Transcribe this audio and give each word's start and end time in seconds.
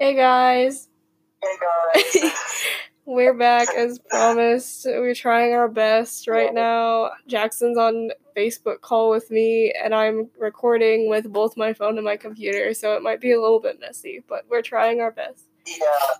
Hey 0.00 0.14
guys, 0.14 0.88
Hey 1.42 1.56
guys. 1.94 2.32
we're 3.04 3.34
back 3.34 3.68
as 3.76 3.98
promised. 3.98 4.86
We're 4.86 5.14
trying 5.14 5.52
our 5.52 5.68
best 5.68 6.26
right 6.26 6.54
now. 6.54 7.10
Jackson's 7.26 7.76
on 7.76 8.08
Facebook 8.34 8.80
call 8.80 9.10
with 9.10 9.30
me, 9.30 9.74
and 9.78 9.94
I'm 9.94 10.30
recording 10.38 11.10
with 11.10 11.30
both 11.30 11.54
my 11.58 11.74
phone 11.74 11.98
and 11.98 12.04
my 12.06 12.16
computer, 12.16 12.72
so 12.72 12.94
it 12.94 13.02
might 13.02 13.20
be 13.20 13.32
a 13.32 13.40
little 13.42 13.60
bit 13.60 13.78
messy, 13.78 14.24
but 14.26 14.46
we're 14.48 14.62
trying 14.62 15.02
our 15.02 15.10
best. 15.10 15.44
yeah. 15.66 16.14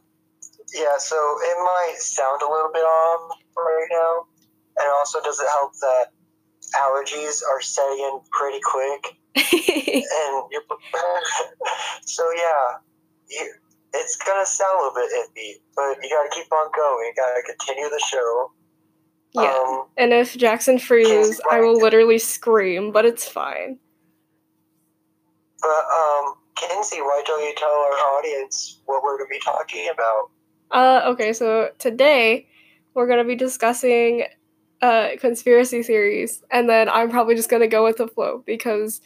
Yeah, 0.74 0.98
so 0.98 1.16
it 1.16 1.56
might 1.64 1.94
sound 2.00 2.42
a 2.42 2.50
little 2.50 2.70
bit 2.74 2.84
off 2.84 3.38
right 3.56 3.88
now. 3.90 4.26
And 4.76 4.90
also 4.98 5.22
does 5.22 5.40
it 5.40 5.48
help 5.48 5.72
that 5.80 6.06
allergies 6.76 7.40
are 7.50 7.62
setting 7.62 7.98
in 7.98 8.20
pretty 8.30 8.60
quick 8.62 9.16
and 9.36 10.44
you're 10.52 10.62
so 12.02 12.30
yeah, 12.36 12.76
you, 13.30 13.52
it's 13.92 14.16
gonna 14.16 14.46
sound 14.46 14.78
a 14.78 14.82
little 14.82 14.94
bit 14.94 15.10
iffy, 15.20 15.60
but 15.76 16.02
you 16.02 16.08
gotta 16.10 16.30
keep 16.32 16.52
on 16.52 16.70
going. 16.76 17.06
You 17.06 17.12
gotta 17.16 17.42
continue 17.42 17.88
the 17.90 18.02
show. 18.10 18.52
yeah. 19.32 19.54
Um, 19.68 19.84
And 19.96 20.12
if 20.12 20.36
Jackson 20.36 20.78
freezes, 20.78 21.40
I 21.50 21.60
will 21.60 21.78
literally 21.78 22.18
scream, 22.18 22.92
but 22.92 23.04
it's 23.04 23.28
fine. 23.28 23.78
but 25.60 25.68
um, 25.68 26.34
Kinsey, 26.56 27.00
why 27.00 27.22
don't 27.26 27.42
you 27.44 27.54
tell 27.56 27.68
our 27.68 28.16
audience 28.18 28.80
what 28.86 29.02
we're 29.02 29.18
gonna 29.18 29.28
be 29.28 29.40
talking 29.40 29.88
about? 29.92 30.30
Uh, 30.70 31.02
okay, 31.12 31.32
so 31.32 31.70
today 31.78 32.46
we're 32.94 33.06
gonna 33.08 33.24
be 33.24 33.34
discussing 33.36 34.24
uh 34.82 35.10
conspiracy 35.18 35.82
theories, 35.82 36.42
and 36.50 36.68
then 36.68 36.88
I'm 36.88 37.10
probably 37.10 37.34
just 37.34 37.50
gonna 37.50 37.66
go 37.68 37.84
with 37.84 37.96
the 37.98 38.08
flow 38.08 38.42
because 38.46 39.00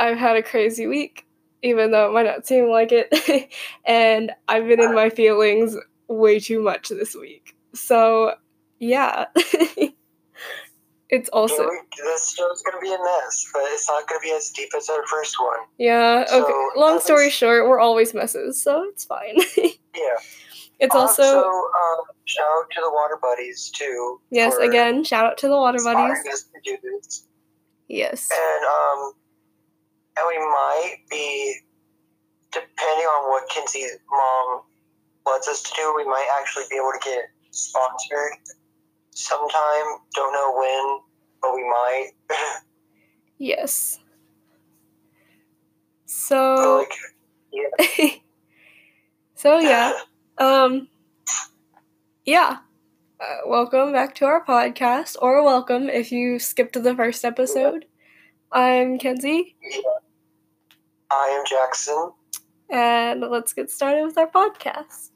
I've 0.00 0.16
had 0.18 0.36
a 0.36 0.42
crazy 0.42 0.86
week, 0.86 1.25
even 1.62 1.90
though 1.90 2.08
it 2.08 2.12
might 2.12 2.26
not 2.26 2.46
seem 2.46 2.68
like 2.68 2.90
it, 2.92 3.50
and 3.84 4.32
I've 4.48 4.66
been 4.66 4.80
in 4.80 4.94
my 4.94 5.10
feelings 5.10 5.76
way 6.08 6.38
too 6.40 6.62
much 6.62 6.88
this 6.88 7.14
week. 7.14 7.56
So 7.74 8.34
yeah, 8.78 9.26
it's 11.08 11.28
also 11.30 11.62
Yeah, 11.62 11.78
this 12.04 12.34
show's 12.34 12.62
gonna 12.62 12.80
be 12.80 12.92
a 12.92 12.98
mess, 12.98 13.46
but 13.52 13.62
it's 13.66 13.88
not 13.88 14.06
gonna 14.08 14.20
be 14.20 14.32
as 14.32 14.50
deep 14.50 14.68
as 14.76 14.88
our 14.88 15.06
first 15.06 15.36
one. 15.40 15.58
yeah. 15.78 16.24
So, 16.26 16.42
Okay, 16.44 16.78
long 16.80 17.00
story 17.00 17.26
was- 17.26 17.32
short, 17.34 17.68
we're 17.68 17.78
always 17.80 18.12
messes, 18.14 18.62
so 18.62 18.84
it's 18.84 19.04
fine. 19.04 19.36
Yeah. 19.96 20.16
it's 20.78 20.94
Uh, 20.94 20.98
also 20.98 21.22
so 21.22 21.38
um, 21.48 22.04
shout 22.26 22.44
out 22.44 22.66
to 22.70 22.80
the 22.82 22.90
Water 22.90 23.18
Buddies 23.22 23.70
too. 23.70 24.20
yes, 24.30 24.54
again, 24.58 25.04
shout 25.04 25.24
out 25.24 25.38
to 25.38 25.48
the 25.48 25.56
water 25.56 25.78
buddies. 25.82 26.18
us 26.30 26.42
to 26.42 26.60
do 26.62 26.76
this. 26.82 27.26
Yes. 27.88 28.28
and 28.30 28.64
um, 28.66 29.12
and 30.16 30.26
we 30.26 30.38
might 30.38 30.96
be, 31.10 31.56
depending 32.52 33.06
on 33.06 33.30
what 33.30 33.48
Kinsey's 33.48 33.98
mom 34.10 34.62
lets 35.26 35.48
us 35.48 35.62
to 35.62 35.72
do, 35.76 35.94
we 35.96 36.04
might 36.04 36.28
actually 36.40 36.64
be 36.70 36.76
able 36.76 36.92
to 36.92 37.00
get 37.04 37.24
sponsored 37.50 38.32
sometime. 39.10 39.98
Don't 40.14 40.32
know 40.32 40.54
when, 40.56 40.98
but 41.42 41.54
we 41.54 41.64
might. 41.64 42.10
Yes. 43.38 43.98
So 46.06 46.86
like, 47.52 48.22
so 49.34 49.58
yeah. 49.58 49.92
Um 50.38 50.88
yeah. 52.24 52.60
Uh, 53.20 53.36
welcome 53.46 53.92
back 53.92 54.14
to 54.14 54.24
our 54.24 54.42
podcast 54.42 55.16
or 55.20 55.44
welcome 55.44 55.90
if 55.90 56.10
you 56.10 56.38
skipped 56.38 56.82
the 56.82 56.94
first 56.94 57.26
episode. 57.26 57.84
I'm 58.50 58.98
Kenzie 58.98 59.54
I 61.10 61.28
am 61.38 61.44
Jackson. 61.46 62.12
and 62.70 63.20
let's 63.20 63.52
get 63.52 63.70
started 63.70 64.04
with 64.04 64.18
our 64.18 64.26
podcast. 64.26 65.10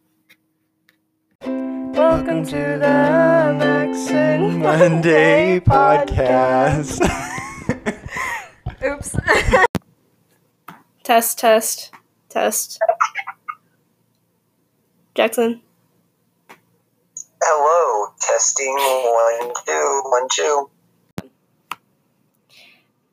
Welcome 1.43 2.45
to 2.47 2.53
the 2.57 2.79
Max 3.59 4.11
and 4.11 4.61
Monday 4.61 5.61
podcast. 5.61 7.01
Oops. 8.85 9.17
test 11.03 11.39
test 11.39 11.91
test. 12.29 12.79
Jackson. 15.15 15.61
Hello, 17.43 18.13
testing 18.21 18.75
one 18.75 19.53
two 19.67 20.03
one 20.05 20.29
two. 20.31 20.71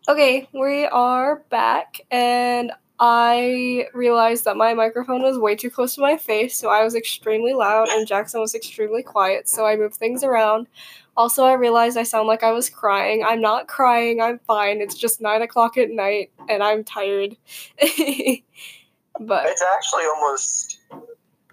Okay, 0.09 0.47
we 0.53 0.85
are 0.85 1.44
back, 1.50 2.00
and 2.09 2.72
I 2.97 3.88
realized 3.94 4.45
that 4.45 4.56
my 4.56 4.73
microphone 4.73 5.22
was 5.22 5.38
way 5.38 5.57
too 5.57 5.69
close 5.69 5.95
to 5.95 6.01
my 6.01 6.16
face, 6.16 6.57
so 6.57 6.69
I 6.69 6.81
was 6.81 6.95
extremely 6.95 7.53
loud, 7.53 7.90
and 7.90 8.07
Jackson 8.07 8.40
was 8.40 8.56
extremely 8.56 9.03
quiet, 9.03 9.50
so 9.50 9.66
I 9.66 9.75
moved 9.75 9.95
things 9.95 10.23
around. 10.23 10.68
Also, 11.18 11.44
I 11.44 11.53
realized 11.53 11.97
I 11.97 12.03
sound 12.03 12.25
like 12.29 12.41
I 12.41 12.53
was 12.53 12.69
crying. 12.69 13.22
I'm 13.22 13.41
not 13.41 13.68
crying, 13.68 14.22
I'm 14.22 14.40
fine. 14.47 14.79
It's 14.79 14.95
just 14.95 15.19
9 15.19 15.41
o'clock 15.41 15.78
at 15.78 15.90
night, 15.90 16.31
and 16.47 16.63
I'm 16.63 16.85
tired. 16.85 17.35
but, 17.78 19.45
It's 19.45 19.63
actually 19.75 20.06
almost. 20.06 20.79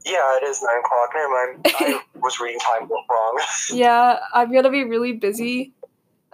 Yeah, 0.06 0.36
it 0.36 0.44
is 0.44 0.62
nine 0.62 0.78
o'clock. 0.78 1.10
Never 1.12 1.28
mind. 1.28 1.60
I 1.66 2.00
was 2.21 2.38
reading 2.38 2.60
time 2.60 2.88
wrong. 2.88 3.41
yeah, 3.72 4.21
I'm 4.32 4.53
gonna 4.53 4.71
be 4.71 4.84
really 4.84 5.15
busy 5.15 5.72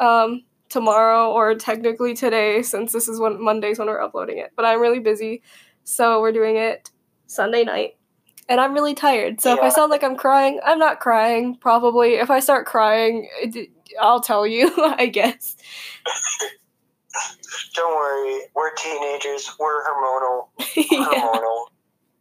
um, 0.01 0.43
tomorrow, 0.71 1.33
or 1.33 1.55
technically 1.57 2.15
today, 2.15 2.63
since 2.63 2.93
this 2.93 3.09
is 3.09 3.21
when 3.21 3.43
Monday's 3.43 3.79
when 3.79 3.89
we're 3.89 4.01
uploading 4.01 4.39
it. 4.39 4.53
But 4.57 4.65
I'm 4.65 4.81
really 4.81 5.01
busy, 5.01 5.43
so 5.85 6.21
we're 6.21 6.33
doing 6.33 6.57
it 6.57 6.91
Sunday 7.27 7.65
night, 7.65 7.97
and 8.49 8.61
I'm 8.61 8.73
really 8.73 8.95
tired. 8.95 9.41
So 9.41 9.53
if 9.53 9.61
I 9.61 9.69
sound 9.69 9.91
like 9.91 10.03
I'm 10.03 10.17
crying, 10.17 10.61
I'm 10.65 10.79
not 10.79 11.01
crying. 11.01 11.57
Probably, 11.57 12.15
if 12.15 12.31
I 12.31 12.41
start 12.41 12.67
crying, 12.67 13.29
I'll 14.01 14.21
tell 14.21 14.47
you. 14.47 14.73
I 14.99 15.07
guess. 15.07 15.57
Don't 17.75 17.95
worry, 17.95 18.43
we're 18.55 18.75
teenagers. 18.75 19.51
We're 19.59 19.85
hormonal, 19.85 20.49
yeah. 20.77 21.05
hormonal, 21.07 21.67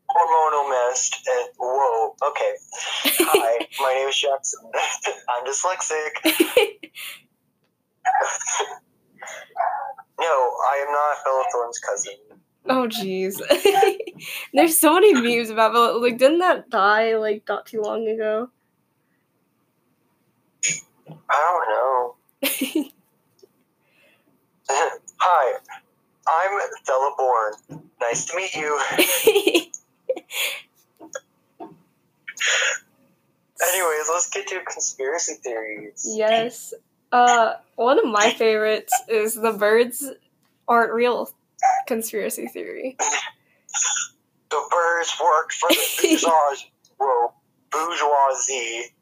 hormonal 0.09 0.69
messed. 0.69 1.27
And 1.27 1.49
whoa, 1.59 2.15
okay. 2.27 2.53
Hi, 3.29 3.67
my 3.79 3.93
name 3.93 4.09
is 4.09 4.17
Jackson. 4.17 4.59
I'm 5.29 5.45
dyslexic. 5.45 6.91
No, 10.19 10.25
I 10.25 10.85
am 10.85 10.91
not 10.91 11.17
Bella 11.23 11.43
Thorne's 11.51 11.79
cousin. 11.79 12.13
oh 12.67 12.87
jeez. 12.87 13.39
There's 14.53 14.77
so 14.79 14.93
many 14.95 15.13
memes 15.13 15.49
about 15.49 15.71
Bella. 15.73 15.97
Like, 15.97 16.17
didn't 16.17 16.39
that 16.39 16.69
die 16.69 17.15
like 17.15 17.43
not 17.47 17.65
too 17.65 17.81
long 17.81 18.07
ago? 18.07 18.49
I 21.29 21.37
don't 21.39 21.69
know. 21.69 22.15
Hi, 24.69 25.59
I'm 26.27 26.59
Bella 26.85 27.13
Bourne. 27.17 27.53
Nice 28.01 28.25
to 28.25 28.35
meet 28.35 28.53
you. 28.55 28.79
Anyways, 33.61 34.09
let's 34.09 34.29
get 34.29 34.47
to 34.47 34.61
conspiracy 34.63 35.33
theories. 35.43 36.05
Yes. 36.09 36.73
Uh, 37.11 37.53
one 37.75 37.99
of 37.99 38.05
my 38.05 38.31
favorites 38.31 38.93
is 39.07 39.35
the 39.35 39.51
birds 39.51 40.09
aren't 40.67 40.93
real 40.93 41.29
conspiracy 41.87 42.47
theory. 42.47 42.97
The 44.49 44.61
birds 44.71 45.17
work 45.21 45.51
for 45.51 45.69
the 45.69 45.75
bourgeoisie. 46.01 46.71
Whoa, 46.97 47.33
bourgeoisie. 47.71 48.93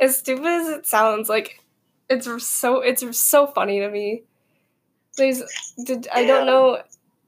As 0.00 0.18
stupid 0.18 0.46
as 0.46 0.68
it 0.68 0.86
sounds, 0.86 1.28
like 1.28 1.60
it's 2.08 2.26
so 2.46 2.80
it's 2.80 3.18
so 3.18 3.46
funny 3.46 3.80
to 3.80 3.90
me. 3.90 4.22
There's 5.16 5.42
did 5.84 6.08
I 6.12 6.26
don't 6.26 6.46
know 6.46 6.82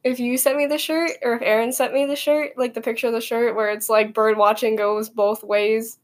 if 0.04 0.20
you 0.20 0.38
sent 0.38 0.56
me 0.56 0.66
the 0.66 0.78
shirt 0.78 1.12
or 1.22 1.34
if 1.34 1.42
Aaron 1.42 1.72
sent 1.72 1.92
me 1.92 2.06
the 2.06 2.16
shirt, 2.16 2.52
like 2.56 2.74
the 2.74 2.80
picture 2.80 3.08
of 3.08 3.12
the 3.12 3.20
shirt 3.20 3.56
where 3.56 3.70
it's 3.70 3.88
like 3.88 4.14
bird 4.14 4.36
watching 4.36 4.76
goes 4.76 5.08
both 5.08 5.42
ways. 5.42 5.98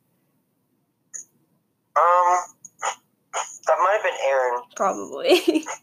Um, 1.97 2.39
that 3.67 3.77
might 3.79 4.01
have 4.01 4.03
been 4.03 4.21
Aaron. 4.29 4.63
Probably. 4.77 5.65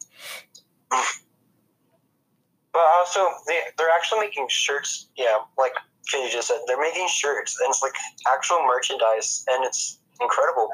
But 2.74 2.84
also, 3.00 3.28
they, 3.48 3.60
they're 3.78 3.90
actually 3.90 4.22
making 4.22 4.48
shirts. 4.50 5.08
Yeah, 5.18 5.40
like 5.58 5.74
Kenny 6.10 6.30
just 6.32 6.48
said, 6.48 6.60
they're 6.68 6.80
making 6.80 7.08
shirts, 7.10 7.60
and 7.60 7.70
it's 7.70 7.82
like 7.82 7.94
actual 8.34 8.66
merchandise, 8.66 9.44
and 9.50 9.66
it's 9.66 10.00
incredible. 10.22 10.70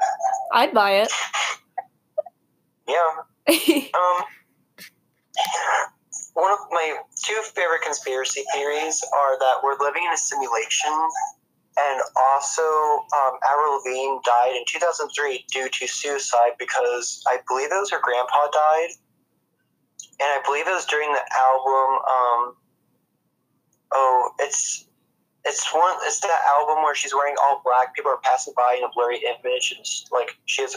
I'd 0.52 0.72
buy 0.72 0.92
it. 1.02 1.12
Yeah. 2.88 3.04
Um, 3.92 4.24
one 6.32 6.50
of 6.52 6.58
my 6.70 6.96
two 7.22 7.38
favorite 7.54 7.82
conspiracy 7.82 8.42
theories 8.54 9.04
are 9.14 9.38
that 9.38 9.56
we're 9.62 9.76
living 9.78 10.04
in 10.04 10.12
a 10.14 10.16
simulation, 10.16 10.90
and 11.78 12.02
also 12.16 12.62
um, 12.62 13.38
Avril 13.50 13.78
Lavigne 13.78 14.18
died 14.24 14.54
in 14.56 14.64
2003 14.66 15.44
due 15.50 15.68
to 15.68 15.86
suicide 15.86 16.52
because 16.58 17.22
I 17.26 17.38
believe 17.46 17.70
it 17.70 17.78
was 17.78 17.90
her 17.90 18.00
grandpa 18.02 18.48
died, 18.52 18.90
and 20.20 20.28
I 20.28 20.40
believe 20.44 20.66
it 20.66 20.72
was 20.72 20.86
during 20.86 21.12
the 21.12 21.24
album. 21.36 21.88
Um, 22.02 22.56
oh, 23.92 24.30
it's 24.40 24.86
it's 25.44 25.72
one. 25.72 25.96
It's 26.02 26.20
that 26.20 26.40
album 26.50 26.82
where 26.82 26.94
she's 26.94 27.14
wearing 27.14 27.36
all 27.42 27.62
black. 27.64 27.94
People 27.94 28.10
are 28.10 28.20
passing 28.22 28.54
by 28.56 28.76
in 28.78 28.84
a 28.84 28.90
blurry 28.94 29.22
image, 29.22 29.72
and 29.76 29.86
like 30.10 30.36
she 30.46 30.62
has 30.62 30.76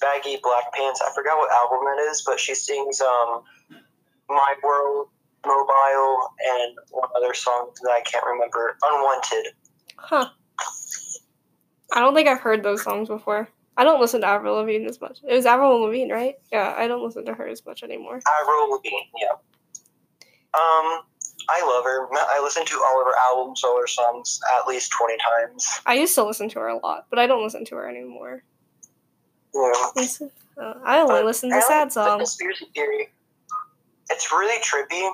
baggy 0.00 0.38
black 0.42 0.72
pants. 0.72 1.02
I 1.04 1.12
forgot 1.14 1.38
what 1.38 1.50
album 1.52 1.80
that 1.84 2.10
is, 2.10 2.22
but 2.24 2.38
she 2.38 2.54
sings 2.54 3.00
um, 3.00 3.42
"My 4.28 4.54
World," 4.62 5.08
"Mobile," 5.44 6.30
and 6.38 6.76
one 6.90 7.08
other 7.16 7.34
song 7.34 7.70
that 7.82 7.90
I 7.90 8.00
can't 8.02 8.24
remember. 8.24 8.78
"Unwanted." 8.82 9.54
Huh. 9.96 10.28
I 11.92 12.00
don't 12.00 12.14
think 12.14 12.28
I've 12.28 12.40
heard 12.40 12.62
those 12.62 12.82
songs 12.82 13.08
before. 13.08 13.48
I 13.76 13.84
don't 13.84 14.00
listen 14.00 14.22
to 14.22 14.26
Avril 14.26 14.56
Lavigne 14.56 14.86
as 14.86 15.00
much. 15.00 15.18
It 15.28 15.34
was 15.34 15.46
Avril 15.46 15.80
Lavigne, 15.82 16.12
right? 16.12 16.34
Yeah, 16.50 16.74
I 16.76 16.86
don't 16.88 17.04
listen 17.04 17.24
to 17.26 17.34
her 17.34 17.46
as 17.46 17.64
much 17.66 17.82
anymore. 17.82 18.20
Avril 18.40 18.70
Lavigne, 18.72 18.96
yeah. 19.20 19.32
Um, 20.54 21.02
I 21.48 21.62
love 21.62 21.84
her. 21.84 22.08
I 22.12 22.40
listen 22.42 22.64
to 22.64 22.74
all 22.76 23.00
of 23.00 23.06
her 23.06 23.14
albums, 23.28 23.62
all 23.62 23.78
her 23.78 23.86
songs, 23.86 24.40
at 24.58 24.66
least 24.66 24.90
twenty 24.90 25.16
times. 25.18 25.68
I 25.84 25.94
used 25.94 26.14
to 26.14 26.24
listen 26.24 26.48
to 26.50 26.60
her 26.60 26.68
a 26.68 26.78
lot, 26.78 27.06
but 27.10 27.18
I 27.18 27.26
don't 27.26 27.42
listen 27.44 27.64
to 27.66 27.76
her 27.76 27.88
anymore. 27.88 28.42
Yeah. 29.54 29.72
Listen- 29.96 30.30
uh, 30.60 30.72
I 30.84 31.00
only 31.00 31.16
But 31.16 31.24
listen 31.26 31.50
to 31.50 31.60
sad 31.60 31.92
songs. 31.92 32.18
conspiracy 32.20 32.66
theory. 32.74 33.10
It's 34.08 34.32
really 34.32 34.58
trippy, 34.62 35.10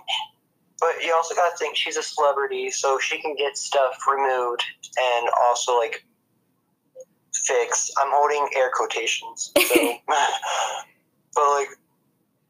but 0.83 1.01
you 1.01 1.15
also 1.15 1.33
gotta 1.37 1.57
think 1.57 1.77
she's 1.77 1.97
a 1.97 2.03
celebrity, 2.03 2.69
so 2.69 2.99
she 2.99 3.23
can 3.23 3.37
get 3.37 3.57
stuff 3.57 3.97
removed 4.11 4.65
and 4.99 5.29
also 5.47 5.79
like 5.79 6.05
fixed. 7.33 7.93
I'm 8.03 8.11
holding 8.11 8.49
air 8.57 8.69
quotations. 8.75 9.53
So, 9.57 9.63
but 10.07 11.45
like, 11.51 11.69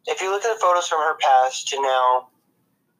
if 0.07 0.23
you 0.23 0.31
look 0.31 0.45
at 0.47 0.55
the 0.55 0.61
photos 0.61 0.89
from 0.89 1.01
her 1.01 1.19
past 1.21 1.69
to 1.69 1.83
now, 1.83 2.29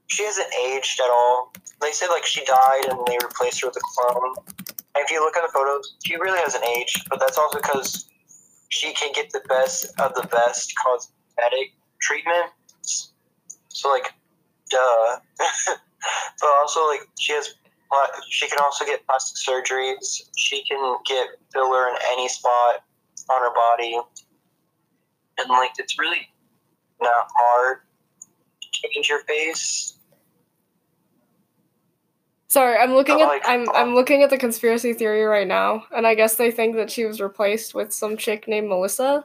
she 0.09 0.23
hasn't 0.25 0.53
aged 0.67 1.01
at 1.01 1.09
all. 1.09 1.51
They 1.81 1.93
said 1.93 2.09
like 2.09 2.27
she 2.27 2.45
died 2.45 2.85
and 2.91 2.99
they 3.07 3.17
replaced 3.23 3.63
her 3.63 3.69
with 3.69 3.77
a 3.77 3.81
clone. 3.81 4.35
And 4.95 5.03
if 5.03 5.11
you 5.11 5.25
look 5.25 5.35
at 5.35 5.43
the 5.47 5.53
photos, 5.53 5.97
she 6.05 6.17
really 6.17 6.39
hasn't 6.39 6.65
aged, 6.65 7.09
but 7.09 7.21
that's 7.21 7.39
also 7.39 7.57
because 7.57 8.07
she 8.69 8.93
can 8.93 9.13
get 9.15 9.31
the 9.31 9.41
best 9.49 9.87
of 9.99 10.15
the 10.15 10.29
best 10.29 10.75
cosmetic 10.77 11.73
treatment. 12.03 12.51
So 13.69 13.89
like, 13.89 14.13
duh. 14.73 15.19
but 16.41 16.49
also 16.61 16.87
like 16.89 17.01
she 17.19 17.33
has, 17.33 17.55
she 18.29 18.49
can 18.49 18.59
also 18.63 18.85
get 18.85 19.07
plastic 19.07 19.37
surgeries. 19.37 20.23
She 20.37 20.65
can 20.65 20.97
get 21.07 21.29
filler 21.53 21.89
in 21.89 21.95
any 22.13 22.29
spot 22.29 22.83
on 23.31 23.43
her 23.43 23.55
body, 23.55 24.01
and 25.39 25.49
like 25.49 25.73
it's 25.79 25.99
really 25.99 26.29
not 27.01 27.29
hard 27.37 27.79
to 28.61 28.69
change 28.73 29.09
your 29.09 29.21
face. 29.25 29.99
Sorry, 32.49 32.77
I'm 32.77 32.93
looking 32.93 33.21
at 33.21 33.29
like, 33.29 33.43
I'm 33.47 33.69
I'm 33.71 33.95
looking 33.95 34.23
at 34.23 34.29
the 34.29 34.37
conspiracy 34.37 34.93
theory 34.93 35.25
right 35.25 35.47
now, 35.47 35.85
and 35.95 36.07
I 36.07 36.15
guess 36.15 36.35
they 36.35 36.51
think 36.51 36.77
that 36.77 36.91
she 36.91 37.07
was 37.07 37.21
replaced 37.21 37.75
with 37.75 37.95
some 37.95 38.17
chick 38.17 38.47
named 38.47 38.69
Melissa. 38.69 39.25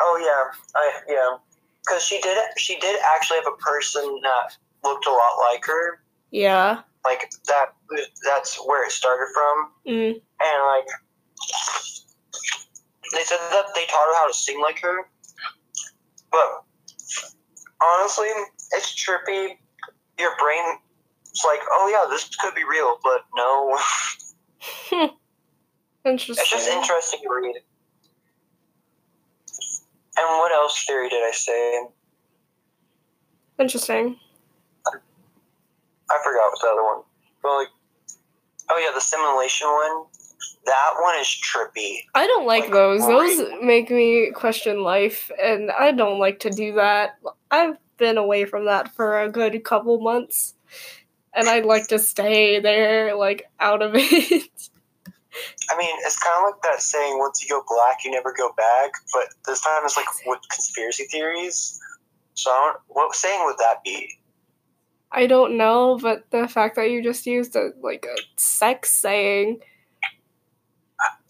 Oh 0.00 0.18
yeah, 0.20 0.58
I 0.74 0.92
yeah, 1.08 1.36
because 1.86 2.02
she 2.02 2.20
did 2.20 2.36
she 2.56 2.78
did 2.78 2.98
actually 3.14 3.38
have 3.38 3.52
a 3.52 3.56
person 3.56 4.20
that 4.22 4.56
looked 4.84 5.06
a 5.06 5.10
lot 5.10 5.50
like 5.52 5.64
her. 5.64 6.00
Yeah. 6.30 6.80
Like 7.04 7.30
that. 7.46 7.74
That's 8.24 8.56
where 8.66 8.84
it 8.84 8.92
started 8.92 9.28
from. 9.32 9.70
Mm. 9.86 10.20
and 10.40 10.64
like 10.66 10.86
they 13.12 13.22
said 13.22 13.38
that 13.50 13.66
they 13.74 13.84
taught 13.86 14.06
her 14.06 14.14
how 14.16 14.26
to 14.26 14.34
sing 14.34 14.60
like 14.60 14.80
her 14.80 15.08
but 16.30 16.64
honestly 17.80 18.26
it's 18.72 18.92
trippy 18.94 19.56
your 20.18 20.32
brain 20.38 20.78
is 21.32 21.44
like 21.46 21.60
oh 21.70 21.88
yeah 21.88 22.10
this 22.10 22.28
could 22.40 22.54
be 22.54 22.64
real 22.64 22.98
but 23.04 23.24
no 23.36 23.78
Interesting. 26.04 26.42
it's 26.42 26.50
just 26.50 26.68
interesting 26.68 27.20
to 27.22 27.28
read 27.34 27.56
and 30.18 30.26
what 30.38 30.52
else 30.52 30.84
theory 30.86 31.08
did 31.08 31.22
i 31.26 31.32
say 31.32 31.84
Interesting. 33.58 34.16
i 34.86 36.18
forgot 36.22 36.50
what 36.50 36.60
the 36.60 36.68
other 36.68 36.82
one 36.84 37.02
but 37.42 37.56
like 37.56 37.68
oh 38.70 38.78
yeah 38.78 38.92
the 38.94 39.00
simulation 39.00 39.66
one 39.68 40.04
that 40.66 40.90
one 41.00 41.14
is 41.20 41.26
trippy 41.26 41.98
I 42.14 42.26
don't 42.26 42.46
like 42.46 42.64
Like, 42.64 42.72
those. 42.72 43.00
Those 43.06 43.40
make 43.62 43.88
me 43.90 44.30
question 44.34 44.82
life, 44.82 45.30
and 45.40 45.70
I 45.70 45.92
don't 45.92 46.18
like 46.18 46.40
to 46.40 46.50
do 46.50 46.74
that. 46.74 47.18
I've 47.52 47.76
been 47.98 48.18
away 48.18 48.44
from 48.46 48.66
that 48.66 48.92
for 48.94 49.22
a 49.22 49.30
good 49.30 49.62
couple 49.64 50.00
months, 50.00 50.54
and 51.32 51.48
I'd 51.48 51.64
like 51.64 51.86
to 51.88 52.00
stay 52.00 52.58
there, 52.60 53.14
like 53.14 53.44
out 53.60 53.80
of 53.80 53.92
it. 53.94 54.68
I 55.70 55.76
mean, 55.76 55.94
it's 56.00 56.18
kind 56.18 56.36
of 56.38 56.50
like 56.52 56.62
that 56.62 56.82
saying, 56.82 57.18
once 57.18 57.42
you 57.42 57.48
go 57.48 57.62
black, 57.68 58.04
you 58.04 58.10
never 58.10 58.32
go 58.36 58.52
back. 58.56 58.90
But 59.12 59.24
this 59.46 59.60
time 59.60 59.82
it's 59.84 59.96
like 59.96 60.06
with 60.26 60.40
conspiracy 60.50 61.04
theories. 61.04 61.78
So, 62.34 62.50
I 62.50 62.72
don't, 62.72 62.80
what 62.88 63.14
saying 63.14 63.44
would 63.44 63.58
that 63.58 63.82
be? 63.84 64.18
I 65.12 65.26
don't 65.26 65.56
know, 65.56 65.98
but 66.00 66.24
the 66.30 66.48
fact 66.48 66.76
that 66.76 66.90
you 66.90 67.02
just 67.02 67.26
used 67.26 67.54
a 67.56 67.70
like 67.82 68.06
a 68.06 68.16
sex 68.36 68.90
saying 68.90 69.60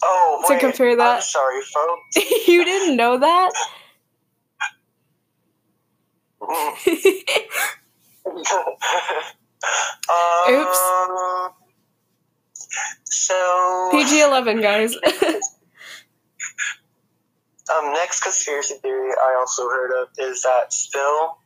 Oh, 0.01 0.43
To 0.47 0.53
wait, 0.53 0.59
compare 0.61 0.91
I'm 0.91 0.97
that- 0.97 1.23
sorry, 1.23 1.61
folks. 1.61 2.31
you 2.47 2.63
didn't 2.63 2.95
know 2.95 3.17
that? 3.19 3.51
um, 10.09 11.51
So, 13.27 13.89
PG 13.91 14.21
eleven, 14.21 14.61
guys. 14.61 14.95
um, 14.95 15.01
next 17.91 18.23
conspiracy 18.23 18.75
theory 18.75 19.11
I 19.11 19.35
also 19.37 19.63
heard 19.63 19.91
of 20.01 20.07
is 20.17 20.43
that 20.43 20.71
Spill, 20.71 21.37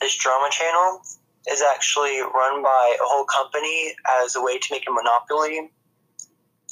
this 0.00 0.16
drama 0.16 0.48
channel, 0.50 1.00
is 1.48 1.62
actually 1.62 2.18
run 2.22 2.60
by 2.64 2.96
a 3.00 3.04
whole 3.04 3.24
company 3.24 3.94
as 4.24 4.34
a 4.34 4.42
way 4.42 4.58
to 4.58 4.66
make 4.72 4.82
a 4.88 4.92
monopoly, 4.92 5.70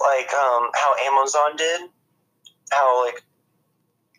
like 0.00 0.34
um, 0.34 0.70
how 0.74 0.96
Amazon 1.06 1.54
did. 1.56 1.82
How 2.72 3.04
like 3.04 3.22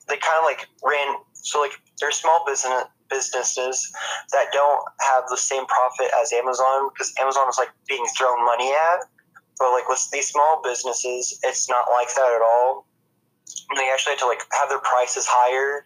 they 0.08 0.16
kind 0.16 0.40
of 0.40 0.46
like 0.46 0.66
ran 0.82 1.18
so 1.34 1.60
like 1.60 1.74
there's 2.00 2.16
small 2.16 2.46
business 2.48 2.86
businesses 3.10 3.92
that 4.32 4.46
don't 4.54 4.82
have 5.02 5.26
the 5.30 5.36
same 5.36 5.66
profit 5.66 6.08
as 6.22 6.32
Amazon 6.32 6.90
because 6.94 7.14
Amazon 7.20 7.50
is 7.50 7.58
like 7.58 7.72
being 7.90 8.06
thrown 8.18 8.46
money 8.46 8.72
at. 8.72 9.10
But 9.64 9.72
like 9.72 9.88
with 9.88 10.12
these 10.12 10.28
small 10.28 10.60
businesses, 10.62 11.40
it's 11.42 11.70
not 11.70 11.86
like 11.90 12.14
that 12.16 12.36
at 12.36 12.42
all. 12.42 12.86
They 13.78 13.90
actually 13.94 14.12
had 14.12 14.20
to 14.20 14.28
like 14.28 14.42
have 14.52 14.68
their 14.68 14.80
prices 14.80 15.26
higher 15.26 15.86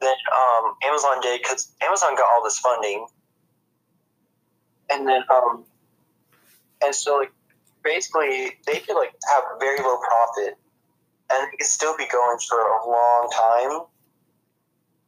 than 0.00 0.16
um, 0.34 0.74
Amazon 0.84 1.20
did 1.22 1.40
because 1.40 1.70
Amazon 1.82 2.16
got 2.16 2.26
all 2.34 2.42
this 2.42 2.58
funding. 2.58 3.06
And 4.90 5.06
then 5.06 5.22
um, 5.30 5.64
and 6.84 6.92
so 6.92 7.18
like 7.18 7.30
basically 7.84 8.58
they 8.66 8.80
could 8.80 8.96
like 8.96 9.14
have 9.32 9.44
very 9.60 9.78
low 9.78 9.98
profit, 9.98 10.58
and 11.30 11.46
it 11.46 11.58
could 11.58 11.66
still 11.68 11.96
be 11.96 12.06
going 12.10 12.38
for 12.48 12.58
a 12.58 12.90
long 12.90 13.30
time. 13.32 13.86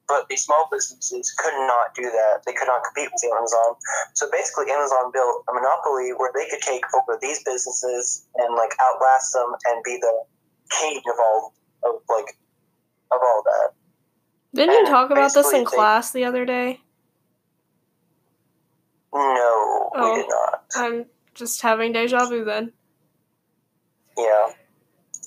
But 0.07 0.29
these 0.29 0.43
small 0.45 0.69
businesses 0.71 1.33
could 1.39 1.55
not 1.67 1.95
do 1.95 2.03
that. 2.03 2.43
They 2.45 2.53
could 2.53 2.69
not 2.69 2.83
compete 2.85 3.11
with 3.13 3.25
Amazon. 3.25 3.75
So 4.13 4.29
basically, 4.31 4.71
Amazon 4.71 5.11
built 5.13 5.45
a 5.49 5.55
monopoly 5.55 6.11
where 6.17 6.31
they 6.35 6.49
could 6.51 6.61
take 6.61 6.85
over 6.95 7.19
these 7.23 7.43
businesses 7.43 8.27
and 8.37 8.55
like 8.55 8.73
outlast 8.83 9.33
them 9.33 9.53
and 9.71 9.83
be 9.83 9.97
the 10.01 10.25
king 10.71 10.99
of 10.99 11.19
all 11.19 11.55
of 11.85 12.03
like 12.11 12.37
of 13.13 13.19
all 13.23 13.43
that. 13.45 13.71
Didn't 14.55 14.75
you 14.75 14.87
talk 14.87 15.11
about 15.11 15.33
this 15.33 15.53
in 15.53 15.61
they- 15.61 15.65
class 15.65 16.11
the 16.13 16.25
other 16.25 16.45
day? 16.45 16.81
No, 19.13 19.91
Oh. 19.95 20.15
we 20.15 20.23
did 20.23 20.29
not. 20.29 20.65
I'm 20.77 21.07
just 21.35 21.63
having 21.63 21.93
deja 21.93 22.27
vu 22.27 22.45
then. 22.45 22.73
Yeah. 24.19 24.53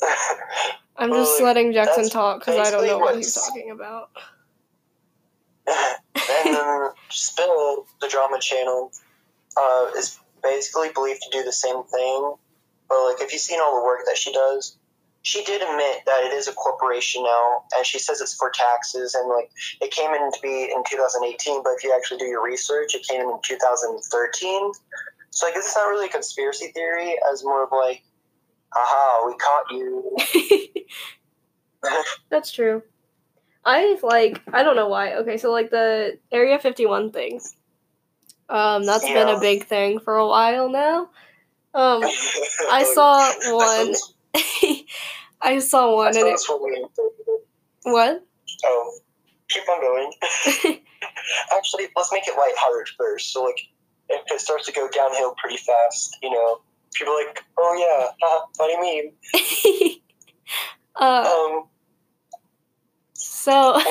I'm 0.98 1.12
just 1.12 1.42
letting 1.42 1.74
Jackson 1.74 2.10
talk 2.10 2.40
because 2.40 2.58
I 2.68 2.72
don't 2.72 2.86
know 2.86 2.98
what 2.98 3.16
he's 3.16 3.34
talking 3.34 3.72
about. 3.72 4.10
And 5.68 6.56
then 6.56 6.90
Spill, 7.10 7.86
the 8.02 8.08
drama 8.08 8.40
channel, 8.40 8.92
uh, 9.58 9.88
is 9.98 10.20
basically 10.44 10.90
believed 10.94 11.22
to 11.24 11.38
do 11.38 11.44
the 11.44 11.52
same 11.52 11.84
thing. 11.84 12.34
But 12.90 13.04
like, 13.06 13.22
if 13.22 13.34
you've 13.34 13.42
seen 13.42 13.60
all 13.60 13.80
the 13.80 13.86
work 13.86 14.02
that 14.06 14.18
she 14.18 14.32
does, 14.32 14.78
she 15.24 15.44
did 15.44 15.62
admit 15.62 16.04
that 16.06 16.24
it 16.24 16.34
is 16.34 16.48
a 16.48 16.54
corporation 16.54 17.24
now, 17.24 17.64
and 17.76 17.86
she 17.86 18.00
says 18.00 18.22
it's 18.22 18.36
for 18.36 18.50
taxes. 18.50 19.14
And 19.14 19.28
like, 19.28 19.52
it 19.82 19.92
came 19.92 20.12
in 20.12 20.32
to 20.32 20.40
be 20.42 20.72
in 20.74 20.84
2018, 20.90 21.64
but 21.64 21.74
if 21.78 21.84
you 21.84 21.94
actually 21.94 22.20
do 22.20 22.26
your 22.26 22.44
research, 22.44 22.96
it 22.96 23.06
came 23.06 23.22
in 23.22 23.30
in 23.30 23.40
2013. 23.44 24.72
So 25.32 25.48
I 25.48 25.52
guess 25.52 25.66
it's 25.66 25.76
not 25.76 25.90
really 25.90 26.06
a 26.08 26.10
conspiracy 26.10 26.68
theory, 26.68 27.16
as 27.32 27.44
more 27.44 27.64
of 27.64 27.70
like, 27.72 28.04
aha, 28.74 29.24
we 29.28 29.36
caught 29.36 29.66
you. 29.72 30.84
That's 32.30 32.52
true. 32.52 32.82
I 33.68 34.00
like 34.02 34.42
I 34.54 34.64
don't 34.64 34.78
know 34.78 34.88
why. 34.88 35.16
Okay, 35.16 35.38
so 35.38 35.52
like 35.52 35.70
the 35.70 36.18
Area 36.32 36.58
51 36.58 37.12
thing. 37.12 37.42
Um, 38.50 38.86
that's 38.86 39.04
been 39.04 39.28
a 39.28 39.40
big 39.42 39.66
thing 39.66 40.00
for 40.00 40.16
a 40.16 40.28
while 40.28 40.70
now. 40.70 41.10
Um, 41.74 42.02
I 42.72 42.86
Oh, 42.88 42.94
saw 42.94 43.56
one. 43.58 43.94
I 45.42 45.60
saw 45.60 45.96
one, 45.96 46.14
that 46.14 46.20
and 46.20 46.30
it, 46.30 46.40
what? 47.84 48.24
Oh, 48.66 48.98
keep 49.50 49.68
on 49.70 49.82
going. 49.82 50.12
Actually, 51.56 51.88
let's 51.96 52.12
make 52.12 52.28
it 52.28 52.38
lighthearted 52.38 52.88
first. 52.98 53.34
So, 53.34 53.44
like, 53.44 53.60
if 54.10 54.22
it 54.32 54.40
starts 54.42 54.66
to 54.68 54.72
go 54.72 54.88
downhill 54.90 55.36
pretty 55.38 55.58
fast, 55.58 56.18
you 56.24 56.32
know, 56.32 56.62
people 56.94 57.14
are 57.14 57.26
like, 57.28 57.44
oh 57.58 57.76
yeah, 57.78 58.08
haha, 58.22 58.46
funny 58.58 59.12
meme. 59.92 60.00
uh, 60.96 61.30
Um, 61.30 61.67
so 63.48 63.74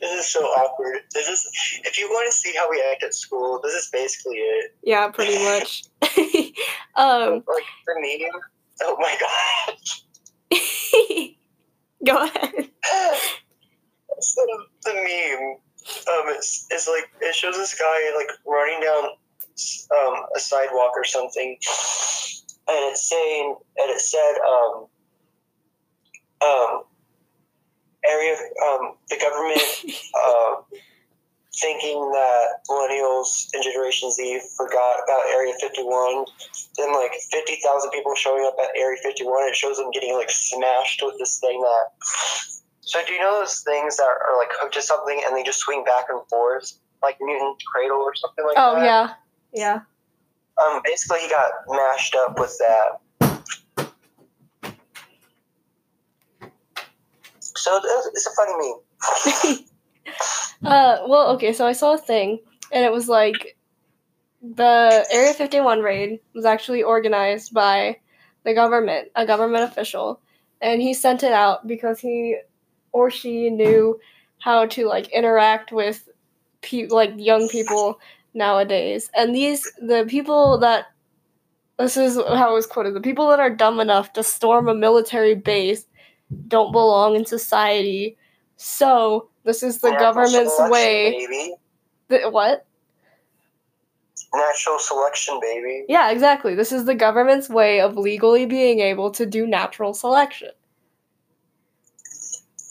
this 0.00 0.12
is 0.20 0.32
so 0.32 0.40
awkward. 0.40 1.00
This 1.12 1.26
is 1.28 1.44
if 1.84 1.98
you 1.98 2.06
want 2.08 2.30
to 2.30 2.36
see 2.36 2.54
how 2.56 2.70
we 2.70 2.80
act 2.92 3.02
at 3.02 3.12
school, 3.12 3.58
this 3.62 3.74
is 3.74 3.90
basically 3.92 4.36
it. 4.36 4.72
yeah, 4.84 5.08
pretty 5.08 5.36
much. 5.42 5.82
um, 6.94 7.42
Like 7.48 7.64
the 7.86 7.94
meme. 7.96 8.40
Oh 8.82 8.96
my 9.00 9.16
god. 9.20 9.76
go 12.06 12.22
ahead. 12.24 12.70
So 14.20 14.46
the 14.84 14.94
meme 14.94 15.56
um 16.08 16.28
is, 16.38 16.66
is 16.72 16.86
like 16.88 17.10
it 17.20 17.34
shows 17.34 17.56
this 17.56 17.74
guy 17.76 18.12
like 18.16 18.30
running 18.46 18.80
down 18.80 19.04
um 19.90 20.24
a 20.36 20.38
sidewalk 20.38 20.92
or 20.96 21.02
something 21.04 21.58
and 22.68 22.78
it's 22.90 23.08
saying 23.08 23.56
and 23.76 23.90
it 23.90 24.00
said 24.00 24.34
um 24.48 24.86
um 26.44 26.82
area 28.04 28.36
um 28.68 28.94
the 29.08 29.16
government 29.16 29.64
uh 30.14 30.78
thinking 31.60 31.98
that 32.10 32.66
millennials 32.68 33.46
and 33.54 33.62
generation 33.62 34.10
z 34.10 34.40
forgot 34.56 34.98
about 35.04 35.22
area 35.32 35.54
51 35.60 36.24
then 36.76 36.92
like 36.92 37.12
50,000 37.30 37.90
people 37.90 38.14
showing 38.16 38.44
up 38.44 38.56
at 38.60 38.76
area 38.76 38.98
51 39.02 39.48
it 39.48 39.54
shows 39.54 39.76
them 39.76 39.90
getting 39.92 40.14
like 40.14 40.30
smashed 40.30 41.00
with 41.02 41.14
this 41.18 41.38
thing 41.38 41.60
that 41.60 41.94
so 42.84 43.00
do 43.06 43.12
you 43.14 43.18
know 43.18 43.40
those 43.40 43.60
things 43.60 43.96
that 43.96 44.04
are 44.04 44.36
like 44.38 44.50
hooked 44.52 44.74
to 44.74 44.82
something 44.82 45.20
and 45.24 45.36
they 45.36 45.42
just 45.42 45.58
swing 45.58 45.84
back 45.84 46.06
and 46.10 46.20
forth, 46.28 46.78
like 47.02 47.16
Newton's 47.20 47.62
cradle 47.72 47.96
or 47.98 48.14
something 48.14 48.44
like 48.44 48.56
Oh 48.58 48.74
that? 48.74 48.82
Oh, 48.82 48.84
yeah, 48.84 49.14
yeah. 49.52 49.80
Um, 50.62 50.80
basically, 50.84 51.20
he 51.20 51.28
got 51.28 51.50
mashed 51.68 52.14
up 52.14 52.38
with 52.38 52.56
that. 52.58 53.00
So 57.64 57.80
it's 57.82 58.26
a 58.26 58.30
funny 58.36 58.52
meme. 58.58 59.58
Uh, 60.62 60.98
well, 61.06 61.34
okay, 61.34 61.52
so 61.52 61.66
I 61.66 61.72
saw 61.72 61.94
a 61.94 61.98
thing, 61.98 62.38
and 62.72 62.84
it 62.84 62.92
was 62.92 63.08
like 63.08 63.56
the 64.42 65.06
Area 65.10 65.32
51 65.32 65.80
raid 65.80 66.20
was 66.34 66.44
actually 66.44 66.82
organized 66.82 67.54
by 67.54 67.98
the 68.44 68.54
government, 68.54 69.08
a 69.14 69.26
government 69.26 69.64
official, 69.64 70.20
and 70.60 70.82
he 70.82 70.92
sent 70.92 71.22
it 71.22 71.32
out 71.32 71.66
because 71.66 72.00
he 72.00 72.36
or 72.92 73.10
she 73.10 73.48
knew 73.50 73.98
how 74.40 74.66
to 74.66 74.86
like 74.86 75.08
interact 75.08 75.72
with 75.72 76.06
pe- 76.62 76.88
like 76.88 77.12
young 77.16 77.48
people 77.48 77.98
nowadays. 78.34 79.10
And 79.14 79.34
these 79.34 79.70
the 79.80 80.04
people 80.06 80.58
that 80.58 80.86
this 81.78 81.96
is 81.96 82.16
how 82.16 82.50
it 82.50 82.54
was 82.54 82.66
quoted, 82.66 82.94
the 82.94 83.00
people 83.00 83.28
that 83.30 83.40
are 83.40 83.50
dumb 83.50 83.80
enough 83.80 84.12
to 84.14 84.22
storm 84.22 84.68
a 84.68 84.74
military 84.74 85.34
base 85.34 85.86
don't 86.48 86.72
belong 86.72 87.16
in 87.16 87.26
society. 87.26 88.16
So, 88.56 89.28
this 89.44 89.62
is 89.62 89.78
the 89.78 89.90
Natural 89.90 90.12
government's 90.12 90.54
way 90.70 91.26
baby. 91.26 91.54
the, 92.08 92.30
what? 92.30 92.66
Natural 94.32 94.78
selection, 94.78 95.38
baby. 95.40 95.84
Yeah, 95.88 96.10
exactly. 96.10 96.54
This 96.54 96.72
is 96.72 96.86
the 96.86 96.94
government's 96.94 97.48
way 97.48 97.80
of 97.80 97.96
legally 97.96 98.46
being 98.46 98.80
able 98.80 99.10
to 99.12 99.26
do 99.26 99.46
natural 99.46 99.94
selection. 99.94 100.50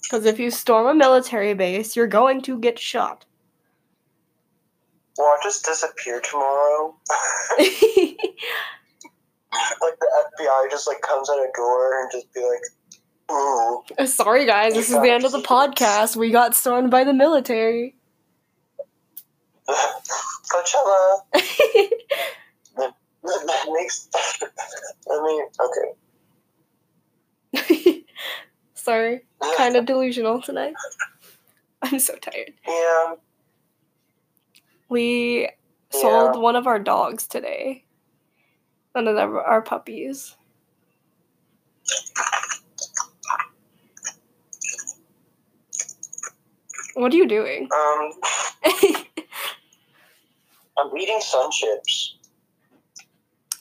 Because 0.01 0.25
if 0.25 0.39
you 0.39 0.51
storm 0.51 0.87
a 0.87 0.93
military 0.93 1.53
base, 1.53 1.95
you're 1.95 2.07
going 2.07 2.41
to 2.43 2.59
get 2.59 2.79
shot. 2.79 3.25
Well, 5.15 5.27
I'll 5.27 5.37
just 5.43 5.63
disappear 5.63 6.19
tomorrow. 6.21 6.95
like 7.59 7.67
the 9.99 10.07
FBI 10.41 10.71
just 10.71 10.87
like 10.87 11.01
comes 11.01 11.29
at 11.29 11.35
a 11.35 11.47
door 11.55 12.01
and 12.01 12.11
just 12.11 12.33
be 12.33 12.39
like, 12.41 12.61
"Ooh, 13.31 13.83
Sorry, 14.05 14.45
guys, 14.45 14.73
this 14.73 14.89
is 14.89 15.01
the 15.01 15.09
end 15.09 15.25
of 15.25 15.31
the 15.31 15.41
podcast. 15.41 16.15
We 16.15 16.31
got 16.31 16.55
stormed 16.55 16.91
by 16.91 17.03
the 17.03 17.13
military. 17.13 17.95
Coachella." 19.67 21.19
That 23.23 23.69
makes. 23.71 24.09
I 25.11 25.21
mean, 25.25 25.45
okay. 27.55 28.03
Sorry, 28.73 29.21
kind 29.57 29.75
of 29.77 29.85
delusional 29.85 30.41
tonight. 30.41 30.73
I'm 31.81 31.99
so 31.99 32.15
tired. 32.15 32.53
Yeah. 32.67 33.15
We 34.89 35.49
sold 35.89 36.39
one 36.41 36.55
of 36.55 36.67
our 36.67 36.79
dogs 36.79 37.27
today. 37.27 37.85
One 38.91 39.07
of 39.07 39.17
our 39.17 39.61
puppies. 39.61 40.35
What 46.93 47.13
are 47.13 47.17
you 47.17 47.27
doing? 47.27 47.69
Um, 47.73 48.11
I'm 50.77 50.97
eating 50.97 51.21
sun 51.21 51.49
chips. 51.51 52.15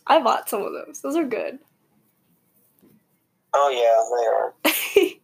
I 0.06 0.20
bought 0.22 0.48
some 0.48 0.62
of 0.62 0.72
those. 0.72 1.00
Those 1.00 1.16
are 1.16 1.24
good. 1.24 1.58
Oh 3.54 4.54
yeah, 4.64 5.04
they 5.04 5.06
are. 5.06 5.14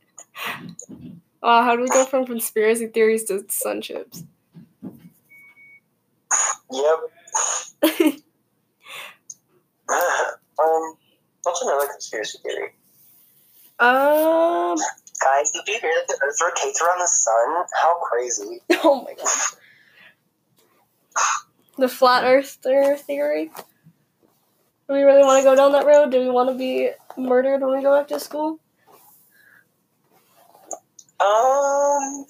wow, 1.42 1.62
how 1.62 1.76
do 1.76 1.82
we 1.82 1.88
go 1.88 2.04
from 2.04 2.26
conspiracy 2.26 2.86
theories 2.86 3.24
to 3.24 3.44
sun 3.48 3.80
chips? 3.82 4.24
Yep. 6.70 6.98
um, 9.88 10.94
what's 11.42 11.62
another 11.62 11.88
conspiracy 11.88 12.38
theory? 12.42 12.74
um. 13.80 14.76
Guys, 15.28 15.50
did 15.50 15.62
you 15.66 15.78
hear 15.80 15.92
that 15.94 16.08
the 16.08 16.18
Earth 16.24 16.38
rotates 16.42 16.80
around 16.80 17.00
the 17.00 17.06
sun? 17.06 17.64
How 17.82 17.98
crazy! 18.00 18.60
Oh 18.84 19.02
my 19.04 19.14
god. 19.14 19.28
The 21.76 21.88
flat 21.88 22.24
earther 22.24 22.96
theory. 22.96 23.50
Do 24.88 24.94
we 24.94 25.02
really 25.02 25.22
want 25.22 25.40
to 25.40 25.44
go 25.44 25.54
down 25.54 25.72
that 25.72 25.86
road? 25.86 26.10
Do 26.10 26.20
we 26.20 26.30
want 26.30 26.48
to 26.50 26.56
be 26.56 26.90
murdered 27.16 27.60
when 27.60 27.76
we 27.76 27.82
go 27.82 27.96
back 27.96 28.08
to 28.08 28.18
school? 28.20 28.58
Um, 31.20 32.24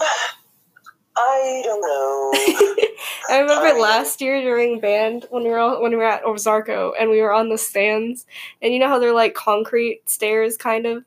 I 1.17 1.63
don't 1.65 1.81
know. 1.81 2.33
I 3.31 3.39
remember 3.41 3.77
I- 3.77 3.81
last 3.81 4.21
year 4.21 4.41
during 4.41 4.81
band 4.81 5.27
when 5.31 5.45
we 5.45 5.51
were 5.51 5.59
all, 5.59 5.81
when 5.83 5.93
we 5.93 5.97
were 5.99 6.05
at 6.05 6.25
Ozarko 6.25 6.93
and 6.99 7.11
we 7.11 7.21
were 7.21 7.33
on 7.33 7.49
the 7.49 7.59
stands, 7.59 8.27
and 8.61 8.73
you 8.73 8.79
know 8.81 8.89
how 8.89 8.99
they're 8.99 9.15
like 9.15 9.35
concrete 9.35 10.09
stairs, 10.09 10.57
kind 10.57 10.87
of. 10.87 11.05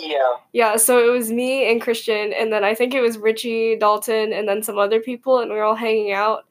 Yeah. 0.00 0.36
Yeah, 0.52 0.76
so 0.76 0.98
it 0.98 1.10
was 1.10 1.30
me 1.30 1.70
and 1.70 1.80
Christian, 1.80 2.32
and 2.32 2.52
then 2.52 2.64
I 2.64 2.74
think 2.74 2.94
it 2.94 3.00
was 3.00 3.18
Richie, 3.18 3.76
Dalton, 3.76 4.32
and 4.32 4.48
then 4.48 4.62
some 4.62 4.78
other 4.78 5.00
people, 5.00 5.38
and 5.40 5.50
we 5.50 5.56
were 5.56 5.64
all 5.64 5.74
hanging 5.74 6.12
out, 6.12 6.44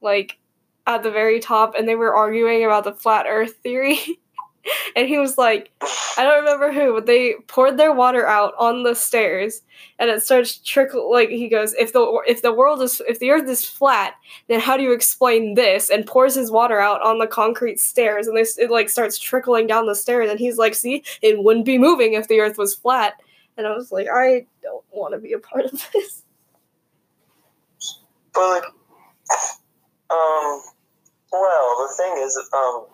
like, 0.00 0.38
at 0.86 1.02
the 1.02 1.10
very 1.10 1.40
top, 1.40 1.74
and 1.74 1.88
they 1.88 1.96
were 1.96 2.14
arguing 2.14 2.64
about 2.64 2.84
the 2.84 2.92
flat 2.92 3.26
Earth 3.28 3.56
theory. 3.62 3.98
and 4.96 5.08
he 5.08 5.18
was 5.18 5.38
like, 5.38 5.70
I 6.18 6.24
don't 6.24 6.44
remember 6.44 6.72
who, 6.72 6.94
but 6.94 7.06
they 7.06 7.34
poured 7.46 7.76
their 7.76 7.92
water 7.92 8.26
out 8.26 8.54
on 8.58 8.82
the 8.82 8.94
stairs, 8.94 9.62
and 9.98 10.10
it 10.10 10.22
starts 10.22 10.58
trickle. 10.58 11.10
Like 11.10 11.28
he 11.28 11.48
goes, 11.48 11.74
if 11.74 11.92
the 11.92 12.20
if 12.26 12.42
the 12.42 12.52
world 12.52 12.82
is 12.82 13.02
if 13.08 13.18
the 13.18 13.30
Earth 13.30 13.48
is 13.48 13.64
flat, 13.64 14.14
then 14.48 14.60
how 14.60 14.76
do 14.76 14.82
you 14.82 14.92
explain 14.92 15.54
this? 15.54 15.90
And 15.90 16.06
pours 16.06 16.34
his 16.34 16.50
water 16.50 16.80
out 16.80 17.02
on 17.02 17.18
the 17.18 17.26
concrete 17.26 17.80
stairs, 17.80 18.26
and 18.26 18.36
this 18.36 18.58
it 18.58 18.70
like 18.70 18.88
starts 18.88 19.18
trickling 19.18 19.66
down 19.66 19.86
the 19.86 19.94
stairs, 19.94 20.30
and 20.30 20.38
he's 20.38 20.58
like, 20.58 20.74
see, 20.74 21.04
it 21.22 21.42
wouldn't 21.42 21.66
be 21.66 21.78
moving 21.78 22.14
if 22.14 22.28
the 22.28 22.40
Earth 22.40 22.58
was 22.58 22.74
flat. 22.74 23.14
And 23.58 23.66
I 23.66 23.74
was 23.74 23.90
like, 23.90 24.06
I 24.12 24.46
don't 24.62 24.84
want 24.90 25.14
to 25.14 25.18
be 25.18 25.32
a 25.32 25.38
part 25.38 25.64
of 25.64 25.72
this. 25.92 26.22
But 28.34 28.64
um, 30.10 30.62
well, 31.32 31.88
the 31.88 31.94
thing 31.96 32.22
is, 32.22 32.38
um, 32.52 32.86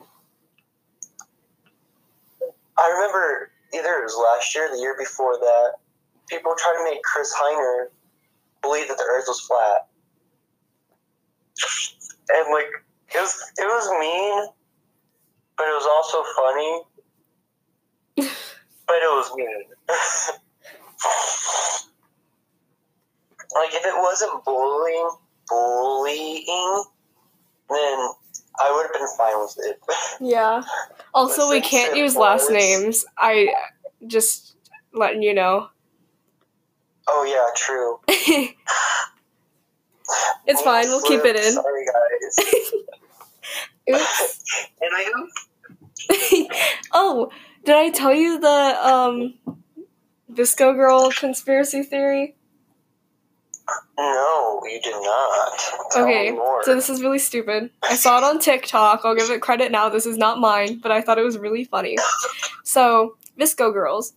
I 2.78 2.88
remember 2.88 3.50
either 3.74 3.98
it 3.98 4.04
was 4.04 4.16
last 4.16 4.54
year, 4.54 4.66
or 4.66 4.70
the 4.76 4.80
year 4.80 4.94
before 4.98 5.36
that, 5.38 5.72
people 6.28 6.54
tried 6.56 6.78
to 6.78 6.84
make 6.84 7.02
Chris 7.02 7.34
Heiner 7.34 7.88
believe 8.62 8.88
that 8.88 8.98
the 8.98 9.04
Earth 9.04 9.24
was 9.28 9.40
flat, 9.40 9.88
and 12.30 12.50
like 12.52 12.68
it 13.14 13.20
was 13.20 13.52
it 13.58 13.64
was 13.64 13.90
mean, 14.00 14.46
but 15.56 15.64
it 15.64 15.74
was 15.74 15.86
also 15.86 16.24
funny, 16.36 16.82
but 18.86 18.96
it 18.96 19.10
was 19.10 19.30
mean. 19.36 19.64
like 23.54 23.74
if 23.74 23.84
it 23.84 23.94
wasn't 23.96 24.44
bullying 24.44 25.10
bullying, 25.48 26.84
then 27.68 28.08
I 28.60 28.72
would 28.72 28.82
have 28.82 28.92
been 28.92 29.08
fine 29.16 29.38
with 29.40 29.56
it. 29.58 29.80
Yeah. 30.20 30.62
Also, 31.14 31.50
we 31.50 31.60
can't 31.60 31.96
use 31.96 32.16
last 32.16 32.50
names. 32.50 33.04
I 33.18 33.48
just 34.06 34.56
letting 34.92 35.22
you 35.22 35.34
know. 35.34 35.68
oh 37.08 37.24
yeah, 37.24 37.48
true. 37.56 37.98
it's 40.46 40.62
fine. 40.62 40.86
We'll 40.86 41.02
keep 41.02 41.24
it 41.24 41.36
in. 41.36 41.52
Sorry, 41.52 41.84
guys. 41.86 42.72
Oops. 43.90 44.68
and 44.80 44.90
I 44.92 45.10
oh, 46.92 47.30
did 47.64 47.74
I 47.74 47.90
tell 47.90 48.14
you 48.14 48.38
the 48.38 48.48
um 48.88 49.34
VSCO 50.32 50.74
girl 50.74 51.10
conspiracy 51.10 51.82
theory? 51.82 52.36
No, 53.98 54.60
you 54.64 54.80
did 54.82 54.92
not. 54.92 55.58
Tell 55.90 56.04
Okay, 56.04 56.36
so 56.62 56.74
this 56.74 56.88
is 56.88 57.02
really 57.02 57.18
stupid. 57.18 57.70
I 57.82 57.94
saw 57.94 58.18
it 58.18 58.24
on 58.24 58.38
TikTok. 58.38 59.02
I'll 59.04 59.14
give 59.14 59.30
it 59.30 59.40
credit 59.40 59.70
now. 59.70 59.88
This 59.88 60.06
is 60.06 60.16
not 60.16 60.38
mine, 60.38 60.78
but 60.82 60.90
I 60.90 61.00
thought 61.00 61.18
it 61.18 61.24
was 61.24 61.38
really 61.38 61.64
funny. 61.64 61.96
So, 62.64 63.16
VSCO 63.38 63.72
girls, 63.72 64.14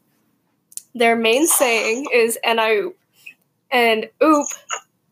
their 0.94 1.16
main 1.16 1.48
saying 1.48 2.08
is 2.14 2.38
and 2.44 2.60
I 2.60 2.76
oop. 2.76 2.98
And 3.72 4.10
oop 4.24 4.48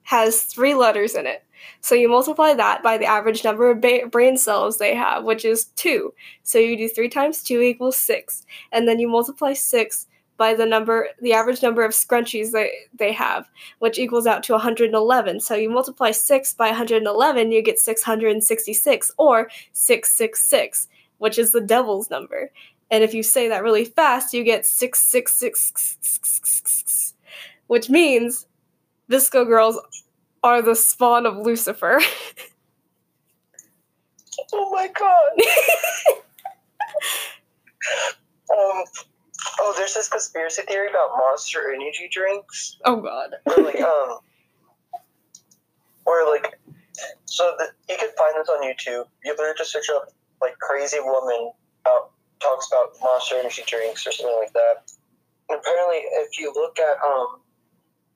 has 0.04 0.44
three 0.44 0.74
letters 0.74 1.16
in 1.16 1.28
it. 1.28 1.44
So 1.82 1.96
you 1.96 2.08
multiply 2.08 2.54
that 2.54 2.82
by 2.82 2.98
the 2.98 3.06
average 3.06 3.44
number 3.44 3.70
of 3.70 3.82
ba- 3.82 4.08
brain 4.10 4.38
cells 4.38 4.78
they 4.78 4.96
have, 4.96 5.26
which 5.26 5.44
is 5.44 5.66
two. 5.76 6.14
So 6.44 6.58
you 6.58 6.78
do 6.78 6.88
three 6.88 7.10
times 7.10 7.44
two 7.44 7.62
equals 7.62 7.98
six. 7.98 8.46
And 8.72 8.88
then 8.88 9.00
you 9.00 9.10
multiply 9.10 9.52
six 9.52 10.08
by 10.38 10.54
the 10.54 10.66
number, 10.66 11.10
the 11.22 11.34
average 11.34 11.62
number 11.62 11.84
of 11.84 11.92
scrunchies 11.92 12.52
they, 12.52 12.72
they 12.94 13.12
have, 13.12 13.50
which 13.80 14.00
equals 14.00 14.28
out 14.28 14.44
to 14.44 14.54
111. 14.54 15.40
So 15.40 15.56
you 15.56 15.70
multiply 15.70 16.12
6 16.12 16.54
by 16.56 16.68
111, 16.68 17.52
you 17.52 17.62
get 17.62 17.80
666, 17.80 19.12
or 19.18 19.50
666, 19.74 20.88
which 21.20 21.38
is 21.38 21.52
the 21.52 21.62
devil's 21.62 22.10
number. 22.10 22.52
And 22.92 23.04
if 23.04 23.14
you 23.14 23.24
say 23.24 23.50
that 23.50 23.64
really 23.64 23.86
fast, 23.86 24.34
you 24.34 24.44
get 24.44 24.66
666, 24.66 27.14
which 27.68 27.90
means 27.90 28.48
VSCO 29.10 29.48
girls 29.48 29.80
are 30.44 30.62
the 30.62 30.76
spawn 30.76 31.26
of 31.26 31.38
Lucifer. 31.38 32.02
Oh 34.52 34.72
my 34.72 34.88
god. 34.88 35.32
um. 38.52 38.84
Oh, 39.60 39.73
there's 39.84 39.96
this 39.96 40.08
conspiracy 40.08 40.62
theory 40.62 40.88
about 40.90 41.10
Monster 41.18 41.74
Energy 41.74 42.08
drinks. 42.10 42.78
oh 42.86 43.02
god. 43.02 43.36
Or 43.46 43.64
like 43.64 43.82
um. 43.82 44.20
Like, 46.32 46.58
so 47.26 47.54
the, 47.58 47.68
you 47.90 47.98
can 48.00 48.10
find 48.18 48.34
this 48.36 48.48
on 48.50 48.64
YouTube. 48.64 49.06
You 49.26 49.32
literally 49.32 49.54
just 49.58 49.72
search 49.72 49.90
up 49.94 50.10
like 50.42 50.58
crazy 50.60 51.00
woman 51.02 51.52
about 51.82 52.12
talks 52.40 52.68
about 52.72 52.96
Monster 53.02 53.36
Energy 53.40 53.64
drinks 53.68 54.08
or 54.08 54.12
something 54.12 54.36
like 54.40 54.54
that. 54.54 54.90
And 55.50 55.60
apparently, 55.60 55.98
if 55.98 56.40
you 56.40 56.54
look 56.54 56.80
at 56.80 56.98
um 57.06 57.42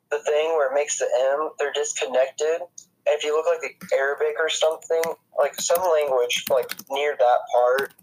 the 0.10 0.20
thing 0.20 0.56
where 0.56 0.72
it 0.72 0.76
makes 0.76 1.00
the 1.00 1.08
M, 1.36 1.50
they're 1.60 1.74
disconnected. 1.74 2.62
And 2.62 3.16
if 3.16 3.26
you 3.26 3.36
look 3.36 3.46
like 3.46 3.62
the 3.62 3.96
Arabic 3.96 4.36
or 4.40 4.50
something, 4.50 5.04
like 5.38 5.60
some 5.60 5.82
language 5.82 6.46
like 6.50 6.72
near 6.90 7.16
that 7.18 7.40
part 7.54 7.94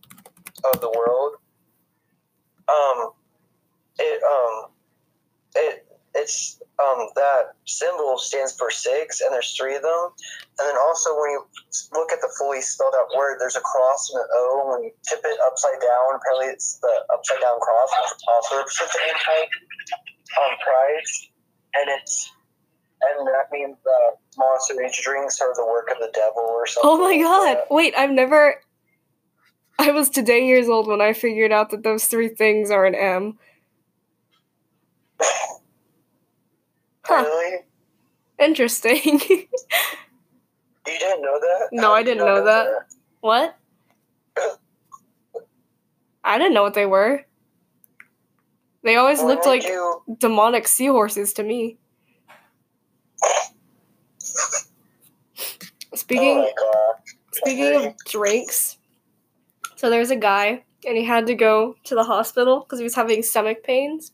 of 0.72 0.80
the 0.80 0.90
world, 0.90 1.36
um, 2.68 3.10
it 3.98 4.22
um, 4.22 4.70
it 5.54 5.86
it's 6.14 6.60
um 6.78 7.08
that 7.16 7.54
symbol 7.66 8.18
stands 8.18 8.56
for 8.56 8.70
six, 8.70 9.20
and 9.20 9.32
there's 9.32 9.54
three 9.56 9.76
of 9.76 9.82
them. 9.82 10.10
And 10.58 10.68
then 10.68 10.76
also 10.78 11.10
when 11.18 11.30
you 11.30 11.42
look 11.92 12.12
at 12.12 12.20
the 12.20 12.32
fully 12.38 12.60
spelled 12.60 12.94
out 12.98 13.08
word, 13.16 13.38
there's 13.40 13.56
a 13.56 13.60
cross 13.60 14.10
and 14.12 14.20
an 14.22 14.28
O. 14.32 14.60
And 14.62 14.70
when 14.70 14.82
you 14.84 14.92
tip 15.08 15.20
it 15.24 15.38
upside 15.46 15.80
down, 15.80 16.14
apparently 16.14 16.54
it's 16.54 16.78
the 16.78 16.94
upside 17.12 17.40
down 17.40 17.58
cross, 17.60 17.90
which 18.02 18.22
also 18.28 18.56
represents 18.58 18.92
the 18.94 19.02
anti 19.02 19.38
um, 20.38 20.54
prize. 20.62 21.30
And 21.74 21.90
it's 21.98 22.30
and 23.02 23.26
that 23.26 23.50
means 23.52 23.76
uh, 23.84 24.16
monster 24.38 24.74
energy 24.78 25.02
drinks 25.02 25.40
are 25.40 25.54
the 25.54 25.66
work 25.66 25.88
of 25.90 25.98
the 25.98 26.10
devil 26.14 26.42
or 26.42 26.66
something. 26.66 26.90
Oh 26.90 26.98
my 26.98 27.16
god. 27.20 27.56
that. 27.56 27.70
Wait, 27.70 27.94
I've 27.96 28.10
never. 28.10 28.60
I 29.78 29.90
was 29.90 30.08
today 30.08 30.46
years 30.46 30.68
old 30.68 30.86
when 30.86 31.00
I 31.00 31.12
figured 31.12 31.50
out 31.50 31.70
that 31.70 31.82
those 31.82 32.06
three 32.06 32.28
things 32.28 32.70
are 32.70 32.86
an 32.86 32.94
M. 32.94 33.38
Huh. 35.20 37.22
Really? 37.22 37.58
Interesting. 38.38 39.20
You 40.86 40.98
didn't 40.98 41.22
know 41.22 41.40
that? 41.40 41.68
No, 41.72 41.94
I 41.94 42.02
didn't 42.02 42.18
not 42.18 42.26
know 42.26 42.44
that. 42.44 42.66
what? 43.20 43.56
I 46.24 46.36
didn't 46.36 46.52
know 46.52 46.62
what 46.62 46.74
they 46.74 46.84
were. 46.84 47.24
They 48.82 48.96
always 48.96 49.22
looked 49.22 49.46
like 49.46 49.64
you- 49.64 50.02
demonic 50.18 50.68
seahorses 50.68 51.32
to 51.34 51.42
me. 51.42 51.78
Speaking 55.94 56.50
oh. 56.58 56.94
Speaking 57.32 57.86
of 57.86 57.94
drinks, 58.06 58.76
so 59.76 59.88
there's 59.88 60.10
a 60.10 60.16
guy, 60.16 60.64
and 60.86 60.98
he 60.98 61.04
had 61.04 61.26
to 61.28 61.34
go 61.34 61.76
to 61.84 61.94
the 61.94 62.04
hospital 62.04 62.60
because 62.60 62.78
he 62.78 62.84
was 62.84 62.94
having 62.94 63.22
stomach 63.22 63.62
pains, 63.64 64.12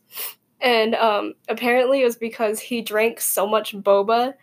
and 0.61 0.95
um, 0.95 1.33
apparently 1.49 2.01
it 2.01 2.05
was 2.05 2.15
because 2.15 2.59
he 2.59 2.81
drank 2.81 3.19
so 3.19 3.47
much 3.47 3.75
boba, 3.75 4.33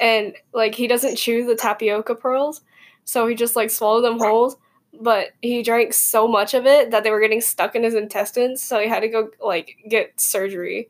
and 0.00 0.34
like 0.52 0.74
he 0.74 0.86
doesn't 0.86 1.16
chew 1.16 1.44
the 1.44 1.56
tapioca 1.56 2.14
pearls, 2.14 2.62
so 3.04 3.26
he 3.26 3.34
just 3.34 3.56
like 3.56 3.70
swallowed 3.70 4.04
them 4.04 4.18
whole. 4.18 4.58
But 5.00 5.28
he 5.42 5.62
drank 5.62 5.92
so 5.92 6.26
much 6.26 6.54
of 6.54 6.66
it 6.66 6.90
that 6.90 7.04
they 7.04 7.10
were 7.10 7.20
getting 7.20 7.40
stuck 7.40 7.74
in 7.76 7.82
his 7.82 7.94
intestines, 7.94 8.62
so 8.62 8.80
he 8.80 8.88
had 8.88 9.00
to 9.00 9.08
go 9.08 9.30
like 9.44 9.76
get 9.88 10.20
surgery. 10.20 10.88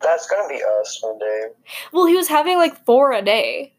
That's 0.00 0.28
gonna 0.28 0.48
be 0.48 0.62
us 0.80 0.98
one 1.02 1.18
day. 1.18 1.42
Well, 1.92 2.06
he 2.06 2.16
was 2.16 2.28
having 2.28 2.56
like 2.56 2.84
four 2.84 3.12
a 3.12 3.22
day. 3.22 3.74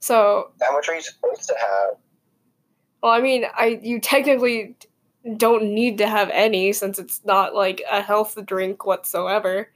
So 0.00 0.50
How 0.60 0.72
much 0.72 0.88
are 0.88 0.94
you 0.94 1.02
supposed 1.02 1.44
to 1.44 1.54
have? 1.58 1.96
Well, 3.02 3.12
I 3.12 3.20
mean, 3.20 3.44
I 3.54 3.80
you 3.82 4.00
technically 4.00 4.76
don't 5.36 5.74
need 5.74 5.98
to 5.98 6.06
have 6.06 6.30
any 6.30 6.72
since 6.72 6.98
it's 6.98 7.24
not 7.24 7.54
like 7.54 7.82
a 7.90 8.02
health 8.02 8.38
drink 8.44 8.84
whatsoever. 8.84 9.70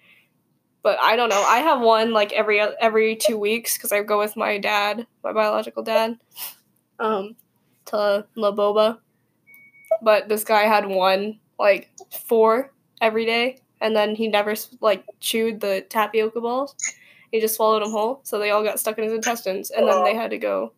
But 0.82 0.98
I 1.00 1.16
don't 1.16 1.28
know. 1.28 1.42
I 1.42 1.58
have 1.58 1.80
one 1.80 2.12
like 2.12 2.32
every 2.32 2.60
every 2.60 3.16
two 3.16 3.38
weeks 3.38 3.76
because 3.76 3.92
I 3.92 4.02
go 4.02 4.18
with 4.18 4.36
my 4.36 4.58
dad, 4.58 5.06
my 5.24 5.32
biological 5.32 5.82
dad, 5.82 6.18
um, 6.98 7.34
to 7.86 8.26
La 8.36 8.52
Boba. 8.52 8.98
But 10.02 10.28
this 10.28 10.44
guy 10.44 10.62
had 10.62 10.86
one 10.86 11.40
like 11.58 11.90
four 12.26 12.72
every 13.00 13.26
day, 13.26 13.60
and 13.80 13.96
then 13.96 14.14
he 14.14 14.28
never 14.28 14.54
like 14.80 15.04
chewed 15.20 15.60
the 15.60 15.84
tapioca 15.88 16.40
balls. 16.40 16.74
He 17.32 17.40
just 17.40 17.56
swallowed 17.56 17.82
them 17.82 17.90
whole, 17.90 18.20
so 18.22 18.38
they 18.38 18.50
all 18.50 18.62
got 18.62 18.80
stuck 18.80 18.96
in 18.98 19.04
his 19.04 19.12
intestines, 19.12 19.70
and 19.70 19.86
then 19.86 20.04
they 20.04 20.14
had 20.14 20.30
to 20.30 20.38
go. 20.38 20.72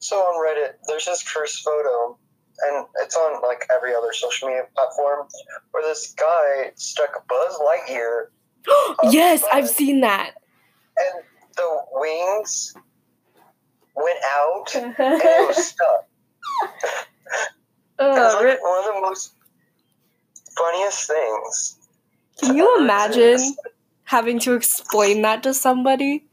So 0.00 0.16
on 0.16 0.34
Reddit, 0.44 0.74
there's 0.88 1.04
this 1.04 1.22
cursed 1.22 1.62
photo, 1.62 2.18
and 2.68 2.86
it's 3.02 3.16
on 3.16 3.40
like 3.42 3.66
every 3.74 3.94
other 3.94 4.12
social 4.12 4.48
media 4.48 4.64
platform, 4.74 5.26
where 5.72 5.82
this 5.82 6.14
guy 6.16 6.70
stuck 6.76 7.10
a 7.16 7.20
Buzz 7.28 7.58
Lightyear, 7.58 8.26
yes, 9.10 9.42
I've 9.52 9.68
seen 9.68 10.00
that. 10.02 10.34
and 10.96 11.24
the 11.56 11.80
wings 11.92 12.74
went 13.96 14.18
out, 14.24 14.74
and 14.74 14.94
it 14.98 15.48
was 15.48 15.66
stuck. 15.68 16.08
It 16.62 18.02
was 18.02 18.34
Uh, 18.34 18.44
like 18.44 18.62
one 18.62 18.78
of 18.78 18.94
the 18.94 19.00
most 19.02 19.34
funniest 20.56 21.06
things. 21.08 21.76
Can 22.40 22.56
you 22.56 22.78
imagine 22.78 23.54
having 24.04 24.38
to 24.40 24.54
explain 24.54 25.22
that 25.22 25.42
to 25.44 25.54
somebody? 25.54 26.24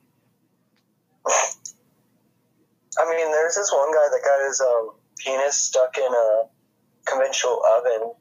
I 1.27 3.05
mean, 3.09 3.31
there's 3.31 3.55
this 3.55 3.71
one 3.71 3.91
guy 3.93 4.07
that 4.11 4.21
got 4.23 4.47
his 4.47 4.59
um, 4.61 4.91
penis 5.23 5.57
stuck 5.57 5.97
in 5.97 6.03
a 6.03 6.43
conventional 7.05 7.61
oven. 7.77 8.13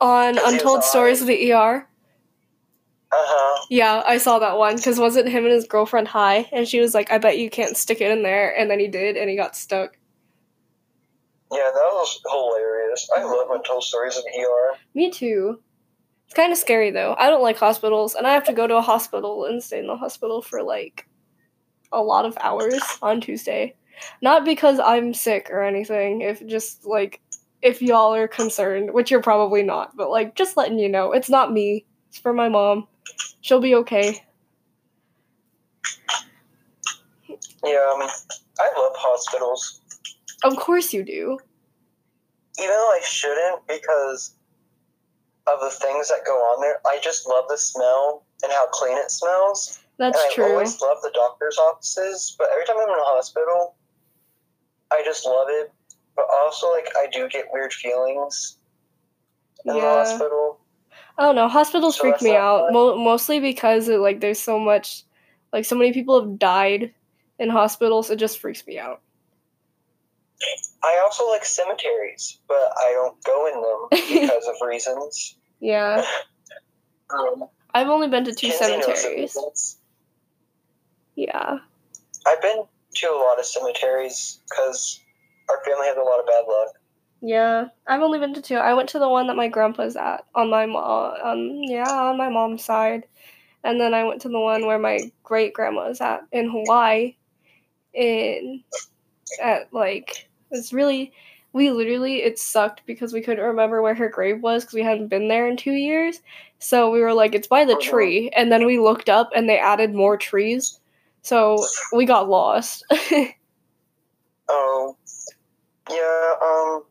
On 0.00 0.38
Untold 0.38 0.84
Stories 0.84 1.20
of 1.20 1.26
the 1.26 1.52
ER? 1.52 1.88
Uh 3.10 3.16
huh. 3.16 3.66
Yeah, 3.70 4.02
I 4.06 4.18
saw 4.18 4.38
that 4.38 4.58
one 4.58 4.76
because 4.76 4.98
wasn't 4.98 5.28
him 5.28 5.44
and 5.44 5.52
his 5.52 5.66
girlfriend 5.66 6.08
high? 6.08 6.48
And 6.52 6.68
she 6.68 6.78
was 6.80 6.94
like, 6.94 7.10
I 7.10 7.18
bet 7.18 7.38
you 7.38 7.48
can't 7.48 7.76
stick 7.76 8.00
it 8.00 8.10
in 8.10 8.22
there. 8.22 8.56
And 8.56 8.70
then 8.70 8.78
he 8.78 8.88
did, 8.88 9.16
and 9.16 9.30
he 9.30 9.36
got 9.36 9.56
stuck. 9.56 9.96
Yeah, 11.50 11.70
that 11.72 11.90
was 11.92 12.20
hilarious. 12.30 13.08
I 13.16 13.22
love 13.22 13.48
Untold 13.50 13.82
Stories 13.82 14.18
of 14.18 14.24
ER. 14.24 14.78
Me 14.94 15.10
too. 15.10 15.60
It's 16.26 16.34
kind 16.34 16.52
of 16.52 16.58
scary 16.58 16.90
though. 16.90 17.14
I 17.18 17.30
don't 17.30 17.42
like 17.42 17.56
hospitals, 17.56 18.14
and 18.14 18.26
I 18.26 18.34
have 18.34 18.44
to 18.44 18.52
go 18.52 18.66
to 18.66 18.76
a 18.76 18.82
hospital 18.82 19.46
and 19.46 19.62
stay 19.62 19.78
in 19.78 19.86
the 19.86 19.96
hospital 19.96 20.42
for 20.42 20.62
like 20.62 21.08
a 21.90 22.02
lot 22.02 22.26
of 22.26 22.36
hours 22.38 22.82
on 23.00 23.22
Tuesday. 23.22 23.74
Not 24.22 24.44
because 24.44 24.78
I'm 24.78 25.14
sick 25.14 25.48
or 25.50 25.62
anything, 25.62 26.22
if 26.22 26.44
just 26.46 26.86
like 26.86 27.20
if 27.62 27.82
y'all 27.82 28.14
are 28.14 28.28
concerned, 28.28 28.92
which 28.92 29.10
you're 29.10 29.22
probably 29.22 29.62
not, 29.62 29.96
but 29.96 30.10
like 30.10 30.34
just 30.34 30.56
letting 30.56 30.78
you 30.78 30.88
know, 30.88 31.12
it's 31.12 31.30
not 31.30 31.52
me. 31.52 31.84
It's 32.08 32.18
for 32.18 32.32
my 32.32 32.48
mom. 32.48 32.86
She'll 33.40 33.60
be 33.60 33.74
okay. 33.76 34.24
Yeah, 37.64 37.92
um, 37.92 38.08
I 38.60 38.70
love 38.78 38.92
hospitals. 38.96 39.80
Of 40.44 40.56
course 40.56 40.92
you 40.92 41.02
do. 41.02 41.38
Even 42.58 42.70
though 42.70 42.92
I 42.92 43.00
shouldn't 43.04 43.66
because 43.66 44.34
of 45.46 45.60
the 45.60 45.70
things 45.70 46.08
that 46.08 46.24
go 46.24 46.32
on 46.32 46.60
there, 46.60 46.78
I 46.86 46.98
just 47.02 47.26
love 47.26 47.44
the 47.48 47.58
smell 47.58 48.24
and 48.42 48.52
how 48.52 48.66
clean 48.72 48.96
it 48.96 49.10
smells. 49.10 49.78
That's 49.98 50.18
and 50.18 50.30
I 50.30 50.34
true. 50.34 50.52
always 50.52 50.80
love 50.80 50.98
the 51.02 51.10
doctor's 51.12 51.58
offices, 51.58 52.36
but 52.38 52.48
every 52.52 52.64
time 52.64 52.76
I'm 52.76 52.88
in 52.88 52.94
a 52.94 53.02
hospital, 53.02 53.74
I 54.92 55.02
just 55.04 55.24
love 55.26 55.46
it. 55.50 55.72
But 56.16 56.26
also, 56.42 56.70
like, 56.72 56.88
I 56.96 57.06
do 57.12 57.28
get 57.28 57.46
weird 57.52 57.72
feelings 57.72 58.58
in 59.64 59.72
the 59.72 59.78
Yeah. 59.78 59.82
hospital. 60.04 60.60
I 61.16 61.22
don't 61.22 61.34
know. 61.34 61.48
Hospitals 61.48 61.96
So 61.96 62.02
freak 62.02 62.22
me 62.22 62.34
out 62.34 62.72
mo- 62.72 62.96
mostly 62.96 63.40
because 63.40 63.88
it, 63.88 63.98
like 63.98 64.20
there's 64.20 64.40
so 64.40 64.58
much, 64.58 65.04
like 65.52 65.64
so 65.64 65.76
many 65.76 65.92
people 65.92 66.20
have 66.20 66.38
died 66.38 66.94
in 67.38 67.48
hospitals. 67.50 68.10
It 68.10 68.16
just 68.16 68.38
freaks 68.38 68.66
me 68.66 68.78
out. 68.78 69.00
I 70.84 71.00
also 71.02 71.28
like 71.28 71.44
cemeteries, 71.44 72.38
but 72.46 72.72
I 72.80 72.92
don't 72.92 73.22
go 73.24 73.46
in 73.46 73.54
them 73.60 73.88
because 74.28 74.46
of 74.46 74.54
reasons. 74.66 75.36
Yeah, 75.60 76.04
Um, 77.10 77.48
I've 77.74 77.88
only 77.88 78.08
been 78.08 78.24
to 78.24 78.34
two 78.34 78.48
Kinsey 78.48 78.64
cemeteries. 78.64 79.36
Yeah, 81.14 81.58
I've 82.26 82.42
been 82.42 82.64
to 82.96 83.06
a 83.06 83.16
lot 83.16 83.38
of 83.38 83.44
cemeteries 83.46 84.40
because 84.48 85.00
our 85.48 85.62
family 85.64 85.86
has 85.86 85.96
a 85.96 86.00
lot 86.00 86.20
of 86.20 86.26
bad 86.26 86.44
luck. 86.48 86.68
yeah. 87.20 87.68
I've 87.86 88.00
only 88.00 88.18
been 88.18 88.34
to 88.34 88.42
two. 88.42 88.56
I 88.56 88.74
went 88.74 88.88
to 88.90 88.98
the 88.98 89.08
one 89.08 89.26
that 89.26 89.36
my 89.36 89.48
grandpa's 89.48 89.96
at 89.96 90.24
on 90.34 90.50
my 90.50 90.66
mom. 90.66 91.14
Um, 91.22 91.60
yeah, 91.62 91.88
on 91.90 92.16
my 92.18 92.28
mom's 92.28 92.64
side, 92.64 93.04
and 93.64 93.80
then 93.80 93.94
I 93.94 94.04
went 94.04 94.22
to 94.22 94.28
the 94.28 94.40
one 94.40 94.66
where 94.66 94.78
my 94.78 94.98
great 95.22 95.52
grandma 95.54 95.88
is 95.88 96.00
at 96.00 96.20
in 96.32 96.50
Hawaii. 96.50 97.16
In 97.94 98.62
at 99.42 99.72
like 99.72 100.28
it's 100.50 100.72
really 100.72 101.12
we 101.52 101.70
literally 101.70 102.22
it 102.22 102.38
sucked 102.38 102.82
because 102.86 103.12
we 103.12 103.22
couldn't 103.22 103.44
remember 103.44 103.80
where 103.82 103.94
her 103.94 104.08
grave 104.08 104.40
was 104.42 104.62
because 104.64 104.74
we 104.74 104.82
hadn't 104.82 105.08
been 105.08 105.28
there 105.28 105.48
in 105.48 105.56
two 105.56 105.72
years. 105.72 106.20
So 106.60 106.90
we 106.90 107.00
were 107.00 107.14
like, 107.14 107.34
it's 107.34 107.48
by 107.48 107.64
the 107.64 107.74
Mhm. 107.74 107.80
tree, 107.82 108.30
and 108.30 108.52
then 108.52 108.66
we 108.66 108.78
looked 108.78 109.08
up 109.08 109.30
and 109.34 109.48
they 109.48 109.58
added 109.58 109.94
more 109.94 110.16
trees. 110.16 110.78
So 111.28 111.62
we 111.92 112.06
got 112.06 112.26
lost. 112.30 112.82
Oh, 114.48 114.96
yeah. 115.90 116.34
Um, 116.42 116.84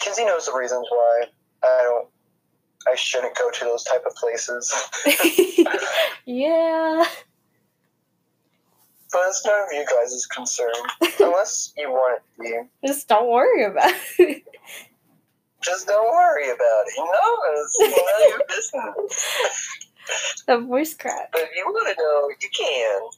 Kinsey 0.00 0.24
knows 0.24 0.46
the 0.46 0.54
reasons 0.54 0.86
why 0.88 1.24
I 1.62 1.82
don't. 1.82 2.08
I 2.90 2.94
shouldn't 2.94 3.36
go 3.36 3.50
to 3.50 3.64
those 3.66 3.84
type 3.84 4.04
of 4.06 4.14
places, 4.14 4.72
yeah. 6.24 7.04
but 9.12 9.20
it's 9.28 9.44
none 9.44 9.60
of 9.60 9.72
you 9.72 9.84
guys' 9.84 10.24
concern 10.26 10.70
unless 11.20 11.74
you 11.76 11.90
want 11.90 12.22
it 12.22 12.22
to 12.36 12.64
be. 12.80 12.86
Just 12.88 13.08
don't 13.08 13.28
worry 13.28 13.64
about 13.64 13.92
it. 14.20 14.42
Just 15.62 15.86
don't 15.86 16.10
worry 16.10 16.48
about 16.48 16.84
it. 16.86 16.94
You 16.96 17.04
know, 17.04 17.36
it's 17.56 17.78
none 17.80 17.90
of 17.90 18.28
your 18.28 18.42
business. 18.48 19.68
the 20.46 20.58
voice 20.60 20.94
crack. 20.94 21.28
But 21.32 21.42
if 21.42 21.50
you 21.56 21.64
want 21.66 21.94
to 21.94 22.02
know, 22.02 22.30
you 22.40 22.48
can. 22.56 23.10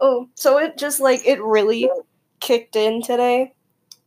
Oh, 0.00 0.28
so 0.34 0.58
it 0.58 0.76
just 0.76 1.00
like 1.00 1.26
it 1.26 1.42
really 1.42 1.90
kicked 2.40 2.76
in 2.76 3.02
today 3.02 3.52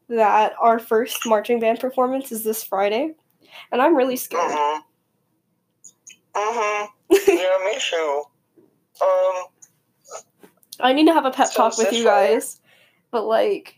that 0.07 0.53
our 0.59 0.79
first 0.79 1.25
marching 1.25 1.59
band 1.59 1.79
performance 1.79 2.31
is 2.31 2.43
this 2.43 2.63
Friday, 2.63 3.13
and 3.71 3.81
I'm 3.81 3.95
really 3.95 4.15
scared. 4.15 4.51
Mhm. 4.51 4.81
Mhm. 6.35 6.87
Yeah, 7.27 7.57
me 7.65 7.77
too. 7.79 8.23
Um. 9.01 9.45
I 10.81 10.93
need 10.93 11.07
to 11.07 11.13
have 11.13 11.25
a 11.25 11.31
pep 11.31 11.47
So 11.47 11.57
talk 11.57 11.77
with 11.77 11.91
you 11.91 12.03
guys, 12.05 12.61
but 13.11 13.25
like, 13.25 13.75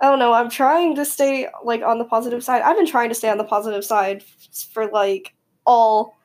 I 0.00 0.06
don't 0.08 0.18
know. 0.18 0.32
I'm 0.32 0.50
trying 0.50 0.96
to 0.96 1.04
stay 1.04 1.48
like 1.64 1.82
on 1.82 1.98
the 1.98 2.04
positive 2.04 2.42
side. 2.42 2.62
I've 2.62 2.76
been 2.76 2.86
trying 2.86 3.10
to 3.10 3.14
stay 3.14 3.28
on 3.28 3.38
the 3.38 3.44
positive 3.44 3.84
side 3.84 4.18
f- 4.22 4.66
for 4.72 4.90
like 4.90 5.34
all 5.64 6.18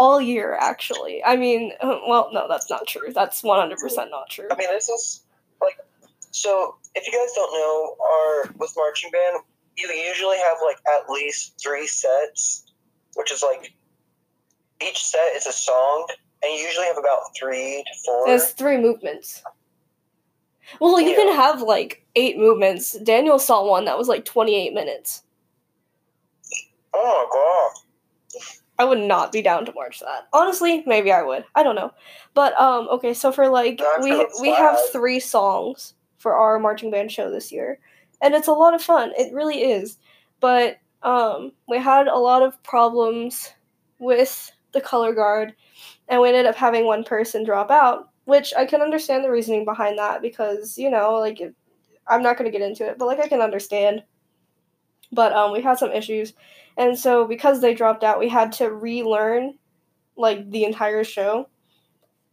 all 0.00 0.18
year 0.20 0.56
actually. 0.58 1.22
I 1.22 1.36
mean, 1.36 1.72
well, 1.82 2.30
no, 2.32 2.48
that's 2.48 2.68
not 2.68 2.88
true. 2.88 3.12
That's 3.14 3.42
100% 3.42 4.10
not 4.10 4.30
true. 4.30 4.48
I 4.50 4.56
mean, 4.56 4.70
this 4.70 4.88
is 4.88 5.22
like 5.60 5.76
so. 6.32 6.74
If 6.96 7.06
you 7.06 7.12
guys 7.12 7.32
don't 7.36 7.52
know, 7.52 7.96
our 8.02 8.52
with 8.58 8.72
marching 8.76 9.10
band, 9.12 9.44
you 9.76 9.88
usually 9.88 10.38
have 10.38 10.56
like 10.64 10.78
at 10.88 11.08
least 11.08 11.54
three 11.62 11.86
sets, 11.86 12.64
which 13.14 13.30
is 13.30 13.42
like 13.42 13.72
each 14.82 15.04
set 15.04 15.36
is 15.36 15.46
a 15.46 15.52
song, 15.52 16.08
and 16.42 16.52
you 16.52 16.64
usually 16.64 16.86
have 16.86 16.98
about 16.98 17.20
three 17.38 17.84
to 17.86 17.98
four. 18.04 18.26
There's 18.26 18.50
three 18.50 18.78
movements. 18.78 19.44
Well, 20.80 21.00
you 21.00 21.14
can 21.14 21.34
have 21.34 21.62
like 21.62 22.06
eight 22.16 22.38
movements. 22.38 22.96
Daniel 23.00 23.38
saw 23.38 23.68
one 23.68 23.84
that 23.84 23.98
was 23.98 24.08
like 24.08 24.24
28 24.24 24.72
minutes. 24.72 25.24
oh 26.94 27.26
my 27.28 27.28
god! 27.32 28.50
I 28.80 28.84
would 28.84 28.98
not 28.98 29.30
be 29.30 29.42
down 29.42 29.66
to 29.66 29.74
march 29.74 30.00
that. 30.00 30.26
Honestly, 30.32 30.82
maybe 30.86 31.12
I 31.12 31.22
would. 31.22 31.44
I 31.54 31.62
don't 31.62 31.74
know. 31.74 31.92
But 32.32 32.58
um 32.58 32.88
okay, 32.88 33.12
so 33.12 33.30
for 33.30 33.46
like 33.46 33.78
I 33.82 33.98
we 34.02 34.26
we 34.40 34.54
have 34.54 34.78
3 34.90 35.20
songs 35.20 35.92
for 36.16 36.34
our 36.34 36.58
marching 36.58 36.90
band 36.90 37.12
show 37.12 37.30
this 37.30 37.52
year. 37.52 37.78
And 38.22 38.34
it's 38.34 38.48
a 38.48 38.52
lot 38.52 38.72
of 38.72 38.82
fun. 38.82 39.12
It 39.18 39.34
really 39.34 39.60
is. 39.60 39.98
But 40.40 40.78
um 41.02 41.52
we 41.68 41.76
had 41.76 42.08
a 42.08 42.16
lot 42.16 42.42
of 42.42 42.62
problems 42.62 43.52
with 43.98 44.50
the 44.72 44.80
color 44.80 45.12
guard 45.12 45.52
and 46.08 46.22
we 46.22 46.28
ended 46.28 46.46
up 46.46 46.56
having 46.56 46.86
one 46.86 47.04
person 47.04 47.44
drop 47.44 47.70
out, 47.70 48.08
which 48.24 48.54
I 48.56 48.64
can 48.64 48.80
understand 48.80 49.24
the 49.24 49.30
reasoning 49.30 49.66
behind 49.66 49.98
that 49.98 50.22
because, 50.22 50.78
you 50.78 50.88
know, 50.88 51.16
like 51.16 51.38
it, 51.42 51.54
I'm 52.08 52.22
not 52.22 52.38
going 52.38 52.50
to 52.50 52.58
get 52.58 52.66
into 52.66 52.88
it, 52.88 52.96
but 52.96 53.04
like 53.04 53.20
I 53.20 53.28
can 53.28 53.42
understand. 53.42 54.04
But 55.12 55.34
um 55.34 55.52
we 55.52 55.60
had 55.60 55.78
some 55.78 55.92
issues 55.92 56.32
and 56.80 56.98
so 56.98 57.26
because 57.26 57.60
they 57.60 57.74
dropped 57.74 58.02
out, 58.02 58.18
we 58.18 58.28
had 58.28 58.52
to 58.52 58.70
relearn 58.72 59.58
like 60.16 60.50
the 60.50 60.64
entire 60.64 61.04
show. 61.04 61.46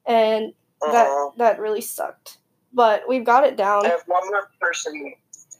And 0.05 0.53
that 0.81 1.09
Mhm. 1.09 1.35
that 1.35 1.59
really 1.59 1.81
sucked. 1.81 2.37
But 2.71 3.05
we've 3.09 3.25
got 3.25 3.43
it 3.43 3.57
down. 3.57 3.85
If 3.85 4.07
one 4.07 4.25
more 4.27 4.49
person, 4.61 5.13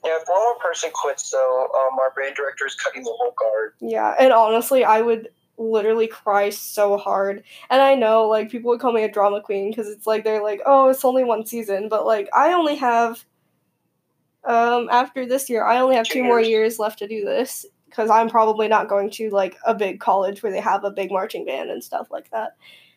yeah, 0.05 0.15
if 0.21 0.27
one 0.27 0.39
more 0.39 0.55
person 0.59 0.89
quits, 0.93 1.29
though, 1.29 1.65
um, 1.65 1.99
our 1.99 2.11
band 2.11 2.35
director 2.35 2.65
is 2.65 2.75
cutting 2.75 3.03
the 3.03 3.11
whole 3.11 3.31
guard. 3.31 3.73
Yeah, 3.81 4.15
and 4.17 4.31
honestly, 4.31 4.85
I 4.85 5.01
would 5.01 5.33
literally 5.57 6.07
cry 6.07 6.49
so 6.49 6.95
hard. 6.97 7.43
And 7.69 7.81
I 7.81 7.95
know 7.95 8.25
like 8.29 8.49
people 8.49 8.69
would 8.69 8.79
call 8.79 8.93
me 8.93 9.03
a 9.03 9.11
drama 9.11 9.41
queen 9.41 9.69
because 9.69 9.89
it's 9.89 10.07
like 10.07 10.23
they're 10.23 10.43
like, 10.43 10.61
"Oh, 10.65 10.87
it's 10.87 11.03
only 11.03 11.25
one 11.25 11.45
season," 11.45 11.89
but 11.89 12.05
like 12.05 12.29
I 12.33 12.53
only 12.53 12.75
have 12.75 13.25
um 14.45 14.87
after 14.89 15.25
this 15.25 15.49
year, 15.49 15.65
I 15.65 15.79
only 15.79 15.97
have 15.97 16.05
Two 16.05 16.19
two 16.19 16.23
more 16.23 16.39
years 16.39 16.79
left 16.79 16.99
to 16.99 17.07
do 17.07 17.25
this 17.25 17.65
because 17.89 18.09
I'm 18.09 18.29
probably 18.29 18.67
not 18.67 18.87
going 18.89 19.09
to 19.11 19.29
like 19.29 19.57
a 19.65 19.73
big 19.73 19.99
college 19.99 20.43
where 20.43 20.51
they 20.51 20.59
have 20.61 20.83
a 20.83 20.91
big 20.91 21.11
marching 21.11 21.45
band 21.45 21.69
and 21.69 21.83
stuff 21.83 22.07
like 22.11 22.29
that. 22.31 22.55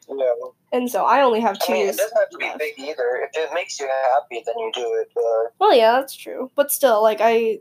Yeah. 0.08 0.32
And 0.72 0.90
so 0.90 1.04
I 1.04 1.22
only 1.22 1.40
have 1.40 1.56
I 1.62 1.66
two 1.66 1.72
mean, 1.72 1.84
years. 1.84 1.94
it 1.96 1.98
doesn't 1.98 2.18
have 2.18 2.30
to 2.30 2.38
be 2.38 2.44
left. 2.46 2.58
big 2.58 2.74
either. 2.78 3.28
If 3.32 3.50
it 3.50 3.54
makes 3.54 3.78
you 3.78 3.88
happy, 3.88 4.42
then 4.44 4.58
you 4.58 4.70
do 4.74 4.82
it. 5.00 5.10
But 5.14 5.52
Well, 5.60 5.74
yeah, 5.74 5.92
that's 5.92 6.16
true. 6.16 6.50
But 6.56 6.72
still, 6.72 7.00
like 7.02 7.18
I, 7.20 7.58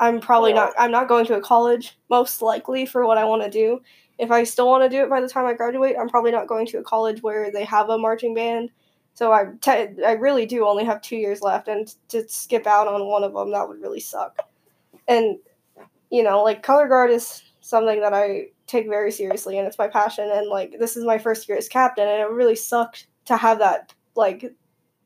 I'm 0.00 0.20
probably 0.20 0.50
Yeah. 0.50 0.56
not. 0.56 0.72
I'm 0.78 0.90
not 0.90 1.08
going 1.08 1.26
to 1.26 1.36
a 1.36 1.40
college 1.40 1.96
most 2.08 2.42
likely 2.42 2.86
for 2.86 3.06
what 3.06 3.18
I 3.18 3.24
want 3.24 3.42
to 3.42 3.50
do. 3.50 3.80
If 4.18 4.30
I 4.30 4.44
still 4.44 4.66
want 4.68 4.82
to 4.84 4.88
do 4.88 5.02
it 5.02 5.08
by 5.10 5.20
the 5.20 5.28
time 5.28 5.46
I 5.46 5.54
graduate, 5.54 5.96
I'm 5.98 6.08
probably 6.08 6.32
not 6.32 6.46
going 6.48 6.66
to 6.66 6.78
a 6.78 6.82
college 6.82 7.22
where 7.22 7.50
they 7.52 7.64
have 7.64 7.88
a 7.88 7.96
marching 7.98 8.34
band. 8.34 8.70
So 9.14 9.32
I, 9.32 9.46
te- 9.60 10.02
I 10.04 10.12
really 10.12 10.46
do 10.46 10.66
only 10.66 10.84
have 10.84 11.00
two 11.02 11.16
years 11.16 11.40
left, 11.42 11.68
and 11.68 11.92
to 12.08 12.26
skip 12.28 12.66
out 12.66 12.86
on 12.88 13.06
one 13.06 13.22
of 13.24 13.32
them, 13.34 13.50
that 13.52 13.68
would 13.68 13.80
really 13.80 14.00
suck. 14.00 14.38
And 15.08 15.38
you 16.10 16.22
know, 16.22 16.42
like 16.42 16.62
color 16.62 16.88
guard 16.88 17.10
is 17.10 17.42
something 17.60 18.00
that 18.00 18.12
I 18.12 18.46
take 18.66 18.88
very 18.88 19.12
seriously, 19.12 19.58
and 19.58 19.66
it's 19.66 19.78
my 19.78 19.88
passion. 19.88 20.30
And 20.32 20.48
like 20.48 20.76
this 20.78 20.96
is 20.96 21.04
my 21.04 21.18
first 21.18 21.48
year 21.48 21.58
as 21.58 21.68
captain, 21.68 22.08
and 22.08 22.20
it 22.20 22.30
really 22.30 22.56
sucked 22.56 23.06
to 23.26 23.36
have 23.36 23.58
that 23.58 23.94
like 24.14 24.52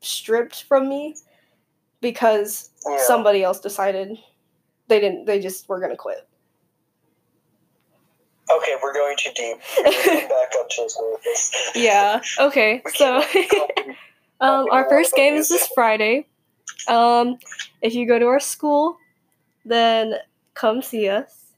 stripped 0.00 0.64
from 0.64 0.88
me 0.88 1.16
because 2.00 2.70
yeah. 2.86 2.98
somebody 3.06 3.42
else 3.42 3.60
decided 3.60 4.18
they 4.88 5.00
didn't 5.00 5.24
they 5.24 5.40
just 5.40 5.68
were 5.68 5.80
gonna 5.80 5.96
quit 5.96 6.28
Okay, 8.50 8.74
we're 8.82 8.92
going 8.92 9.16
too 9.16 9.30
deep. 9.34 9.56
Going 10.04 10.28
back 10.28 10.52
up 10.60 10.68
to 10.68 10.82
the 10.82 10.90
surface. 10.90 11.70
yeah 11.74 12.20
okay 12.38 12.82
so 12.94 13.22
um 14.40 14.66
our 14.70 14.86
first 14.88 15.14
game 15.14 15.34
is 15.34 15.48
this 15.48 15.66
friday 15.74 16.26
um 16.88 17.38
if 17.80 17.94
you 17.94 18.06
go 18.06 18.18
to 18.18 18.26
our 18.26 18.40
school 18.40 18.98
then 19.64 20.14
come 20.54 20.82
see 20.82 21.08
us 21.08 21.52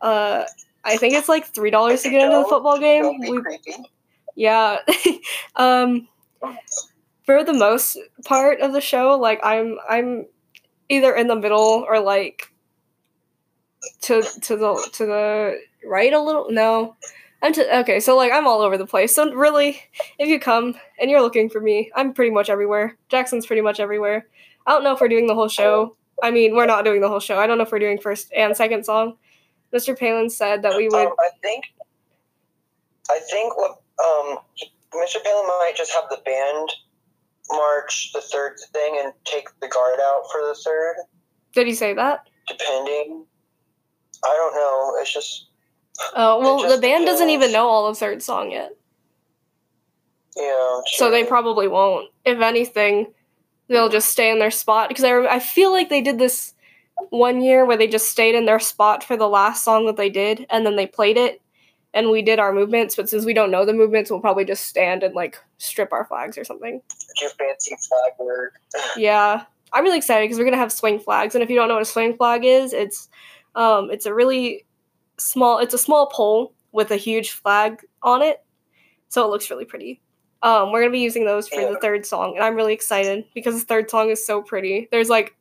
uh 0.00 0.44
i 0.84 0.96
think 0.96 1.14
it's 1.14 1.28
like 1.28 1.46
three 1.46 1.70
dollars 1.70 2.02
to 2.02 2.10
get 2.10 2.22
into 2.22 2.38
the 2.38 2.44
football 2.44 2.78
game 2.78 3.18
we, 3.20 3.42
yeah 4.34 4.78
um 5.56 6.08
for 7.24 7.44
the 7.44 7.52
most 7.52 7.98
part 8.24 8.60
of 8.60 8.72
the 8.72 8.80
show 8.80 9.18
like 9.18 9.40
i'm 9.42 9.78
i'm 9.88 10.26
either 10.88 11.14
in 11.14 11.26
the 11.28 11.36
middle 11.36 11.84
or 11.88 12.00
like 12.00 12.52
to 14.00 14.22
to 14.40 14.56
the 14.56 14.90
to 14.92 15.06
the 15.06 15.60
right 15.84 16.12
a 16.12 16.20
little 16.20 16.50
no 16.50 16.96
I'm 17.42 17.52
t- 17.52 17.66
okay, 17.68 17.98
so 17.98 18.16
like 18.16 18.32
I'm 18.32 18.46
all 18.46 18.60
over 18.60 18.78
the 18.78 18.86
place. 18.86 19.12
So 19.12 19.32
really, 19.34 19.80
if 20.18 20.28
you 20.28 20.38
come 20.38 20.76
and 21.00 21.10
you're 21.10 21.20
looking 21.20 21.50
for 21.50 21.60
me, 21.60 21.90
I'm 21.96 22.14
pretty 22.14 22.30
much 22.30 22.48
everywhere. 22.48 22.96
Jackson's 23.08 23.46
pretty 23.46 23.62
much 23.62 23.80
everywhere. 23.80 24.28
I 24.64 24.70
don't 24.70 24.84
know 24.84 24.92
if 24.92 25.00
we're 25.00 25.08
doing 25.08 25.26
the 25.26 25.34
whole 25.34 25.48
show. 25.48 25.96
I 26.22 26.30
mean, 26.30 26.54
we're 26.54 26.66
not 26.66 26.84
doing 26.84 27.00
the 27.00 27.08
whole 27.08 27.20
show. 27.20 27.38
I 27.38 27.46
don't 27.46 27.58
know 27.58 27.64
if 27.64 27.72
we're 27.72 27.78
doing 27.80 27.98
first 27.98 28.32
and 28.32 28.56
second 28.56 28.84
song. 28.84 29.16
Mr. 29.74 29.98
Palin 29.98 30.30
said 30.30 30.62
that 30.62 30.76
we 30.76 30.88
would. 30.88 31.06
Um, 31.08 31.14
I 31.18 31.30
think. 31.42 31.64
I 33.10 33.18
think 33.30 33.56
what 33.58 33.72
um, 34.02 34.38
Mr. 34.94 35.22
Palin 35.22 35.46
might 35.46 35.72
just 35.76 35.92
have 35.92 36.04
the 36.10 36.20
band 36.24 36.68
march 37.50 38.12
the 38.14 38.20
third 38.20 38.56
thing 38.72 39.00
and 39.02 39.12
take 39.24 39.48
the 39.60 39.68
guard 39.68 39.98
out 40.00 40.22
for 40.30 40.40
the 40.46 40.54
third, 40.64 40.96
Did 41.52 41.66
he 41.66 41.74
say 41.74 41.92
that? 41.94 42.28
depending. 42.48 43.24
I 44.24 44.28
don't 44.28 44.54
know. 44.54 44.94
It's 45.00 45.12
just 45.12 45.48
Oh 46.14 46.40
well, 46.40 46.62
just 46.62 46.74
the 46.76 46.80
band 46.80 47.04
doesn't 47.06 47.28
even 47.30 47.52
know 47.52 47.66
all 47.68 47.86
of 47.86 47.98
third 47.98 48.22
song 48.22 48.50
yet, 48.50 48.74
yeah. 50.36 50.80
so 50.86 51.10
they 51.10 51.24
probably 51.24 51.68
won't. 51.68 52.08
If 52.24 52.40
anything, 52.40 53.12
they'll 53.68 53.88
just 53.88 54.08
stay 54.08 54.30
in 54.30 54.38
their 54.38 54.50
spot 54.50 54.88
because 54.88 55.04
I 55.04 55.18
I 55.26 55.38
feel 55.38 55.72
like 55.72 55.88
they 55.88 56.02
did 56.02 56.18
this 56.18 56.54
one 57.10 57.40
year 57.42 57.64
where 57.64 57.76
they 57.76 57.86
just 57.86 58.10
stayed 58.10 58.34
in 58.34 58.44
their 58.46 58.60
spot 58.60 59.02
for 59.02 59.16
the 59.16 59.28
last 59.28 59.64
song 59.64 59.86
that 59.86 59.96
they 59.96 60.10
did, 60.10 60.46
and 60.50 60.64
then 60.66 60.76
they 60.76 60.86
played 60.86 61.16
it, 61.16 61.40
and 61.94 62.10
we 62.10 62.22
did 62.22 62.38
our 62.38 62.52
movements. 62.52 62.96
But 62.96 63.08
since 63.08 63.24
we 63.24 63.34
don't 63.34 63.50
know 63.50 63.64
the 63.64 63.72
movements, 63.72 64.10
we'll 64.10 64.20
probably 64.20 64.44
just 64.44 64.66
stand 64.66 65.02
and 65.02 65.14
like 65.14 65.38
strip 65.58 65.92
our 65.92 66.04
flags 66.04 66.36
or 66.38 66.44
something. 66.44 66.80
do 67.18 67.28
fancy 67.38 67.76
flag 67.88 68.12
work. 68.18 68.54
Yeah, 68.96 69.44
I'm 69.72 69.84
really 69.84 69.98
excited 69.98 70.24
because 70.24 70.38
we're 70.38 70.44
gonna 70.44 70.56
have 70.56 70.72
swing 70.72 70.98
flags, 70.98 71.34
and 71.34 71.42
if 71.42 71.50
you 71.50 71.56
don't 71.56 71.68
know 71.68 71.74
what 71.74 71.82
a 71.82 71.86
swing 71.86 72.16
flag 72.16 72.44
is, 72.44 72.72
it's 72.72 73.08
um, 73.54 73.90
it's 73.90 74.06
a 74.06 74.14
really 74.14 74.64
small, 75.18 75.58
it's 75.58 75.74
a 75.74 75.78
small 75.78 76.06
pole 76.06 76.54
with 76.72 76.90
a 76.90 76.96
huge 76.96 77.30
flag 77.30 77.82
on 78.02 78.22
it, 78.22 78.44
so 79.08 79.24
it 79.24 79.30
looks 79.30 79.50
really 79.50 79.64
pretty. 79.64 80.01
Um, 80.42 80.72
we're 80.72 80.80
gonna 80.80 80.90
be 80.92 80.98
using 81.00 81.24
those 81.24 81.48
for 81.48 81.60
the 81.60 81.78
third 81.80 82.04
song, 82.04 82.34
and 82.36 82.44
I'm 82.44 82.56
really 82.56 82.72
excited 82.74 83.24
because 83.34 83.60
the 83.60 83.66
third 83.66 83.88
song 83.90 84.10
is 84.10 84.24
so 84.26 84.42
pretty. 84.42 84.88
There's 84.90 85.08
like 85.08 85.36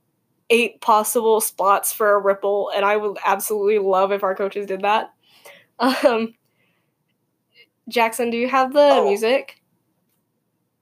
eight 0.52 0.80
possible 0.82 1.42
spots 1.42 1.92
for 1.92 2.14
a 2.14 2.20
ripple, 2.20 2.72
and 2.76 2.86
I 2.86 2.98
would 2.98 3.18
absolutely 3.26 3.80
love 3.80 4.12
if 4.12 4.24
our 4.24 4.36
coaches 4.36 4.68
did 4.68 4.82
that. 4.82 5.14
Um, 6.06 6.36
Jackson, 7.90 8.30
do 8.30 8.38
you 8.38 8.48
have 8.48 8.72
the 8.74 8.80
Oh. 9.00 9.06
music? 9.08 9.60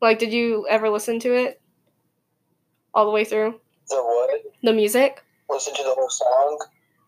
Like, 0.01 0.19
did 0.19 0.33
you 0.33 0.67
ever 0.69 0.89
listen 0.89 1.19
to 1.21 1.33
it 1.33 1.61
all 2.93 3.05
the 3.05 3.11
way 3.11 3.23
through? 3.23 3.59
The 3.87 3.95
what? 3.95 4.41
The 4.63 4.73
music, 4.73 5.23
Listen 5.49 5.73
to 5.75 5.83
the 5.83 5.93
whole 5.95 6.09
song. 6.09 6.59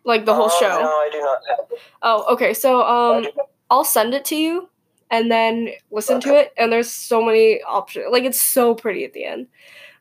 like 0.06 0.24
the 0.26 0.34
whole 0.34 0.46
Um, 0.46 0.60
show. 0.60 0.70
No, 0.82 0.88
I 0.88 1.10
do 1.12 1.20
not 1.20 1.40
have 1.50 1.60
it. 1.72 1.80
Oh, 2.02 2.34
okay. 2.34 2.54
So, 2.54 2.82
um, 2.82 3.28
I'll 3.70 3.84
send 3.84 4.14
it 4.14 4.24
to 4.26 4.36
you, 4.36 4.70
and 5.12 5.30
then 5.30 5.70
listen 5.92 6.20
to 6.22 6.36
it. 6.36 6.54
And 6.58 6.72
there's 6.72 6.92
so 6.92 7.24
many 7.24 7.62
options. 7.64 8.08
Like, 8.10 8.24
it's 8.24 8.42
so 8.42 8.74
pretty 8.74 9.06
at 9.06 9.14
the 9.14 9.26
end. 9.26 9.48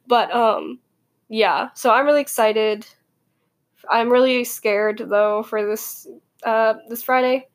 But, 0.07 0.35
um, 0.35 0.79
yeah. 1.29 1.69
So 1.75 1.91
I'm 1.91 2.07
really 2.07 2.23
excited. 2.23 2.87
I'm 3.89 4.11
really 4.11 4.45
scared 4.45 4.99
though 5.09 5.43
for 5.43 5.65
this 5.65 6.07
uh 6.43 6.75
this 6.89 7.03
Friday. 7.03 7.49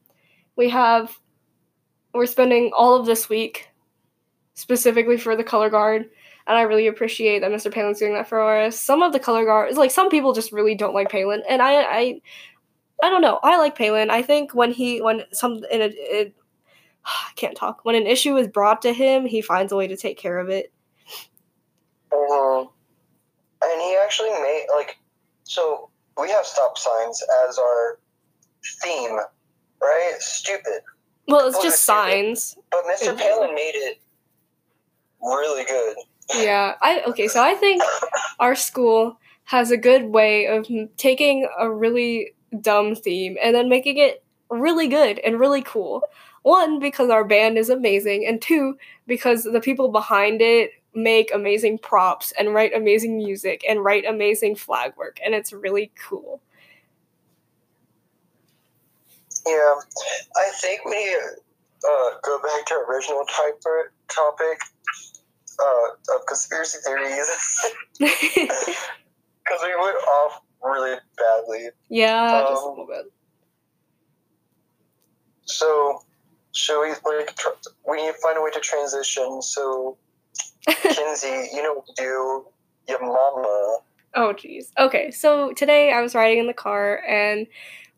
We 0.56 0.70
have 0.70 1.20
we're 2.14 2.26
spending 2.26 2.72
all 2.76 2.96
of 2.96 3.06
this 3.06 3.30
week 3.30 3.70
specifically 4.54 5.18
for 5.18 5.36
the 5.36 5.44
color 5.44 5.70
guard. 5.70 6.10
And 6.48 6.58
I 6.58 6.62
really 6.62 6.88
appreciate 6.88 7.40
that 7.40 7.52
Mr. 7.52 7.72
Palin's 7.72 8.00
doing 8.00 8.14
that 8.14 8.30
for 8.30 8.42
us. 8.58 8.80
Some 8.80 9.02
of 9.02 9.12
the 9.12 9.20
color 9.20 9.46
guards, 9.46 9.78
like 9.78 9.92
some 9.92 10.10
people 10.10 10.34
just 10.34 10.52
really 10.52 10.76
don't 10.76 10.94
like 10.94 11.10
Palin, 11.10 11.42
and 11.50 11.60
I, 11.60 11.82
I, 11.82 12.22
I 13.02 13.10
don't 13.10 13.22
know. 13.22 13.40
I 13.42 13.58
like 13.58 13.76
Palin. 13.76 14.12
I 14.12 14.22
think 14.22 14.54
when 14.54 14.72
he, 14.72 15.02
when 15.02 15.24
some, 15.32 15.64
in 15.72 15.82
a, 15.82 15.90
it, 15.92 16.36
I 17.30 17.32
can't 17.36 17.56
talk. 17.56 17.80
When 17.84 17.96
an 17.96 18.08
issue 18.08 18.36
is 18.38 18.48
brought 18.48 18.82
to 18.84 18.94
him, 18.94 19.26
he 19.26 19.42
finds 19.42 19.72
a 19.72 19.76
way 19.76 19.88
to 19.88 19.98
take 19.98 20.18
care 20.18 20.40
of 20.40 20.50
it. 20.50 20.72
Mhm. 22.12 22.70
And 23.64 23.82
he 23.82 23.98
actually 24.04 24.30
made 24.30 24.68
like 24.74 24.98
so 25.44 25.90
we 26.18 26.30
have 26.32 26.46
stop 26.46 26.78
signs 26.78 27.22
as 27.48 27.58
our 27.58 28.00
theme, 28.84 29.18
right? 29.82 30.16
Stupid. 30.20 30.82
Well, 31.28 31.48
it's 31.48 31.62
just 31.62 31.84
stupid. 31.84 32.00
signs. 32.00 32.58
But 32.72 32.84
Mr. 32.86 33.14
Mhm. 33.14 33.18
Palin 33.20 33.56
made 33.56 33.76
it 33.76 34.00
really 35.22 35.66
good. 35.66 35.98
Yeah. 36.36 36.76
I 36.82 37.02
okay. 37.08 37.28
So 37.28 37.42
I 37.42 37.56
think 37.56 37.82
our 38.40 38.56
school 38.56 39.18
has 39.46 39.72
a 39.72 39.78
good 39.78 40.06
way 40.06 40.46
of 40.48 40.68
taking 40.98 41.48
a 41.60 41.70
really 41.70 42.34
dumb 42.62 42.96
theme 42.96 43.38
and 43.42 43.54
then 43.56 43.70
making 43.70 43.98
it 43.98 44.24
really 44.50 44.88
good 44.88 45.20
and 45.20 45.40
really 45.40 45.62
cool. 45.62 46.02
One, 46.46 46.78
because 46.80 47.10
our 47.10 47.24
band 47.24 47.58
is 47.58 47.70
amazing, 47.72 48.28
and 48.28 48.40
two, 48.40 48.78
because 49.08 49.46
the 49.46 49.60
people 49.60 49.90
behind 49.90 50.42
it 50.44 50.70
make 50.94 51.34
amazing 51.34 51.80
props 51.80 52.32
and 52.38 52.54
write 52.54 52.72
amazing 52.76 53.18
music 53.18 53.66
and 53.68 53.84
write 53.84 54.06
amazing 54.06 54.56
flag 54.56 54.94
work, 54.96 55.18
and 55.26 55.34
it's 55.34 55.52
really 55.52 55.92
cool. 56.08 56.40
Yeah. 59.48 59.74
I 60.36 60.52
think 60.62 60.86
we 60.86 61.16
uh, 61.16 62.10
go 62.24 62.40
back 62.44 62.64
to 62.68 62.76
our 62.76 62.94
original 62.94 63.26
type 63.26 63.60
topic 64.08 64.60
uh, 65.60 66.16
of 66.16 66.26
conspiracy 66.28 66.78
theories 66.86 67.28
because 68.00 69.62
we 69.64 69.76
went 69.82 69.98
off 69.98 70.42
really 70.64 70.98
badly. 71.18 71.70
yeah, 71.90 72.42
just 72.50 72.62
a 72.62 72.66
Um, 72.66 72.70
little 72.70 72.86
bit. 72.88 73.12
So, 75.46 76.02
should 76.56 76.82
we 76.82 76.90
like 77.18 77.36
tr- 77.36 77.50
we 77.88 77.98
need 77.98 78.14
to 78.14 78.18
find 78.24 78.38
a 78.38 78.42
way 78.42 78.50
to 78.52 78.60
transition? 78.60 79.42
So, 79.42 79.98
Kinsey, 80.68 81.50
you 81.54 81.62
know 81.62 81.74
what 81.74 81.86
to 81.88 81.94
do. 81.98 82.46
Your 82.88 83.02
mama. 83.02 83.78
Oh, 84.16 84.34
geez. 84.34 84.72
Okay, 84.80 85.12
so 85.12 85.52
today 85.54 85.92
I 85.92 86.02
was 86.02 86.16
riding 86.16 86.40
in 86.40 86.48
the 86.48 86.54
car 86.54 87.04
and 87.08 87.46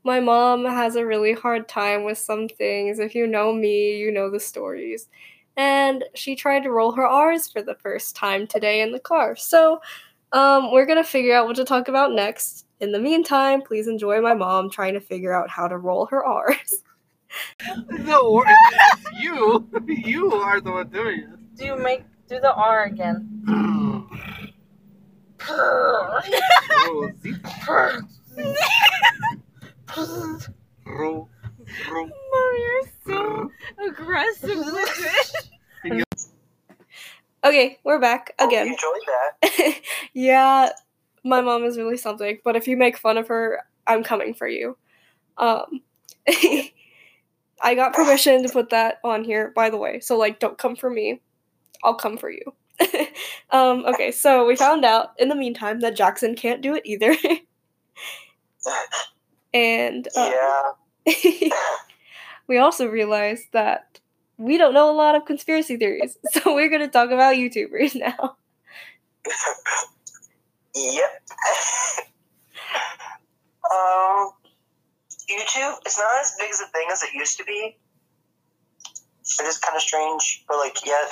my 0.03 0.19
mom 0.19 0.65
has 0.65 0.95
a 0.95 1.05
really 1.05 1.33
hard 1.33 1.67
time 1.67 2.03
with 2.03 2.17
some 2.17 2.47
things. 2.47 2.97
If 2.97 3.13
you 3.13 3.27
know 3.27 3.53
me, 3.53 3.97
you 3.97 4.11
know 4.11 4.31
the 4.31 4.39
stories. 4.39 5.07
And 5.55 6.03
she 6.15 6.35
tried 6.35 6.63
to 6.63 6.71
roll 6.71 6.93
her 6.93 7.05
R's 7.05 7.47
for 7.47 7.61
the 7.61 7.75
first 7.75 8.15
time 8.15 8.47
today 8.47 8.81
in 8.81 8.91
the 8.91 8.99
car. 8.99 9.35
So, 9.35 9.81
um, 10.31 10.71
we're 10.71 10.85
gonna 10.85 11.03
figure 11.03 11.35
out 11.35 11.45
what 11.45 11.55
to 11.57 11.65
talk 11.65 11.87
about 11.87 12.13
next. 12.13 12.65
In 12.79 12.91
the 12.91 12.99
meantime, 12.99 13.61
please 13.61 13.87
enjoy 13.87 14.21
my 14.21 14.33
mom 14.33 14.69
trying 14.69 14.93
to 14.95 14.99
figure 14.99 15.33
out 15.33 15.49
how 15.49 15.67
to 15.67 15.77
roll 15.77 16.07
her 16.07 16.25
R's. 16.25 16.83
No, 17.89 18.43
you, 19.19 19.67
you 19.87 20.31
are 20.33 20.61
the 20.61 20.71
one 20.71 20.87
doing 20.89 21.19
it. 21.21 21.55
Do 21.57 21.65
you 21.65 21.75
make 21.77 22.03
do 22.27 22.39
the 22.39 22.53
R 22.53 22.83
again. 22.85 23.27
it. 23.49 24.03
Rosita, 26.87 28.01
ro, 30.85 30.85
ro. 30.85 31.29
Mom, 32.05 32.11
you're 32.59 32.81
so 33.05 33.51
aggressive 33.87 34.57
with 34.57 35.05
it. 35.85 36.03
Okay, 37.43 37.77
we're 37.83 37.99
back 37.99 38.33
Hope 38.39 38.51
You 38.51 38.57
again. 38.59 38.67
enjoyed 38.67 39.01
that. 39.07 39.81
yeah, 40.13 40.69
my 41.23 41.41
mom 41.41 41.63
is 41.63 41.77
really 41.77 41.97
something, 41.97 42.39
but 42.43 42.55
if 42.55 42.67
you 42.67 42.77
make 42.77 42.97
fun 42.97 43.17
of 43.17 43.27
her, 43.29 43.61
I'm 43.85 44.03
coming 44.03 44.33
for 44.33 44.47
you. 44.47 44.77
Um 45.37 45.81
I 47.61 47.75
got 47.75 47.93
permission 47.93 48.43
to 48.43 48.49
put 48.49 48.69
that 48.69 48.99
on 49.03 49.23
here, 49.23 49.51
by 49.55 49.69
the 49.69 49.77
way. 49.77 49.99
So 49.99 50.17
like 50.17 50.39
don't 50.39 50.57
come 50.57 50.75
for 50.75 50.89
me. 50.89 51.21
I'll 51.83 51.95
come 51.95 52.17
for 52.17 52.29
you. 52.29 52.43
um 53.51 53.85
okay, 53.85 54.11
so 54.11 54.45
we 54.45 54.55
found 54.55 54.85
out 54.85 55.13
in 55.17 55.29
the 55.29 55.35
meantime 55.35 55.79
that 55.79 55.95
Jackson 55.95 56.35
can't 56.35 56.61
do 56.61 56.75
it 56.75 56.83
either. 56.85 57.15
and 59.53 60.07
uh, 60.15 60.31
Yeah. 61.05 61.07
we 62.47 62.57
also 62.57 62.87
realized 62.87 63.45
that 63.53 63.99
we 64.37 64.57
don't 64.57 64.73
know 64.73 64.89
a 64.89 64.93
lot 64.93 65.15
of 65.15 65.25
conspiracy 65.25 65.77
theories. 65.77 66.17
So 66.31 66.53
we're 66.53 66.69
going 66.69 66.81
to 66.81 66.87
talk 66.87 67.09
about 67.09 67.35
YouTubers 67.35 67.95
now. 67.95 68.37
Yep. 70.75 71.21
um, 73.71 74.31
YouTube, 75.29 75.75
it's 75.85 75.97
not 75.97 76.21
as 76.21 76.35
big 76.39 76.49
as 76.49 76.59
a 76.61 76.67
thing 76.67 76.87
as 76.91 77.03
it 77.03 77.13
used 77.13 77.37
to 77.37 77.43
be. 77.43 77.77
It 79.39 79.43
is 79.45 79.57
kind 79.57 79.75
of 79.75 79.81
strange, 79.81 80.45
but 80.47 80.57
like, 80.57 80.77
yeah, 80.85 81.03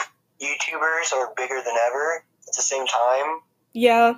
YouTubers 0.42 1.14
are 1.14 1.34
bigger 1.36 1.62
than 1.64 1.76
ever 1.88 2.24
at 2.48 2.56
the 2.56 2.62
same 2.62 2.86
time. 2.88 3.40
Yeah. 3.74 4.14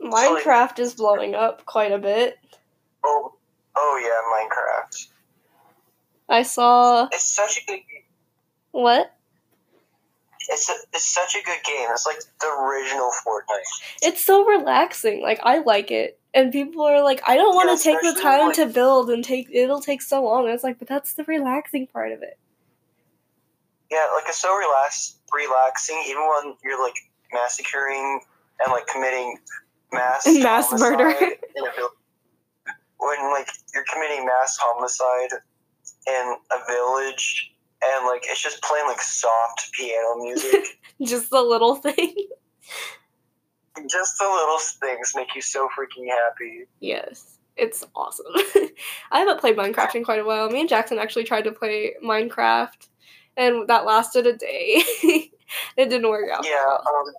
Minecraft 0.00 0.78
is 0.78 0.94
blowing 0.94 1.34
up 1.34 1.64
quite 1.64 1.90
a 1.92 1.98
bit. 1.98 2.38
Oh, 3.02 3.34
oh 3.74 4.00
yeah, 4.02 4.20
Minecraft. 4.34 5.08
I 6.28 6.42
saw 6.42 7.08
It's 7.12 7.24
such 7.24 7.58
a 7.62 7.66
good. 7.66 7.80
what? 8.72 9.15
It's 10.48 10.68
a, 10.68 10.74
it's 10.92 11.04
such 11.12 11.34
a 11.34 11.44
good 11.44 11.58
game. 11.64 11.88
It's 11.90 12.06
like 12.06 12.18
the 12.40 12.46
original 12.46 13.10
Fortnite. 13.26 13.62
It's 14.02 14.24
so 14.24 14.44
relaxing. 14.44 15.20
Like 15.22 15.40
I 15.42 15.58
like 15.58 15.90
it. 15.90 16.18
And 16.34 16.52
people 16.52 16.82
are 16.82 17.02
like, 17.02 17.22
I 17.26 17.36
don't 17.36 17.54
want 17.54 17.68
Yeah, 17.70 17.76
to 17.76 17.82
take 17.82 18.14
the 18.14 18.20
time 18.20 18.46
like- 18.48 18.56
to 18.56 18.66
build 18.66 19.10
and 19.10 19.24
take 19.24 19.48
it'll 19.50 19.80
take 19.80 20.02
so 20.02 20.22
long. 20.24 20.44
And 20.44 20.54
it's 20.54 20.62
like, 20.64 20.78
but 20.78 20.86
that's 20.88 21.14
the 21.14 21.24
relaxing 21.24 21.86
part 21.86 22.12
of 22.12 22.22
it. 22.22 22.38
Yeah, 23.90 24.04
like 24.14 24.24
it's 24.28 24.38
so 24.38 24.54
relax, 24.56 25.16
relaxing, 25.32 26.02
even 26.08 26.22
when 26.22 26.54
you're 26.64 26.82
like 26.82 26.94
massacring 27.32 28.20
and 28.60 28.72
like 28.72 28.86
committing 28.86 29.38
mass 29.92 30.26
Mass 30.42 30.72
murder. 30.72 31.04
homicide 31.12 31.38
in 31.56 31.66
a 31.66 31.70
vil- 31.76 31.90
when 32.98 33.30
like 33.32 33.48
you're 33.74 33.84
committing 33.92 34.24
mass 34.26 34.56
homicide 34.60 35.38
in 36.08 36.36
a 36.52 36.66
village 36.66 37.52
and 37.84 38.06
like 38.06 38.22
it's 38.28 38.42
just 38.42 38.62
playing 38.62 38.86
like 38.86 39.00
soft 39.00 39.70
piano 39.72 40.16
music. 40.22 40.64
Just 41.04 41.28
the 41.30 41.42
little 41.42 41.74
thing. 41.76 41.94
just 43.90 44.16
the 44.18 44.24
little 44.24 44.58
things 44.58 45.12
make 45.14 45.34
you 45.34 45.42
so 45.42 45.68
freaking 45.78 46.08
happy. 46.08 46.64
yes. 46.80 47.38
It's 47.54 47.84
awesome. 47.94 48.26
I 49.10 49.18
haven't 49.18 49.40
played 49.40 49.56
Minecraft 49.56 49.94
in 49.94 50.04
quite 50.04 50.20
a 50.20 50.24
while. 50.24 50.50
Me 50.50 50.60
and 50.60 50.68
Jackson 50.68 50.98
actually 50.98 51.24
tried 51.24 51.44
to 51.44 51.52
play 51.52 51.94
Minecraft 52.04 52.88
and 53.36 53.68
that 53.68 53.84
lasted 53.86 54.26
a 54.26 54.34
day. 54.34 54.82
it 55.76 55.88
didn't 55.90 56.08
work 56.08 56.30
out. 56.30 56.44
Yeah, 56.46 56.64
um, 56.66 57.12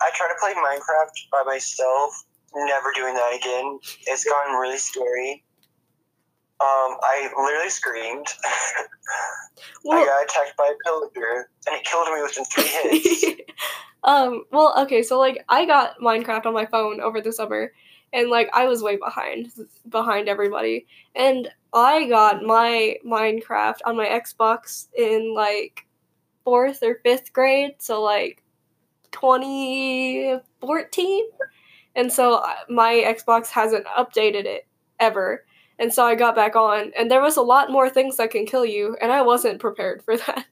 I 0.00 0.10
try 0.14 0.28
to 0.28 0.34
play 0.40 0.54
Minecraft 0.54 1.30
by 1.32 1.42
myself. 1.44 2.24
Never 2.54 2.92
doing 2.94 3.14
that 3.14 3.36
again. 3.36 3.78
It's 4.06 4.24
gotten 4.24 4.54
really 4.54 4.78
scary. 4.78 5.44
Um, 6.60 6.96
I 7.02 7.30
literally 7.36 7.70
screamed. 7.70 8.26
I 9.90 10.04
got 10.04 10.24
attacked 10.24 10.56
by 10.56 10.72
a 10.72 10.76
pillager, 10.84 11.50
and 11.66 11.76
it 11.76 11.84
killed 11.84 12.08
me 12.08 12.22
within 12.22 12.44
three 12.46 12.64
hits. 13.00 13.42
um, 14.02 14.44
well, 14.50 14.74
okay, 14.82 15.02
so 15.02 15.18
like 15.18 15.44
I 15.48 15.66
got 15.66 16.00
Minecraft 16.00 16.46
on 16.46 16.54
my 16.54 16.66
phone 16.66 17.00
over 17.00 17.20
the 17.20 17.32
summer 17.32 17.72
and 18.12 18.30
like 18.30 18.48
I 18.52 18.66
was 18.66 18.82
way 18.82 18.96
behind 18.96 19.52
behind 19.88 20.28
everybody. 20.28 20.86
And 21.14 21.48
I 21.72 22.08
got 22.08 22.42
my 22.42 22.96
Minecraft 23.04 23.78
on 23.84 23.96
my 23.96 24.06
Xbox 24.06 24.88
in 24.96 25.32
like 25.34 25.86
4th 26.46 26.82
or 26.82 27.00
5th 27.04 27.32
grade, 27.32 27.74
so 27.78 28.02
like 28.02 28.42
2014. 29.12 31.24
And 31.94 32.12
so 32.12 32.34
uh, 32.36 32.54
my 32.68 32.92
Xbox 32.94 33.48
hasn't 33.48 33.86
updated 33.86 34.44
it 34.44 34.66
ever. 35.00 35.46
And 35.78 35.92
so 35.94 36.04
I 36.04 36.14
got 36.14 36.34
back 36.34 36.56
on 36.56 36.92
and 36.98 37.10
there 37.10 37.22
was 37.22 37.36
a 37.36 37.42
lot 37.42 37.70
more 37.70 37.88
things 37.88 38.16
that 38.16 38.30
can 38.30 38.46
kill 38.46 38.64
you 38.64 38.96
and 39.00 39.12
I 39.12 39.22
wasn't 39.22 39.60
prepared 39.60 40.02
for 40.02 40.16
that. 40.26 40.46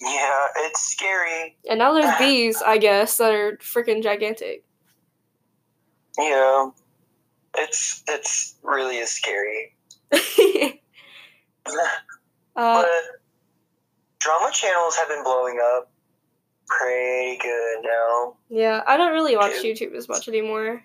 yeah, 0.00 0.46
it's 0.58 0.80
scary. 0.92 1.56
And 1.68 1.78
now 1.78 1.92
there's 1.92 2.12
bees, 2.18 2.60
I 2.62 2.78
guess, 2.78 3.16
that 3.18 3.32
are 3.32 3.56
freaking 3.58 4.02
gigantic. 4.02 4.64
Yeah, 6.18 6.70
it's 7.56 8.02
it's 8.08 8.56
really 8.62 8.96
is 8.98 9.10
scary. 9.12 9.74
uh, 10.12 10.80
but 12.56 12.86
drama 14.18 14.50
channels 14.52 14.96
have 14.96 15.08
been 15.08 15.22
blowing 15.22 15.58
up 15.76 15.90
pretty 16.66 17.38
good 17.38 17.76
now. 17.82 18.36
yeah, 18.48 18.82
I 18.86 18.96
don't 18.96 19.12
really 19.12 19.36
watch 19.36 19.52
YouTube 19.62 19.94
as 19.94 20.08
much 20.08 20.28
anymore. 20.28 20.82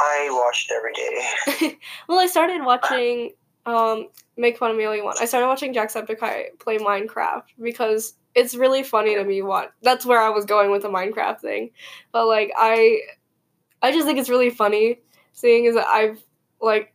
I 0.00 0.28
watched 0.30 0.72
every 0.72 0.92
day. 0.92 1.78
Well, 2.08 2.18
I 2.18 2.26
started 2.26 2.64
watching 2.64 3.32
um, 3.66 4.08
Make 4.36 4.58
Fun 4.58 4.70
of 4.70 4.76
Me 4.76 4.84
All 4.84 4.94
You 4.94 5.04
Want. 5.04 5.20
I 5.20 5.24
started 5.24 5.46
watching 5.46 5.74
Jacksepticeye 5.74 6.58
play 6.58 6.78
Minecraft 6.78 7.44
because 7.60 8.14
it's 8.34 8.54
really 8.54 8.82
funny 8.82 9.14
to 9.14 9.24
me. 9.24 9.42
What 9.42 9.72
that's 9.82 10.04
where 10.04 10.20
I 10.20 10.30
was 10.30 10.44
going 10.44 10.70
with 10.70 10.82
the 10.82 10.90
Minecraft 10.90 11.40
thing, 11.40 11.70
but 12.12 12.26
like 12.26 12.52
I, 12.56 13.00
I 13.82 13.92
just 13.92 14.06
think 14.06 14.18
it's 14.18 14.28
really 14.28 14.50
funny 14.50 15.00
seeing 15.32 15.66
as 15.66 15.74
that 15.76 15.86
I've 15.86 16.22
like. 16.60 16.90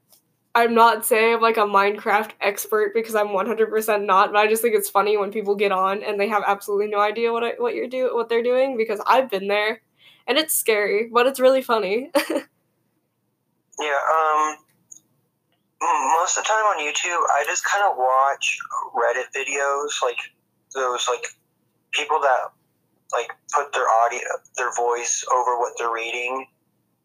I'm 0.55 0.73
not 0.73 1.05
saying 1.05 1.35
I'm 1.35 1.41
like 1.41 1.57
a 1.57 1.61
Minecraft 1.61 2.31
expert 2.41 2.91
because 2.95 3.13
I'm 3.13 3.27
100% 3.27 4.05
not, 4.05 4.33
but 4.33 4.39
I 4.39 4.47
just 4.47 4.63
think 4.63 4.73
it's 4.73 4.89
funny 4.89 5.15
when 5.15 5.31
people 5.31 5.55
get 5.55 5.71
on 5.71 6.01
and 6.01 6.19
they 6.19 6.27
have 6.27 6.43
absolutely 6.45 6.87
no 6.87 6.99
idea 6.99 7.31
what 7.31 7.43
I, 7.43 7.53
what 7.59 7.75
you're 7.75 7.87
do 7.87 8.13
what 8.15 8.29
they're 8.29 8.43
doing 8.43 8.75
because 8.75 8.99
I've 9.05 9.29
been 9.29 9.47
there, 9.47 9.81
and 10.27 10.37
it's 10.37 10.55
scary, 10.55 11.09
but 11.13 11.27
it's 11.27 11.39
really 11.39 11.61
funny. 11.61 12.11
Yeah, 13.79 13.95
um, 13.95 14.57
most 15.81 16.37
of 16.37 16.43
the 16.43 16.47
time 16.47 16.65
on 16.65 16.79
YouTube, 16.79 17.23
I 17.31 17.43
just 17.47 17.63
kind 17.63 17.83
of 17.89 17.97
watch 17.97 18.59
Reddit 18.93 19.31
videos, 19.33 20.01
like 20.03 20.17
those 20.73 21.07
like 21.07 21.25
people 21.91 22.19
that 22.19 22.51
like 23.13 23.31
put 23.53 23.71
their 23.71 23.87
audio, 24.03 24.27
their 24.57 24.73
voice 24.75 25.23
over 25.33 25.57
what 25.57 25.73
they're 25.77 25.93
reading, 25.93 26.45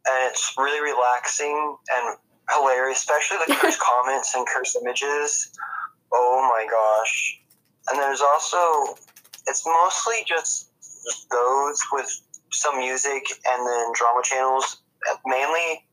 and 0.06 0.30
it's 0.30 0.54
really 0.58 0.80
relaxing 0.80 1.76
and 1.92 2.16
hilarious, 2.50 2.98
especially 2.98 3.38
the 3.46 3.54
cursed 3.54 3.80
comments 3.92 4.34
and 4.34 4.46
cursed 4.46 4.76
images. 4.80 5.56
Oh 6.12 6.50
my 6.52 6.66
gosh! 6.68 7.40
And 7.88 7.98
there's 8.00 8.20
also, 8.20 8.94
it's 9.46 9.64
mostly 9.64 10.24
just 10.26 10.70
those 11.30 11.80
with 11.92 12.10
some 12.50 12.78
music 12.78 13.24
and 13.48 13.66
then 13.66 13.92
drama 13.94 14.22
channels, 14.24 14.78
mainly 15.24 15.83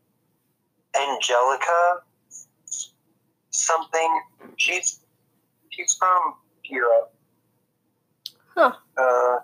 Angelica 1.00 2.02
something. 3.52 4.22
She's 4.58 5.02
she's 5.70 5.94
from 5.96 6.36
Europe. 6.66 7.14
Huh. 8.56 8.74
Uh, 8.98 9.38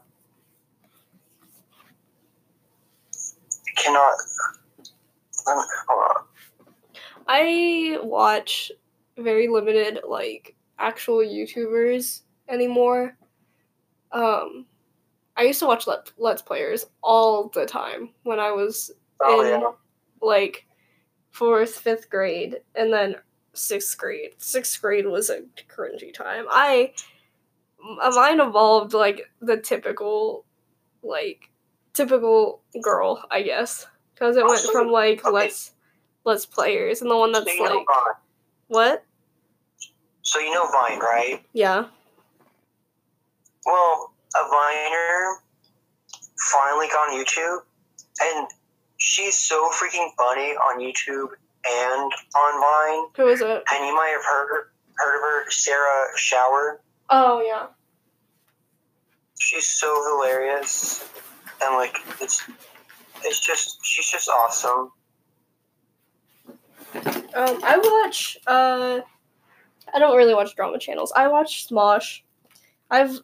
I 3.53 3.71
cannot. 3.75 4.13
Hold 5.45 6.12
on. 6.17 6.23
I 7.27 7.99
watch 8.01 8.71
very 9.17 9.47
limited 9.47 9.99
like 10.07 10.55
actual 10.79 11.19
YouTubers 11.19 12.21
anymore. 12.49 13.17
Um 14.12 14.65
I 15.36 15.43
used 15.43 15.60
to 15.60 15.67
watch 15.67 15.86
let, 15.86 16.12
let's 16.17 16.41
players 16.41 16.88
all 17.03 17.49
the 17.49 17.65
time 17.65 18.10
when 18.23 18.39
I 18.39 18.51
was 18.51 18.91
Oh 19.21 19.41
in 19.41 19.62
yeah. 19.62 19.71
like 20.21 20.66
fourth, 21.38 21.78
fifth 21.78 22.10
grade, 22.10 22.62
and 22.73 22.91
then 22.91 23.15
sixth 23.54 23.95
grade. 23.95 24.32
Sixth 24.39 24.82
grade 24.82 25.06
was 25.06 25.30
a 25.30 25.43
cringy 25.69 26.12
time. 26.12 26.45
I 26.50 26.93
mine 27.80 28.39
evolved 28.39 28.93
like 28.93 29.30
the 29.39 29.58
typical 29.58 30.45
like 31.04 31.50
typical 31.93 32.62
girl, 32.82 33.23
I 33.30 33.43
guess, 33.43 33.86
because 34.13 34.36
it 34.36 34.45
went 34.45 34.62
from 34.71 34.91
like 34.91 35.23
okay. 35.23 35.32
let's 35.32 35.73
let's 36.23 36.47
players 36.47 37.02
and 37.02 37.12
the 37.12 37.15
one 37.15 37.34
So 37.34 37.41
that's 37.41 37.56
you 37.56 37.63
like 37.63 37.71
Vine. 37.73 38.15
what? 38.67 39.04
So 40.23 40.39
you 40.39 40.52
know 40.52 40.67
Vine, 40.71 41.00
right? 41.00 41.45
Yeah. 41.54 41.86
Well, 43.63 44.13
a 44.36 44.50
Viner 44.50 45.36
finally 46.52 46.88
got 46.88 47.10
on 47.10 47.23
YouTube, 47.23 47.60
and 48.21 48.47
she's 48.97 49.38
so 49.38 49.69
freaking 49.69 50.10
funny 50.17 50.51
on 50.51 50.79
YouTube 50.79 51.29
and 51.67 52.12
online. 52.36 53.10
Who 53.15 53.27
is 53.27 53.41
it? 53.41 53.63
And 53.73 53.86
you 53.86 53.95
might 53.95 54.13
have 54.15 54.25
heard 54.25 54.69
heard 54.95 55.15
of 55.15 55.21
her, 55.21 55.51
Sarah 55.51 56.07
Schauer. 56.17 56.77
Oh 57.10 57.41
yeah. 57.45 57.67
She's 59.39 59.67
so 59.67 59.88
hilarious, 60.10 61.07
and 61.63 61.75
like 61.75 61.95
it's 62.19 62.43
it's 63.23 63.39
just 63.39 63.86
she's 63.86 64.10
just 64.10 64.29
awesome. 64.29 64.91
Um, 66.95 67.60
I 67.63 67.77
watch. 67.77 68.38
Uh, 68.47 69.01
I 69.93 69.99
don't 69.99 70.17
really 70.17 70.33
watch 70.33 70.55
drama 70.55 70.79
channels. 70.79 71.13
I 71.15 71.27
watch 71.27 71.67
Smosh. 71.67 72.21
I've 72.89 73.19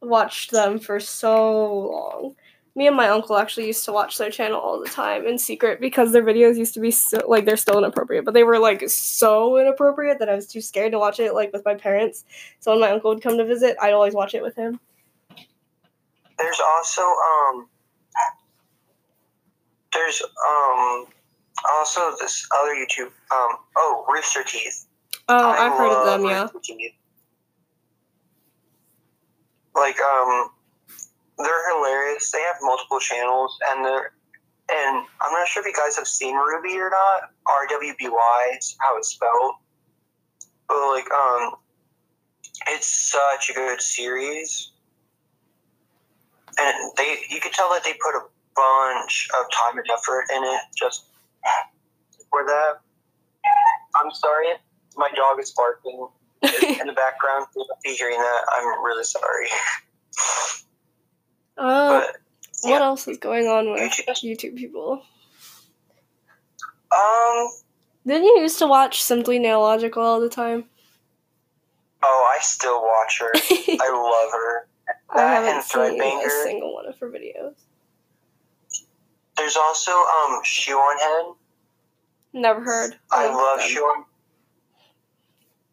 watched 0.00 0.50
them 0.52 0.78
for 0.78 1.00
so 1.00 1.88
long. 1.88 2.36
Me 2.76 2.86
and 2.86 2.94
my 2.94 3.08
uncle 3.08 3.36
actually 3.36 3.66
used 3.66 3.84
to 3.86 3.92
watch 3.92 4.18
their 4.18 4.30
channel 4.30 4.60
all 4.60 4.78
the 4.78 4.88
time 4.88 5.26
in 5.26 5.38
secret 5.38 5.80
because 5.80 6.12
their 6.12 6.22
videos 6.22 6.56
used 6.56 6.74
to 6.74 6.80
be 6.80 6.90
so 6.90 7.22
like 7.26 7.46
they're 7.46 7.56
still 7.56 7.78
inappropriate, 7.78 8.24
but 8.24 8.34
they 8.34 8.44
were 8.44 8.58
like 8.58 8.88
so 8.88 9.56
inappropriate 9.58 10.18
that 10.18 10.28
I 10.28 10.34
was 10.34 10.46
too 10.46 10.60
scared 10.60 10.92
to 10.92 10.98
watch 10.98 11.18
it 11.18 11.32
like 11.34 11.52
with 11.52 11.64
my 11.64 11.74
parents. 11.74 12.24
So 12.60 12.70
when 12.70 12.80
my 12.80 12.90
uncle 12.90 13.12
would 13.14 13.22
come 13.22 13.38
to 13.38 13.44
visit, 13.44 13.76
I'd 13.80 13.94
always 13.94 14.14
watch 14.14 14.34
it 14.34 14.42
with 14.42 14.54
him. 14.54 14.78
There's 16.38 16.60
also 16.60 17.00
um 17.02 17.68
there's 19.92 20.22
um 20.22 21.06
also 21.78 22.14
this 22.20 22.46
other 22.60 22.74
YouTube 22.74 23.10
um 23.32 23.56
oh 23.76 24.04
Rooster 24.06 24.44
Teeth. 24.44 24.86
Oh, 25.28 25.50
I 25.50 25.66
I've 25.66 25.72
heard 25.72 25.92
of 25.92 26.06
them. 26.06 26.30
Yeah. 26.30 26.48
Like 29.74 30.00
um, 30.00 30.50
they're 31.38 31.76
hilarious. 31.76 32.30
They 32.30 32.40
have 32.40 32.56
multiple 32.62 33.00
channels, 33.00 33.56
and 33.70 33.84
they're 33.84 34.12
and 34.68 35.06
I'm 35.20 35.32
not 35.32 35.46
sure 35.46 35.62
if 35.62 35.66
you 35.66 35.72
guys 35.72 35.96
have 35.96 36.08
seen 36.08 36.34
Ruby 36.34 36.76
or 36.78 36.90
not. 36.90 37.30
R 37.46 37.66
W 37.70 37.92
B 37.98 38.08
Y 38.08 38.56
is 38.58 38.76
how 38.80 38.96
it's 38.96 39.10
spelled. 39.10 39.54
But 40.68 40.76
like 40.90 41.10
um, 41.12 41.52
it's 42.68 43.12
such 43.12 43.50
a 43.50 43.52
good 43.54 43.80
series, 43.80 44.72
and 46.58 46.92
they 46.96 47.18
you 47.30 47.40
could 47.40 47.52
tell 47.52 47.70
that 47.70 47.84
they 47.84 47.92
put 47.92 48.16
a 48.16 48.22
bunch 48.56 49.28
of 49.38 49.46
time 49.52 49.78
and 49.78 49.86
effort 49.90 50.24
in 50.34 50.42
it 50.42 50.60
just 50.76 51.06
for 52.30 52.44
that. 52.44 52.80
I'm 54.02 54.10
sorry, 54.10 54.48
my 54.96 55.08
dog 55.14 55.40
is 55.40 55.52
barking 55.52 56.08
in 56.42 56.86
the 56.86 56.92
background. 56.96 57.46
If 57.84 57.98
hearing 57.98 58.18
that, 58.18 58.42
I'm 58.52 58.84
really 58.84 59.04
sorry. 59.04 59.46
Uh, 61.56 62.00
But 62.00 62.16
what 62.62 62.70
yeah. 62.78 62.84
else 62.84 63.08
is 63.08 63.18
going 63.18 63.46
on 63.46 63.70
with 63.72 63.80
YouTube. 63.80 64.22
YouTube 64.22 64.56
people? 64.56 65.02
um, 66.96 67.48
Didn't 68.06 68.24
you 68.24 68.38
used 68.40 68.58
to 68.60 68.66
watch 68.66 69.02
Simply 69.02 69.38
Nailogical 69.38 69.98
all 69.98 70.20
the 70.20 70.28
time? 70.28 70.64
oh, 72.02 72.34
I 72.36 72.40
still 72.42 72.80
watch 72.82 73.18
her. 73.20 73.32
I 73.80 73.90
love 73.90 74.32
her. 74.32 74.68
I 75.10 75.34
haven't 75.34 75.64
seen 75.64 76.00
a 76.00 76.30
single 76.44 76.74
one 76.74 76.86
of 76.86 76.96
her 77.00 77.10
videos. 77.10 77.54
There's 79.36 79.56
also 79.56 79.90
um 79.90 80.40
Shoe 80.44 80.76
on 80.76 80.98
Head. 80.98 81.34
Never 82.32 82.62
heard. 82.62 82.96
I 83.10 83.26
of 83.26 83.34
love 83.34 83.60
them. 83.60 84.04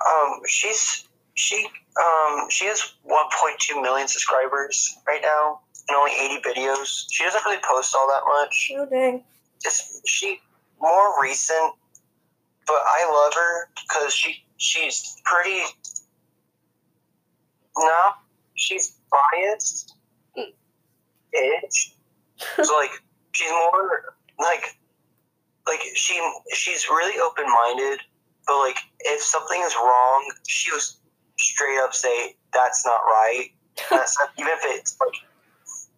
Um, 0.06 0.40
she's 0.48 1.06
she 1.36 1.68
um 2.00 2.48
she 2.50 2.66
has 2.66 2.94
1.2 3.08 3.82
million 3.82 4.08
subscribers 4.08 4.98
right 5.08 5.22
now 5.22 5.62
and 5.90 5.96
only 5.98 6.12
80 6.12 6.42
videos. 6.42 7.06
She 7.12 7.24
doesn't 7.24 7.44
really 7.46 7.62
post 7.64 7.96
all 7.96 8.08
that 8.08 8.24
much. 8.26 8.72
Oh 8.76 8.86
dang. 8.86 9.24
Just 9.62 10.08
she 10.08 10.40
more 10.82 11.22
recent, 11.22 11.74
but 12.68 12.76
I 12.76 13.10
love 13.12 13.34
her 13.34 13.70
because 13.82 14.14
she 14.14 14.44
she's 14.58 15.16
pretty. 15.24 15.62
No, 17.78 18.12
she's 18.56 18.98
biased. 19.12 19.96
Edge. 21.34 21.96
So 22.62 22.76
like 22.76 22.90
she's 23.32 23.50
more 23.50 24.16
like 24.38 24.78
like 25.66 25.80
she 25.96 26.20
she's 26.54 26.90
really 26.90 27.20
open 27.22 27.46
minded, 27.46 28.00
but 28.46 28.58
like 28.60 28.78
if 29.00 29.22
something 29.22 29.62
is 29.62 29.74
wrong, 29.76 30.32
she 30.46 30.72
was 30.72 30.98
straight 31.38 31.80
up 31.80 31.94
say 31.94 32.36
that's 32.54 32.86
not 32.86 33.00
right. 33.06 33.50
That's 33.90 34.20
not, 34.20 34.30
even 34.38 34.52
if 34.52 34.60
it's 34.64 34.98
like 35.00 35.16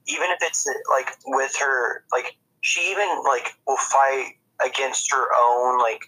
even 0.07 0.29
if 0.31 0.39
it's 0.41 0.65
like 0.89 1.09
with 1.25 1.55
her 1.59 2.03
like 2.11 2.35
she 2.61 2.91
even 2.91 3.07
like 3.23 3.55
will 3.67 3.77
fight 3.77 4.33
against 4.65 5.11
her 5.11 5.27
own 5.39 5.79
like 5.79 6.01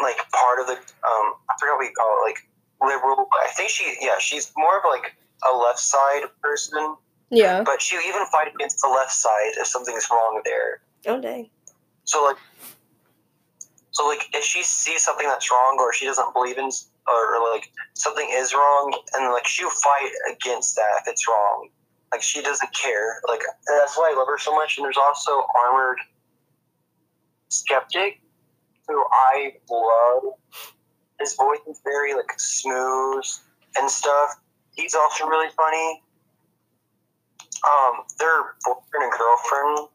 like 0.00 0.16
part 0.30 0.60
of 0.60 0.66
the 0.66 0.74
um 0.74 1.34
I 1.50 1.54
forgot 1.58 1.76
what 1.76 1.84
you 1.84 1.92
call 1.96 2.22
it 2.22 2.28
like 2.28 2.38
liberal. 2.80 3.26
I 3.44 3.50
think 3.56 3.70
she 3.70 3.96
yeah 4.00 4.18
she's 4.18 4.52
more 4.56 4.78
of 4.78 4.84
like 4.88 5.14
a 5.50 5.56
left 5.56 5.78
side 5.80 6.22
person, 6.42 6.96
Yeah. 7.30 7.62
but 7.62 7.80
she 7.80 7.96
even 8.08 8.24
fight 8.32 8.48
against 8.54 8.80
the 8.80 8.88
left 8.88 9.12
side 9.12 9.52
if 9.58 9.66
something's 9.66 10.08
wrong 10.10 10.40
there. 10.44 10.80
Oh 11.06 11.20
dang. 11.20 11.50
So 12.04 12.24
like, 12.24 12.36
so 13.90 14.06
like, 14.08 14.24
if 14.32 14.44
she 14.44 14.62
sees 14.62 15.04
something 15.04 15.26
that's 15.26 15.50
wrong, 15.50 15.76
or 15.78 15.92
she 15.92 16.06
doesn't 16.06 16.32
believe 16.32 16.56
in, 16.58 16.64
or 17.06 17.52
like 17.52 17.70
something 17.94 18.28
is 18.32 18.54
wrong, 18.54 18.96
and 19.14 19.32
like 19.32 19.46
she'll 19.46 19.70
fight 19.70 20.10
against 20.32 20.74
that 20.76 21.02
if 21.02 21.08
it's 21.08 21.28
wrong. 21.28 21.68
Like 22.12 22.22
she 22.22 22.42
doesn't 22.42 22.74
care. 22.74 23.20
Like 23.28 23.40
that's 23.66 23.96
why 23.96 24.12
I 24.12 24.18
love 24.18 24.26
her 24.28 24.38
so 24.38 24.54
much. 24.54 24.78
And 24.78 24.84
there's 24.84 24.96
also 24.96 25.44
Armoured 25.64 25.98
Skeptic, 27.48 28.20
who 28.86 29.04
I 29.10 29.52
love. 29.70 30.34
His 31.20 31.34
voice 31.34 31.58
is 31.68 31.80
very 31.84 32.14
like 32.14 32.32
smooth 32.38 33.24
and 33.76 33.90
stuff. 33.90 34.30
He's 34.76 34.94
also 34.94 35.26
really 35.26 35.50
funny. 35.56 36.02
Um, 37.66 38.04
they're 38.18 38.54
boyfriend 38.64 39.02
and 39.02 39.12
girlfriend 39.12 39.88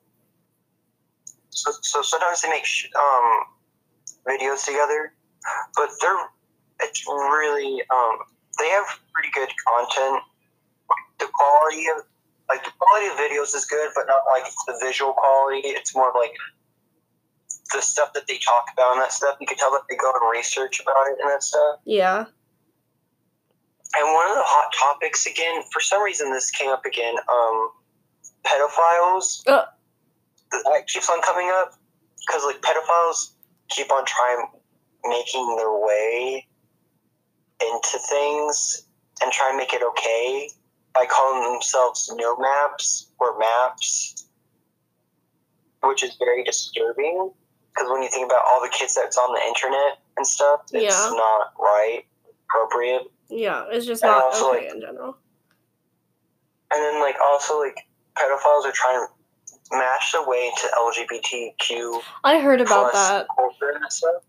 so, 1.53 1.71
so 1.81 2.01
sometimes 2.01 2.41
they 2.41 2.49
make 2.49 2.65
sh- 2.65 2.89
um, 2.95 3.43
videos 4.27 4.65
together, 4.65 5.13
but 5.75 5.89
they're 6.01 6.17
it's 6.81 7.05
really 7.07 7.81
um, 7.93 8.17
they 8.59 8.67
have 8.69 8.85
pretty 9.13 9.29
good 9.33 9.49
content. 9.67 10.23
The 11.23 11.31
quality 11.31 11.87
of 11.95 12.03
like 12.49 12.63
the 12.65 12.71
quality 12.77 13.07
of 13.07 13.15
videos 13.15 13.55
is 13.55 13.65
good, 13.65 13.91
but 13.95 14.05
not 14.07 14.21
like 14.29 14.43
the 14.67 14.77
visual 14.83 15.13
quality. 15.13 15.69
It's 15.69 15.95
more 15.95 16.09
of 16.09 16.15
like 16.15 16.35
the 17.71 17.81
stuff 17.81 18.11
that 18.13 18.27
they 18.27 18.37
talk 18.37 18.65
about 18.73 18.93
and 18.93 19.01
that 19.01 19.13
stuff. 19.13 19.37
You 19.39 19.47
can 19.47 19.57
tell 19.57 19.71
that 19.71 19.83
they 19.89 19.95
go 19.95 20.11
and 20.11 20.29
research 20.31 20.81
about 20.81 21.07
it 21.07 21.17
and 21.21 21.29
that 21.31 21.43
stuff. 21.43 21.79
Yeah. 21.85 22.25
And 23.95 24.13
one 24.13 24.27
of 24.27 24.35
the 24.35 24.43
hot 24.43 24.73
topics 24.77 25.25
again, 25.25 25.63
for 25.71 25.79
some 25.79 26.03
reason, 26.03 26.33
this 26.33 26.51
came 26.51 26.69
up 26.69 26.83
again. 26.83 27.15
Um, 27.31 27.69
pedophiles. 28.43 29.47
Uh. 29.47 29.65
That 30.51 30.87
keeps 30.87 31.09
on 31.09 31.21
coming 31.21 31.49
up 31.55 31.73
because 32.19 32.43
like 32.45 32.61
pedophiles 32.61 33.31
keep 33.69 33.91
on 33.91 34.05
trying 34.05 34.47
making 35.05 35.55
their 35.55 35.71
way 35.71 36.45
into 37.61 37.97
things 38.09 38.83
and 39.21 39.31
try 39.31 39.49
and 39.49 39.57
make 39.57 39.73
it 39.73 39.81
okay 39.81 40.49
by 40.93 41.05
calling 41.05 41.51
themselves 41.51 42.11
no 42.15 42.35
maps 42.37 43.07
or 43.19 43.37
maps, 43.39 44.25
which 45.81 46.03
is 46.03 46.15
very 46.19 46.43
disturbing. 46.43 47.31
Because 47.73 47.89
when 47.91 48.03
you 48.03 48.09
think 48.09 48.25
about 48.25 48.43
all 48.47 48.61
the 48.61 48.69
kids 48.69 48.93
that's 48.95 49.17
on 49.17 49.33
the 49.33 49.41
internet 49.47 49.97
and 50.17 50.25
stuff, 50.27 50.61
it's 50.71 50.83
Yeah. 50.95 51.09
not 51.15 51.53
right, 51.57 52.05
appropriate. 52.47 53.03
Yeah. 53.29 53.65
It's 53.71 53.85
just 53.87 54.03
And 54.03 54.11
not 54.11 54.23
also, 54.25 54.51
okay 54.53 54.65
like- 54.65 54.75
in 54.75 54.81
general. 54.81 55.17
And 56.71 56.81
then, 56.83 56.99
like, 57.01 57.15
also, 57.21 57.59
like, 57.59 57.77
pedophiles 58.15 58.65
are 58.65 58.71
trying 58.71 59.05
to 59.07 59.75
mash 59.75 60.11
the 60.11 60.21
way 60.23 60.51
to 60.57 60.67
LGBTQ 60.75 62.01
I 62.23 62.39
heard 62.39 62.61
about 62.61 62.91
plus 62.91 63.09
that. 63.09 63.27
culture 63.35 63.69
and 63.71 63.91
stuff. 63.93 64.21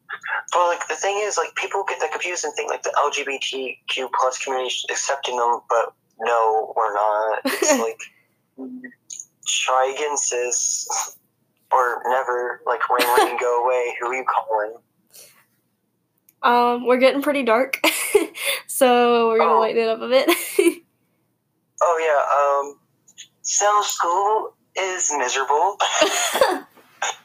But, 0.52 0.66
like, 0.68 0.86
the 0.88 0.96
thing 0.96 1.18
is, 1.18 1.36
like, 1.36 1.54
people 1.54 1.84
get 1.84 2.00
that 2.00 2.12
confused 2.12 2.44
and 2.44 2.54
think, 2.54 2.70
like, 2.70 2.82
the 2.82 2.94
LGBTQ 2.98 4.08
plus 4.18 4.42
community 4.42 4.68
is 4.74 4.86
accepting 4.90 5.36
them, 5.36 5.60
but 5.68 5.92
no, 6.24 6.72
we're 6.76 6.94
not. 6.94 7.40
It's 7.44 7.78
like, 7.80 8.00
try 9.46 9.92
again, 9.94 10.16
sis. 10.16 10.88
Or 11.72 12.02
never, 12.06 12.60
like, 12.66 12.80
rain, 12.88 13.08
rain, 13.18 13.36
go 13.40 13.64
away. 13.64 13.96
Who 14.00 14.06
are 14.08 14.14
you 14.14 14.24
calling? 14.24 14.74
Um, 16.42 16.86
we're 16.86 16.98
getting 16.98 17.22
pretty 17.22 17.42
dark, 17.42 17.80
so 18.66 19.28
we're 19.28 19.38
gonna 19.38 19.54
Oh. 19.54 19.60
lighten 19.60 19.82
it 19.82 19.88
up 19.88 20.00
a 20.00 20.08
bit. 20.08 20.30
Oh, 21.86 21.98
yeah, 22.00 22.70
um, 22.70 22.78
so 23.42 23.82
school 23.82 24.54
is 24.74 25.12
miserable. 25.18 25.76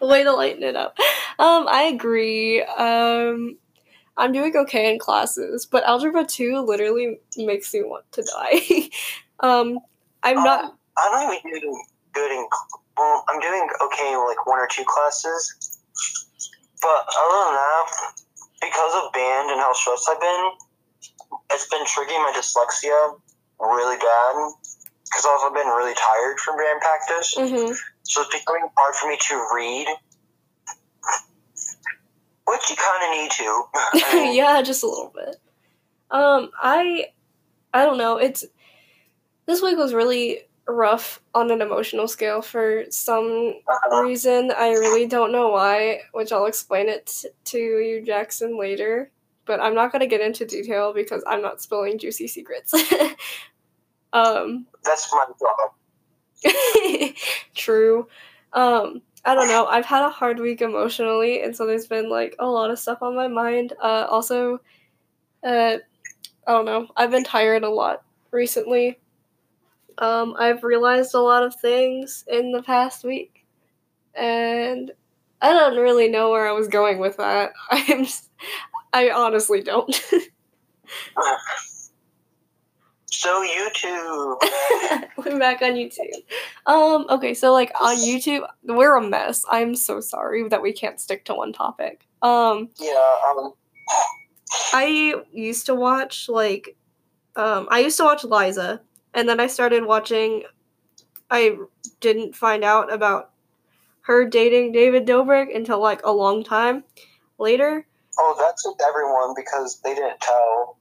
Way 0.02 0.24
to 0.24 0.34
lighten 0.34 0.64
it 0.64 0.76
up. 0.76 0.98
Um, 1.38 1.66
I 1.70 1.84
agree. 1.84 2.62
Um, 2.64 3.58
I'm 4.20 4.34
doing 4.34 4.56
okay 4.56 4.92
in 4.92 5.00
classes, 5.00 5.66
but 5.66 5.84
algebra 5.86 6.26
two 6.26 6.60
literally 6.60 7.20
makes 7.38 7.74
me 7.74 7.82
want 7.84 8.04
to 8.12 8.22
die. 8.24 8.90
um, 9.40 9.80
I'm 10.24 10.44
not. 10.44 10.66
Um, 10.66 10.72
I'm 10.98 11.12
not 11.12 11.40
even 11.46 11.62
doing 11.62 11.84
good 12.14 12.32
in. 12.32 12.46
Well, 12.98 13.24
I'm 13.30 13.40
doing 13.40 13.68
okay 13.82 14.12
in 14.12 14.20
like 14.28 14.46
one 14.46 14.60
or 14.60 14.68
two 14.70 14.84
classes, 14.86 15.80
but 16.82 17.08
other 17.08 17.40
than 17.48 17.56
that, 17.56 17.86
because 18.62 18.94
of 19.02 19.14
band 19.14 19.52
and 19.52 19.60
how 19.60 19.72
stressed 19.72 20.10
I've 20.12 20.20
been, 20.20 20.50
it's 21.52 21.70
been 21.70 21.86
triggering 21.86 22.20
my 22.20 22.34
dyslexia 22.36 23.16
really 23.60 23.96
bad. 23.96 24.36
Because 25.06 25.26
I've 25.26 25.42
also 25.42 25.54
been 25.56 25.66
really 25.66 25.96
tired 25.96 26.40
from 26.40 26.58
band 26.58 26.82
practice, 26.82 27.34
hmm 27.38 27.74
so 28.04 28.22
it's 28.22 28.34
becoming 28.34 28.68
hard 28.76 28.96
for 28.96 29.08
me 29.08 29.18
to 29.22 29.48
read. 29.56 29.88
Which 32.50 32.70
you 32.70 32.76
kind 32.76 33.04
of 33.04 33.20
need 33.20 33.32
to. 33.32 33.64
I 33.76 34.14
mean, 34.16 34.36
yeah, 34.36 34.62
just 34.62 34.84
a 34.84 34.88
little 34.88 35.14
bit. 35.14 35.36
Um, 36.12 36.50
I, 36.60 37.08
I 37.74 37.86
don't 37.86 37.98
know. 37.98 38.18
It's 38.18 38.46
this 39.46 39.62
week 39.62 39.78
was 39.78 39.94
really 39.94 40.40
rough 40.68 41.22
on 41.34 41.52
an 41.52 41.62
emotional 41.62 42.08
scale 42.08 42.42
for 42.42 42.86
some 42.90 43.56
uh, 43.68 44.02
reason. 44.02 44.52
I 44.56 44.70
really 44.70 45.08
don't 45.08 45.32
know 45.32 45.50
why, 45.50 46.02
which 46.12 46.32
I'll 46.32 46.46
explain 46.46 46.90
it 46.90 47.08
t- 47.08 47.30
to 47.46 47.58
you, 47.58 48.04
Jackson, 48.06 48.58
later. 48.60 49.12
But 49.46 49.60
I'm 49.60 49.74
not 49.74 49.92
gonna 49.92 50.08
get 50.08 50.22
into 50.22 50.46
detail 50.46 50.94
because 50.94 51.24
I'm 51.28 51.42
not 51.42 51.62
spilling 51.62 51.98
juicy 51.98 52.28
secrets. 52.28 52.74
um, 54.14 54.68
that's 54.84 55.12
my 55.12 55.26
job. 55.40 57.16
true. 57.56 58.08
Um, 58.54 59.02
I 59.26 59.36
don't 59.36 59.48
know. 59.48 59.66
I've 59.68 59.86
had 59.86 60.04
a 60.06 60.10
hard 60.10 60.40
week 60.40 60.62
emotionally, 60.62 61.42
and 61.44 61.56
so 61.56 61.66
there's 61.66 61.88
been 61.88 62.10
like 62.10 62.36
a 62.40 62.46
lot 62.48 62.72
of 62.72 62.80
stuff 62.80 63.02
on 63.02 63.16
my 63.16 63.28
mind. 63.28 63.74
Uh, 63.82 64.08
also, 64.10 64.60
uh, 65.44 65.78
I 66.48 66.52
don't 66.52 66.66
know. 66.66 66.88
I've 66.98 67.12
been 67.12 67.24
tired 67.24 67.64
a 67.64 67.70
lot 67.70 68.04
recently. 68.32 69.00
Um, 69.98 70.36
I've 70.40 70.64
realized 70.64 71.14
a 71.14 71.20
lot 71.20 71.44
of 71.44 71.56
things 71.56 72.24
in 72.28 72.52
the 72.52 72.64
past 72.64 73.04
week, 73.04 73.46
and 74.16 74.92
I 75.42 75.54
don't 75.54 75.78
really 75.78 76.10
know 76.10 76.32
where 76.32 76.48
I 76.48 76.54
was 76.54 76.68
going 76.68 77.00
with 77.00 77.18
that. 77.18 77.54
I'm, 77.72 78.06
I 78.94 79.12
honestly 79.12 79.62
don't. 79.62 80.02
So 83.20 83.46
YouTube. 83.46 84.42
We're 85.18 85.38
back 85.38 85.62
on 85.62 85.74
YouTube. 85.74 86.24
Um, 86.66 87.06
okay, 87.10 87.34
so 87.34 87.52
like 87.52 87.70
on 87.78 87.98
YouTube, 87.98 88.48
we're 88.64 88.96
a 88.96 89.06
mess. 89.06 89.44
I'm 89.50 89.76
so 89.76 90.00
sorry 90.00 90.48
that 90.48 90.62
we 90.62 90.72
can't 90.72 91.02
stick 91.02 91.26
to 91.26 91.34
one 91.34 91.52
topic. 91.52 92.08
Um, 92.22 92.70
Yeah, 92.80 93.16
um, 93.28 93.52
I 94.74 95.22
used 95.34 95.66
to 95.66 95.76
watch 95.76 96.30
like 96.30 96.78
um 97.36 97.68
I 97.70 97.80
used 97.80 97.98
to 97.98 98.06
watch 98.06 98.24
Liza 98.24 98.80
and 99.14 99.28
then 99.28 99.42
I 99.42 99.48
started 99.48 99.84
watching 99.84 100.44
I 101.30 101.58
didn't 102.00 102.38
find 102.38 102.64
out 102.64 102.90
about 102.92 103.32
her 104.04 104.30
dating 104.30 104.72
David 104.72 105.06
Dobrik 105.06 105.54
until 105.54 105.82
like 105.82 106.06
a 106.06 106.14
long 106.14 106.42
time 106.42 106.86
later. 107.38 107.86
oh, 108.18 108.36
that's 108.40 108.66
with 108.66 108.80
everyone 108.82 109.34
because 109.36 109.82
they 109.82 109.94
didn't 109.94 110.22
tell. 110.22 110.78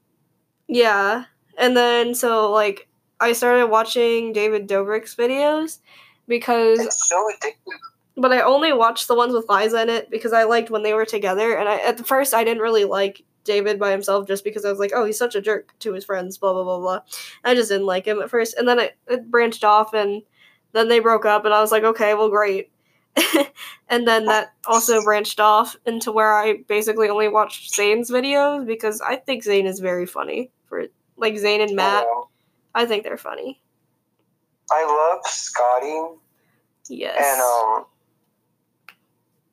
Yeah. 0.68 1.24
And 1.58 1.76
then 1.76 2.14
so 2.14 2.50
like 2.50 2.88
I 3.20 3.32
started 3.32 3.66
watching 3.66 4.32
David 4.32 4.68
Dobrik's 4.68 5.14
videos 5.14 5.78
because 6.26 6.78
It's 6.78 7.08
so 7.08 7.30
addictive. 7.34 7.78
but 8.16 8.32
I 8.32 8.40
only 8.42 8.72
watched 8.72 9.08
the 9.08 9.14
ones 9.14 9.34
with 9.34 9.48
Liza 9.48 9.82
in 9.82 9.88
it 9.88 10.10
because 10.10 10.32
I 10.32 10.44
liked 10.44 10.70
when 10.70 10.82
they 10.82 10.94
were 10.94 11.04
together. 11.04 11.56
And 11.56 11.68
I 11.68 11.76
at 11.78 11.98
the 11.98 12.04
first 12.04 12.32
I 12.32 12.44
didn't 12.44 12.62
really 12.62 12.84
like 12.84 13.24
David 13.44 13.78
by 13.78 13.90
himself 13.90 14.28
just 14.28 14.44
because 14.44 14.64
I 14.64 14.70
was 14.70 14.78
like, 14.78 14.92
oh, 14.94 15.04
he's 15.04 15.18
such 15.18 15.34
a 15.34 15.40
jerk 15.40 15.72
to 15.80 15.94
his 15.94 16.04
friends, 16.04 16.36
blah 16.38 16.52
blah 16.52 16.64
blah 16.64 16.78
blah. 16.78 17.00
I 17.44 17.54
just 17.54 17.70
didn't 17.70 17.86
like 17.86 18.06
him 18.06 18.20
at 18.20 18.30
first, 18.30 18.54
and 18.58 18.68
then 18.68 18.78
it, 18.78 18.96
it 19.06 19.30
branched 19.30 19.64
off, 19.64 19.94
and 19.94 20.22
then 20.72 20.88
they 20.88 20.98
broke 21.00 21.24
up, 21.24 21.46
and 21.46 21.54
I 21.54 21.60
was 21.62 21.72
like, 21.72 21.82
okay, 21.82 22.12
well, 22.14 22.28
great. 22.28 22.70
and 23.88 24.06
then 24.06 24.26
that 24.26 24.52
also 24.66 25.02
branched 25.02 25.40
off 25.40 25.76
into 25.86 26.12
where 26.12 26.34
I 26.36 26.58
basically 26.68 27.08
only 27.08 27.28
watched 27.28 27.74
Zane's 27.74 28.10
videos 28.10 28.66
because 28.66 29.00
I 29.00 29.16
think 29.16 29.42
Zane 29.42 29.66
is 29.66 29.80
very 29.80 30.04
funny. 30.06 30.50
For 30.66 30.86
like 31.18 31.36
Zane 31.36 31.60
and 31.60 31.74
Matt, 31.76 32.04
Um, 32.06 32.24
I 32.74 32.86
think 32.86 33.04
they're 33.04 33.16
funny. 33.18 33.60
I 34.70 34.84
love 34.84 35.26
Scotty 35.26 36.16
Yes. 36.88 37.16
and 37.18 37.40
um, 37.40 37.86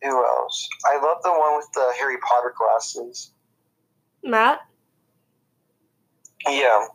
who 0.01 0.25
else? 0.25 0.69
I 0.85 0.95
love 1.01 1.21
the 1.23 1.31
one 1.31 1.57
with 1.57 1.71
the 1.73 1.93
Harry 1.99 2.17
Potter 2.19 2.53
glasses. 2.57 3.31
Matt. 4.23 4.59
Yeah, 6.47 6.85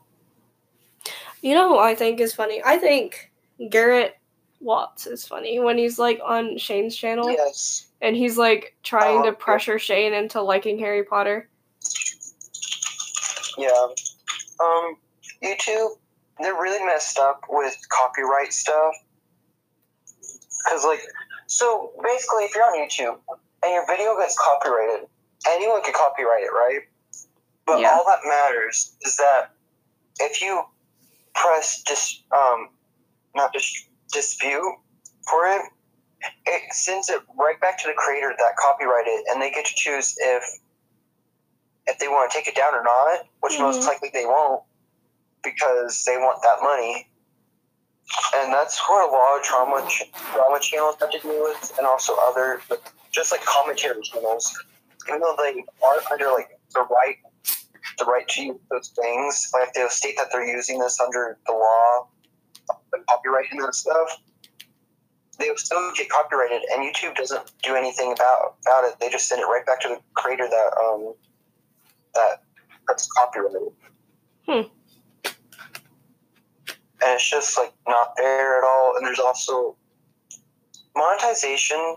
You 1.43 1.55
know 1.57 1.69
who 1.71 1.79
I 1.79 1.95
think 1.97 2.21
is 2.21 2.33
funny? 2.35 2.63
I 2.65 2.77
think 2.79 3.33
Garrett 3.69 4.17
Watts 4.61 5.07
is 5.09 5.27
funny 5.27 5.59
when 5.59 5.77
he's 5.77 5.99
like 5.99 6.21
on 6.25 6.57
Shane's 6.57 6.95
channel 6.95 7.29
yes. 7.31 7.87
and 8.01 8.15
he's 8.15 8.39
like 8.39 8.77
trying 8.85 9.21
Oh, 9.23 9.25
to 9.25 9.33
pressure 9.33 9.79
Shane 9.81 10.13
into 10.13 10.41
liking 10.41 10.79
Harry 10.79 11.03
Potter. 11.03 11.49
Yeah. 13.59 13.87
Um, 14.61 14.97
YouTube, 15.43 15.97
they're 16.39 16.55
really 16.55 16.85
messed 16.85 17.19
up 17.19 17.43
with 17.49 17.77
copyright 17.89 18.53
stuff. 18.53 18.95
Because, 20.65 20.85
like, 20.85 21.01
so 21.47 21.93
basically, 22.03 22.45
if 22.45 22.55
you're 22.55 22.65
on 22.65 22.79
YouTube 22.79 23.19
and 23.63 23.73
your 23.73 23.87
video 23.87 24.17
gets 24.19 24.39
copyrighted, 24.39 25.09
anyone 25.49 25.83
can 25.83 25.95
copyright 25.95 26.45
it, 26.45 26.53
right? 26.53 26.83
But 27.67 27.81
Yeah. 27.81 27.93
all 27.93 28.05
that 28.05 28.21
matters 28.25 28.97
is 29.03 29.17
that 29.17 29.51
if 30.19 30.43
you 30.43 30.63
press 31.35 31.83
dis, 31.83 32.23
um, 32.33 32.71
not 33.35 33.53
dis, 33.53 33.87
dispute 34.13 34.77
for 35.29 35.47
it, 35.47 35.63
it 36.47 36.73
sends 36.75 37.09
it 37.09 37.23
right 37.39 37.59
back 37.61 37.79
to 37.79 37.89
the 37.89 37.95
creator 37.95 38.35
that 38.37 38.57
copyrighted, 38.57 39.25
and 39.29 39.41
they 39.41 39.51
get 39.51 39.65
to 39.65 39.75
choose 39.75 40.15
if 40.19 40.45
if 41.87 41.99
they 41.99 42.09
want 42.09 42.31
to 42.31 42.37
take 42.37 42.47
it 42.49 42.55
down 42.55 42.75
or 42.75 42.83
not, 42.83 43.27
which 43.41 43.59
most 43.59 43.81
Mhm. 43.81 43.87
likely 43.87 44.11
they 44.11 44.27
won't 44.27 44.63
because 45.43 46.05
they 46.05 46.17
want 46.17 46.43
that 46.43 46.63
money. 46.63 47.09
And 48.35 48.53
that's 48.53 48.79
what 48.89 49.09
a 49.09 49.13
lot 49.13 49.39
of 49.39 49.45
trauma 49.45 49.87
ch- 49.89 50.11
drama 50.33 50.59
channels 50.61 50.97
have 51.01 51.11
to 51.11 51.19
deal 51.21 51.43
with, 51.43 51.79
and 51.79 51.87
also 51.87 52.15
other 52.17 52.61
just 53.11 53.31
like 53.33 53.43
commentary 53.45 54.03
channels, 54.03 54.57
even 55.09 55.21
though 55.21 55.37
they 55.37 55.65
aren't 55.83 56.11
under 56.11 56.31
like 56.33 56.59
the 56.75 56.81
right 56.83 57.17
the 57.99 58.05
right 58.05 58.27
to 58.29 58.43
use 58.43 58.61
those 58.71 58.89
things, 58.89 59.51
like 59.53 59.73
they'll 59.75 59.89
state 59.89 60.17
that 60.17 60.29
they're 60.33 60.45
using 60.47 60.79
this 60.79 60.99
under 61.01 61.39
the 61.47 61.53
law, 61.53 62.09
the 62.93 62.99
copyright 63.09 63.51
and 63.51 63.63
that 63.63 63.75
stuff. 63.75 64.19
They'll 65.39 65.57
still 65.57 65.93
get 65.95 66.09
copyrighted, 66.09 66.63
and 66.73 66.83
YouTube 66.83 67.15
doesn't 67.17 67.51
do 67.63 67.75
anything 67.75 68.13
about 68.13 68.57
about 68.67 68.85
it. 68.85 68.99
They 69.01 69.09
just 69.09 69.29
send 69.29 69.41
it 69.41 69.45
right 69.45 69.65
back 69.67 69.81
to 69.83 69.89
the 69.89 70.01
creator 70.15 70.49
that 70.49 70.71
um 70.83 71.15
that 72.21 72.43
that's 72.89 73.11
copyrighted. 73.13 73.73
Hmm. 74.47 74.69
And 77.03 77.15
it's 77.15 77.31
just 77.31 77.57
like 77.57 77.73
not 77.89 78.17
fair 78.17 78.59
at 78.59 78.65
all. 78.65 78.95
And 78.97 79.07
there's 79.07 79.19
also 79.19 79.77
monetization 80.97 81.97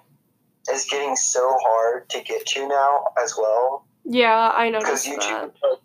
is 0.71 0.85
getting 0.89 1.15
so 1.15 1.57
hard 1.61 2.09
to 2.09 2.21
get 2.23 2.45
to 2.45 2.67
now 2.67 3.03
as 3.21 3.35
well 3.37 3.85
Yeah, 4.05 4.51
I 4.55 4.71
because 4.71 5.05
noticed 5.05 5.29
that. 5.29 5.51
YouTube 5.53 5.77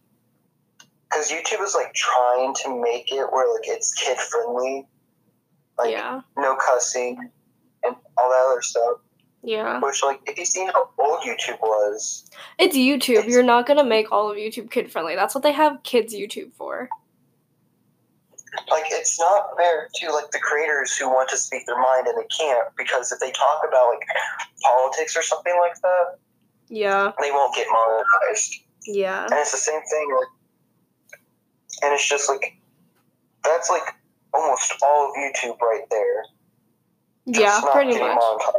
because 1.10 1.30
YouTube 1.32 1.64
is 1.64 1.74
like 1.74 1.92
trying 1.94 2.54
to 2.62 2.80
make 2.80 3.10
it 3.10 3.26
where 3.32 3.52
like 3.54 3.64
it's 3.66 3.92
kid 3.94 4.18
friendly, 4.18 4.86
like 5.78 5.90
yeah, 5.90 6.20
no 6.36 6.54
cussing 6.56 7.16
and 7.82 7.96
all 8.18 8.28
that 8.30 8.46
other 8.50 8.62
stuff. 8.62 8.98
Yeah. 9.42 9.80
Which 9.80 10.02
like 10.02 10.20
if 10.26 10.36
you 10.38 10.44
seen 10.44 10.68
how 10.68 10.88
old 10.98 11.20
YouTube 11.20 11.60
was, 11.60 12.30
It's 12.58 12.76
YouTube. 12.76 13.18
It's- 13.20 13.26
You're 13.32 13.42
not 13.42 13.66
gonna 13.66 13.84
make 13.84 14.10
all 14.12 14.30
of 14.30 14.36
YouTube 14.36 14.70
kid 14.70 14.90
friendly. 14.90 15.14
That's 15.14 15.34
what 15.34 15.42
they 15.42 15.52
have 15.52 15.82
kids 15.82 16.14
YouTube 16.14 16.52
for. 16.54 16.88
like 18.70 18.84
it's 18.90 19.18
not 19.20 19.50
fair 19.56 19.88
to 19.94 20.10
like 20.12 20.30
the 20.30 20.38
creators 20.40 20.96
who 20.96 21.08
want 21.08 21.28
to 21.28 21.36
speak 21.36 21.66
their 21.66 21.76
mind 21.78 22.06
and 22.06 22.16
they 22.18 22.26
can't 22.36 22.66
because 22.76 23.12
if 23.12 23.20
they 23.20 23.30
talk 23.30 23.60
about 23.68 23.88
like 23.90 24.00
politics 24.62 25.16
or 25.16 25.22
something 25.22 25.54
like 25.60 25.80
that, 25.82 26.18
Yeah, 26.68 27.12
they 27.20 27.30
won't 27.30 27.54
get 27.54 27.66
monetized. 27.68 28.62
yeah, 28.86 29.24
And 29.24 29.34
it's 29.34 29.52
the 29.52 29.58
same 29.58 29.80
thing. 29.82 30.16
Like, 30.18 31.20
and 31.82 31.94
it's 31.94 32.08
just 32.08 32.28
like 32.28 32.56
that's 33.44 33.70
like 33.70 33.94
almost 34.34 34.74
all 34.82 35.10
of 35.10 35.14
YouTube 35.16 35.60
right 35.60 35.84
there. 35.90 36.24
Just 37.30 37.62
yeah. 37.64 37.70
Pretty 37.72 37.98
much. 37.98 38.18
monetized. 38.18 38.52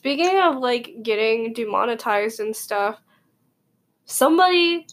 Speaking 0.00 0.38
of 0.40 0.56
like 0.56 0.94
getting 1.02 1.52
demonetized 1.52 2.40
and 2.40 2.56
stuff, 2.56 2.98
somebody, 4.06 4.86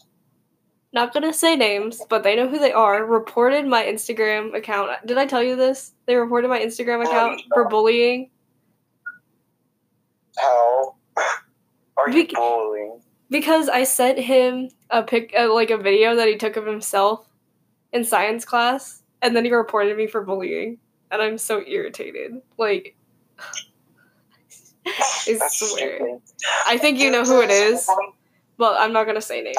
not 0.92 1.14
gonna 1.14 1.32
say 1.32 1.56
names, 1.56 2.02
but 2.10 2.22
they 2.22 2.36
know 2.36 2.46
who 2.46 2.58
they 2.58 2.72
are, 2.72 3.06
reported 3.06 3.66
my 3.66 3.84
Instagram 3.84 4.54
account. 4.54 4.90
Did 5.06 5.16
I 5.16 5.24
tell 5.24 5.42
you 5.42 5.56
this? 5.56 5.92
They 6.04 6.14
reported 6.14 6.48
my 6.48 6.60
Instagram 6.60 7.06
account 7.06 7.40
for 7.54 7.66
bullying 7.70 8.28
How 10.36 10.94
are 11.96 12.10
you 12.10 12.26
Bec- 12.26 12.34
bullying? 12.34 13.00
because 13.30 13.70
I 13.70 13.84
sent 13.84 14.18
him 14.18 14.68
a 14.90 15.02
pic, 15.02 15.32
uh, 15.34 15.50
like 15.54 15.70
a 15.70 15.78
video 15.78 16.16
that 16.16 16.28
he 16.28 16.36
took 16.36 16.56
of 16.58 16.66
himself 16.66 17.26
in 17.94 18.04
science 18.04 18.44
class, 18.44 19.02
and 19.22 19.34
then 19.34 19.46
he 19.46 19.52
reported 19.54 19.96
me 19.96 20.06
for 20.06 20.20
bullying, 20.20 20.76
and 21.10 21.22
I'm 21.22 21.38
so 21.38 21.62
irritated. 21.66 22.42
Like, 22.58 22.94
I 25.28 25.36
That's 25.38 25.58
swear. 25.58 25.96
stupid. 25.96 26.20
I 26.66 26.78
think 26.78 26.98
you 26.98 27.10
know 27.10 27.24
who 27.24 27.40
it 27.42 27.50
is, 27.50 27.88
but 28.56 28.76
I'm 28.80 28.92
not 28.92 29.06
gonna 29.06 29.20
say 29.20 29.42
names. 29.42 29.56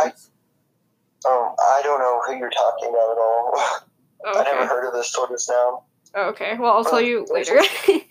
Um, 1.28 1.54
I 1.60 1.82
don't 1.84 2.00
know 2.00 2.22
who 2.26 2.38
you're 2.38 2.50
talking 2.50 2.90
about 2.90 3.12
at 3.12 3.18
all. 3.18 3.54
I 4.40 4.44
never 4.44 4.66
heard 4.68 4.88
of 4.88 4.94
this 4.94 5.12
tortoise 5.12 5.50
now. 5.50 5.84
Okay. 6.16 6.56
Well, 6.58 6.74
I'll 6.74 6.84
tell 6.84 6.96
Oh, 6.96 7.00
you 7.00 7.26
later. 7.30 7.62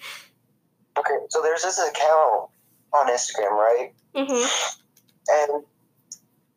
Okay, 0.99 1.15
so 1.31 1.41
there's 1.43 1.63
this 1.63 1.79
account 1.79 2.51
on 2.93 3.07
Instagram, 3.09 3.53
right? 3.53 3.93
hmm 4.17 4.47
And 5.31 5.63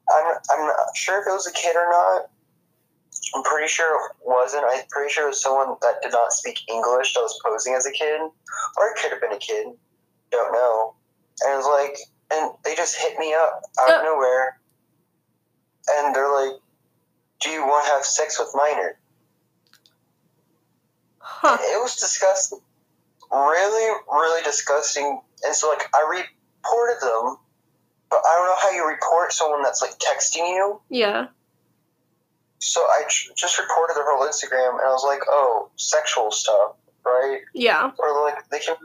I'm 0.09 0.36
I'm 0.51 0.66
not 0.66 0.95
sure 0.95 1.22
if 1.22 1.28
it 1.28 1.32
was 1.32 1.45
a 1.45 1.51
kid 1.53 1.76
or 1.76 1.88
not. 1.91 2.26
I'm 3.36 3.43
pretty 3.43 3.68
sure 3.68 3.95
it 3.95 4.12
wasn't. 4.26 4.64
I'm 4.68 4.82
pretty 4.89 5.14
sure 5.14 5.26
it 5.26 5.30
was 5.30 5.43
someone 5.43 5.76
that 5.84 6.01
did 6.01 6.12
not 6.12 6.34
speak 6.34 6.57
English 6.68 7.14
that 7.14 7.20
was 7.22 7.39
posing 7.45 7.76
as 7.76 7.86
a 7.86 7.91
kid, 7.91 8.20
or 8.20 8.88
it 8.88 8.97
could 8.99 9.12
have 9.12 9.22
been 9.22 9.34
a 9.34 9.38
kid. 9.38 9.68
Don't 10.32 10.51
know. 10.53 10.95
And 11.41 11.53
it 11.53 11.57
was 11.57 11.65
like, 11.65 11.97
and 12.32 12.51
they 12.63 12.75
just 12.75 12.95
hit 12.95 13.17
me 13.19 13.34
up 13.34 13.61
out 13.82 13.97
of 13.97 14.03
nowhere, 14.03 14.59
and 15.89 16.15
they're 16.15 16.32
like, 16.32 16.59
"Do 17.41 17.49
you 17.49 17.61
want 17.61 17.86
to 17.86 17.91
have 17.91 18.05
sex 18.05 18.39
with 18.39 18.49
minor?" 18.55 18.97
Huh. 21.19 21.57
It 21.59 21.82
was 21.82 21.95
disgusting. 21.95 22.59
Really, 23.32 24.01
really 24.11 24.43
disgusting. 24.43 25.21
And 25.43 25.55
so, 25.55 25.69
like, 25.69 25.84
I 25.95 26.01
reported 26.01 27.01
them, 27.01 27.38
but 28.09 28.19
I 28.27 28.36
don't 28.36 28.45
know 28.45 28.55
how 28.61 28.71
you 28.71 28.88
report 28.88 29.34
someone 29.34 29.63
that's, 29.63 29.82
like, 29.82 29.97
texting 29.97 30.49
you. 30.49 30.82
Yeah. 30.89 31.27
So 32.59 32.82
I 32.82 33.03
just 33.07 33.57
reported 33.57 33.95
their 33.95 34.05
whole 34.05 34.27
Instagram, 34.27 34.71
and 34.71 34.82
I 34.82 34.91
was 34.91 35.03
like, 35.03 35.21
oh, 35.27 35.69
sexual 35.77 36.29
stuff, 36.32 36.75
right? 37.05 37.39
Yeah. 37.53 37.91
Or, 37.97 38.23
like, 38.23 38.47
they 38.49 38.59
can 38.59 38.75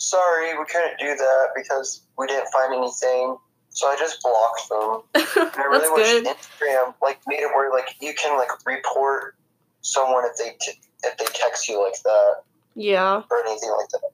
sorry, 0.00 0.58
we 0.58 0.64
couldn't 0.64 0.98
do 0.98 1.14
that 1.14 1.48
because 1.54 2.02
we 2.18 2.26
didn't 2.26 2.48
find 2.52 2.74
anything. 2.74 3.36
So 3.68 3.86
I 3.86 3.96
just 3.96 4.20
blocked 4.22 4.68
them. 4.68 5.02
And 5.54 5.62
I 5.62 5.64
really 5.66 5.90
wish 5.92 6.10
good. 6.10 6.26
Instagram, 6.26 6.94
like, 7.00 7.20
made 7.28 7.38
it 7.38 7.54
where, 7.54 7.70
like, 7.70 7.94
you 8.00 8.12
can, 8.14 8.36
like, 8.36 8.48
report 8.66 9.36
someone 9.82 10.24
if 10.24 10.36
they, 10.36 10.56
t- 10.60 10.80
if 11.04 11.16
they 11.18 11.26
text 11.32 11.68
you 11.68 11.80
like 11.80 12.02
that. 12.02 12.42
Yeah. 12.74 13.22
or 13.30 13.46
anything 13.46 13.70
like 13.78 13.88
that. 13.90 14.10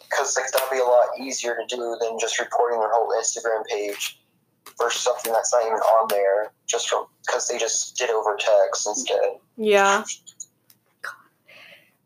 Because 0.00 0.36
like 0.36 0.50
that'd 0.52 0.70
be 0.70 0.78
a 0.78 0.84
lot 0.84 1.08
easier 1.20 1.54
to 1.54 1.76
do 1.76 1.96
than 2.00 2.18
just 2.18 2.38
reporting 2.40 2.80
their 2.80 2.90
whole 2.90 3.12
Instagram 3.20 3.64
page 3.66 4.18
for 4.76 4.90
something 4.90 5.32
that's 5.32 5.52
not 5.52 5.62
even 5.66 5.76
on 5.78 6.08
there, 6.08 6.50
just 6.66 6.88
from 6.88 7.06
because 7.26 7.46
they 7.48 7.58
just 7.58 7.96
did 7.96 8.08
over 8.10 8.36
text 8.38 8.86
instead. 8.86 9.36
Yeah. 9.58 10.04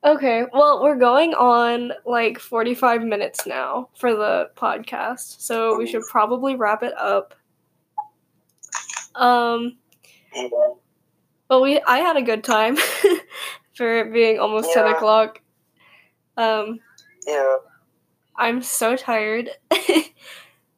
Okay, 0.05 0.45
well, 0.53 0.83
we're 0.83 0.97
going 0.99 1.33
on 1.35 1.93
like 2.05 2.41
45 2.41 3.03
minutes 3.03 3.47
now 3.47 3.89
for 3.97 4.15
the 4.17 4.51
podcast, 4.57 5.41
so 5.41 5.79
we 5.79 5.87
should 5.87 6.03
probably 6.11 6.57
wrap 6.57 6.83
it 6.83 6.93
up. 6.99 7.35
Um, 9.15 9.77
Yeah. 10.35 10.49
but 11.47 11.61
we 11.61 11.81
I 11.83 11.99
had 11.99 12.17
a 12.17 12.23
good 12.23 12.43
time 12.43 12.77
for 13.77 13.99
it 14.01 14.13
being 14.13 14.41
almost 14.41 14.73
10 14.73 14.87
o'clock. 14.89 15.41
Um, 16.37 16.81
Yeah. 17.27 17.57
I'm 18.37 18.63
so 18.63 18.97
tired. 18.97 19.51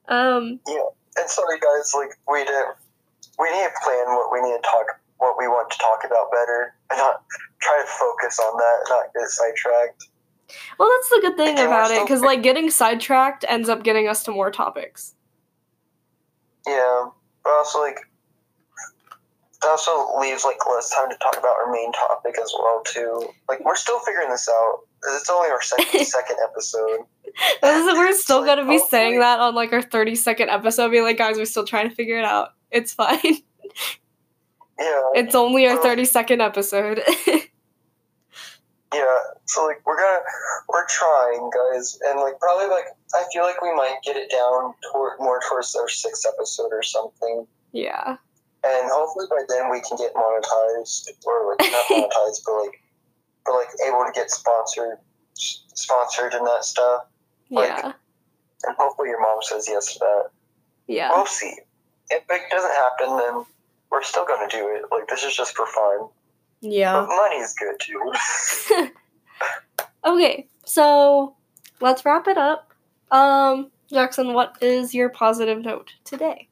um, 0.09 0.61
yeah, 0.69 0.83
And 1.17 1.31
sorry 1.31 1.59
guys, 1.61 1.93
like 1.95 2.11
we 2.31 2.45
didn't 2.45 2.77
we 3.39 3.51
need 3.51 3.65
to 3.65 3.71
plan 3.83 4.05
what 4.09 4.31
we 4.33 4.41
need 4.43 4.57
to 4.57 4.63
talk 4.63 4.85
what 5.17 5.37
we 5.39 5.49
want 5.49 5.71
to 5.71 5.79
talk 5.79 6.01
about 6.05 6.31
better 6.31 6.75
and 6.91 6.99
not 6.99 7.23
try 7.65 7.83
to 7.83 7.89
focus 7.89 8.39
on 8.39 8.57
that, 8.57 8.87
not 8.89 9.07
get 9.15 9.29
sidetracked. 9.29 10.09
well, 10.79 10.91
that's 10.97 11.09
the 11.11 11.21
good 11.23 11.37
thing 11.37 11.59
about 11.59 11.91
it, 11.91 12.03
because 12.03 12.21
like 12.23 12.43
getting 12.43 12.71
sidetracked 12.71 13.45
ends 13.49 13.69
up 13.69 13.83
getting 13.83 14.07
us 14.09 14.23
to 14.25 14.31
more 14.31 14.51
topics. 14.51 15.15
Yeah. 16.67 17.07
But 17.43 17.53
also 17.55 17.81
like 17.81 17.99
that 19.63 19.69
also 19.69 20.19
leaves 20.21 20.45
like 20.45 20.59
less 20.67 20.91
time 20.91 21.09
to 21.11 21.17
talk 21.23 21.37
about 21.39 21.57
our 21.57 21.73
main 21.73 21.93
topic 21.93 22.35
as 22.43 22.53
well 22.59 22.83
too. 22.87 23.29
Like 23.49 23.65
we're 23.65 23.77
still 23.77 23.99
figuring 24.01 24.29
this 24.31 24.49
out. 24.49 24.81
It's 25.15 25.29
only 25.31 25.51
our 25.51 25.61
second 25.63 26.05
second 26.07 26.37
episode. 26.43 27.01
Is- 27.27 27.45
We're 27.63 28.13
still 28.15 28.41
like, 28.41 28.47
gonna 28.57 28.69
be 28.69 28.79
saying 28.79 29.21
that 29.21 29.41
on 29.41 29.55
like 29.55 29.73
our 29.73 29.83
30 29.83 30.15
second 30.15 30.51
episode, 30.51 30.91
being 30.91 31.03
like, 31.03 31.19
guys, 31.19 31.37
we're 31.37 31.45
still 31.47 31.67
trying 31.67 31.89
to 31.89 31.95
figure 31.95 32.19
it 32.19 32.25
out. 32.25 32.51
It's 32.71 32.93
fine. 32.95 33.19
Yeah. 34.79 35.03
It's 35.15 35.35
only 35.35 35.67
our 35.69 35.77
30 35.83 36.05
second 36.05 36.41
episode. 36.41 37.01
Yeah, 38.95 39.19
so 39.47 39.67
like 39.67 39.81
we're 39.85 39.97
gonna 39.97 40.21
we're 40.69 40.87
trying, 40.87 41.51
guys, 41.51 41.99
and 42.07 42.21
like 42.21 42.39
probably 42.39 42.67
like 42.69 42.85
I 43.15 43.25
feel 43.33 43.43
like 43.43 43.61
we 43.63 43.75
might 43.75 43.97
get 44.05 44.17
it 44.17 44.31
down 44.31 44.75
toward 44.93 45.19
more 45.19 45.41
towards 45.49 45.75
our 45.75 45.89
sixth 45.89 46.25
episode 46.27 46.69
or 46.73 46.83
something, 46.83 47.47
yeah. 47.73 48.17
and 48.65 48.91
hopefully 48.93 49.27
by 49.31 49.43
then 49.49 49.71
we 49.71 49.81
can 49.81 49.97
get 49.99 50.15
monetized 50.15 51.09
or 51.27 51.51
like 51.57 51.71
not 51.73 51.87
monetized, 51.91 52.43
but 52.47 52.53
like 52.63 52.81
but 53.45 53.53
like 53.55 53.69
able 53.87 54.05
to 54.05 54.13
get 54.15 54.31
sponsored 54.31 54.99
sponsored 55.35 56.35
and 56.35 56.47
that 56.47 56.65
stuff, 56.65 57.05
Like- 57.51 57.69
Yeah. 57.69 57.93
and 58.65 58.77
hopefully 58.79 59.09
your 59.09 59.21
mom 59.21 59.43
says 59.43 59.67
yes 59.69 59.93
to 59.95 59.99
that. 60.01 60.31
Yeah. 60.87 61.11
We'll 61.11 61.27
see. 61.27 61.53
If 62.11 62.23
it 62.29 62.43
doesn't 62.51 62.71
happen, 62.71 63.17
then 63.17 63.45
we're 63.91 64.03
still 64.03 64.25
gonna 64.27 64.49
do 64.49 64.69
it. 64.77 64.85
Like 64.91 65.09
this 65.09 65.25
is 65.25 65.35
just 65.37 65.57
for 65.57 65.67
fun, 65.67 66.09
Yeah. 66.65 67.07
money 67.07 67.37
is 67.37 67.55
good 67.55 67.77
too. 67.81 68.91
Okay, 70.05 70.47
so 70.67 71.35
let's 71.81 72.05
wrap 72.05 72.29
it 72.29 72.37
up. 72.37 72.73
Um, 73.11 73.71
Jackson, 73.89 74.35
what 74.35 74.57
is 74.61 74.95
your 74.95 75.09
positive 75.09 75.65
note 75.65 75.93
today? 76.05 76.49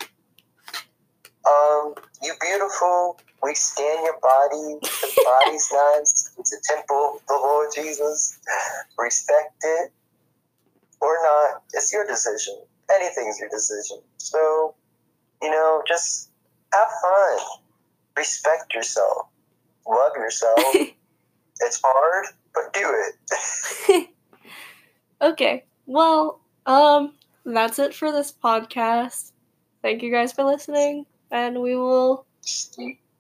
Um, 1.47 1.95
you 2.23 2.33
beautiful. 2.41 3.21
We 3.43 3.55
stand 3.55 4.05
your 4.05 4.19
body. 4.23 4.79
The 4.81 5.23
body's 5.45 5.69
nice. 5.73 6.31
It's 6.39 6.53
a 6.55 6.75
temple 6.75 7.17
of 7.17 7.27
the 7.27 7.35
Lord 7.35 7.69
Jesus. 7.75 8.39
Respect 8.99 9.55
it 9.63 9.93
or 11.01 11.19
not. 11.23 11.63
It's 11.75 11.93
your 11.93 12.07
decision. 12.07 12.57
Anything's 12.91 13.39
your 13.39 13.51
decision. 13.51 13.99
So, 14.17 14.75
you 15.43 15.51
know, 15.51 15.83
just 15.87 16.31
have 16.73 16.89
fun. 17.03 17.39
Respect 18.17 18.73
yourself. 18.75 19.27
Love 19.89 20.13
yourself. 20.17 20.59
it's 21.61 21.81
hard, 21.83 22.27
but 22.55 22.73
do 22.73 22.95
it. 23.91 24.09
okay, 25.23 25.65
well, 25.87 26.41
um, 26.67 27.15
that's 27.45 27.79
it 27.79 27.95
for 27.95 28.13
this 28.13 28.33
podcast. 28.33 29.33
Thank 29.83 30.03
you 30.03 30.11
guys 30.11 30.33
for 30.33 30.45
listening, 30.45 31.07
and 31.31 31.61
we 31.61 31.77
will 31.77 32.27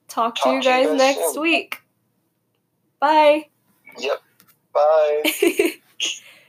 talk 0.09 0.35
to 0.37 0.41
Talk 0.43 0.47
you 0.47 0.51
to 0.51 0.57
you 0.57 0.63
guys 0.63 0.87
guys 0.87 0.99
next 0.99 1.35
soon. 1.35 1.43
week. 1.43 1.79
Bye. 3.01 3.47
Yep. 3.99 4.23
Bye. 4.73 5.23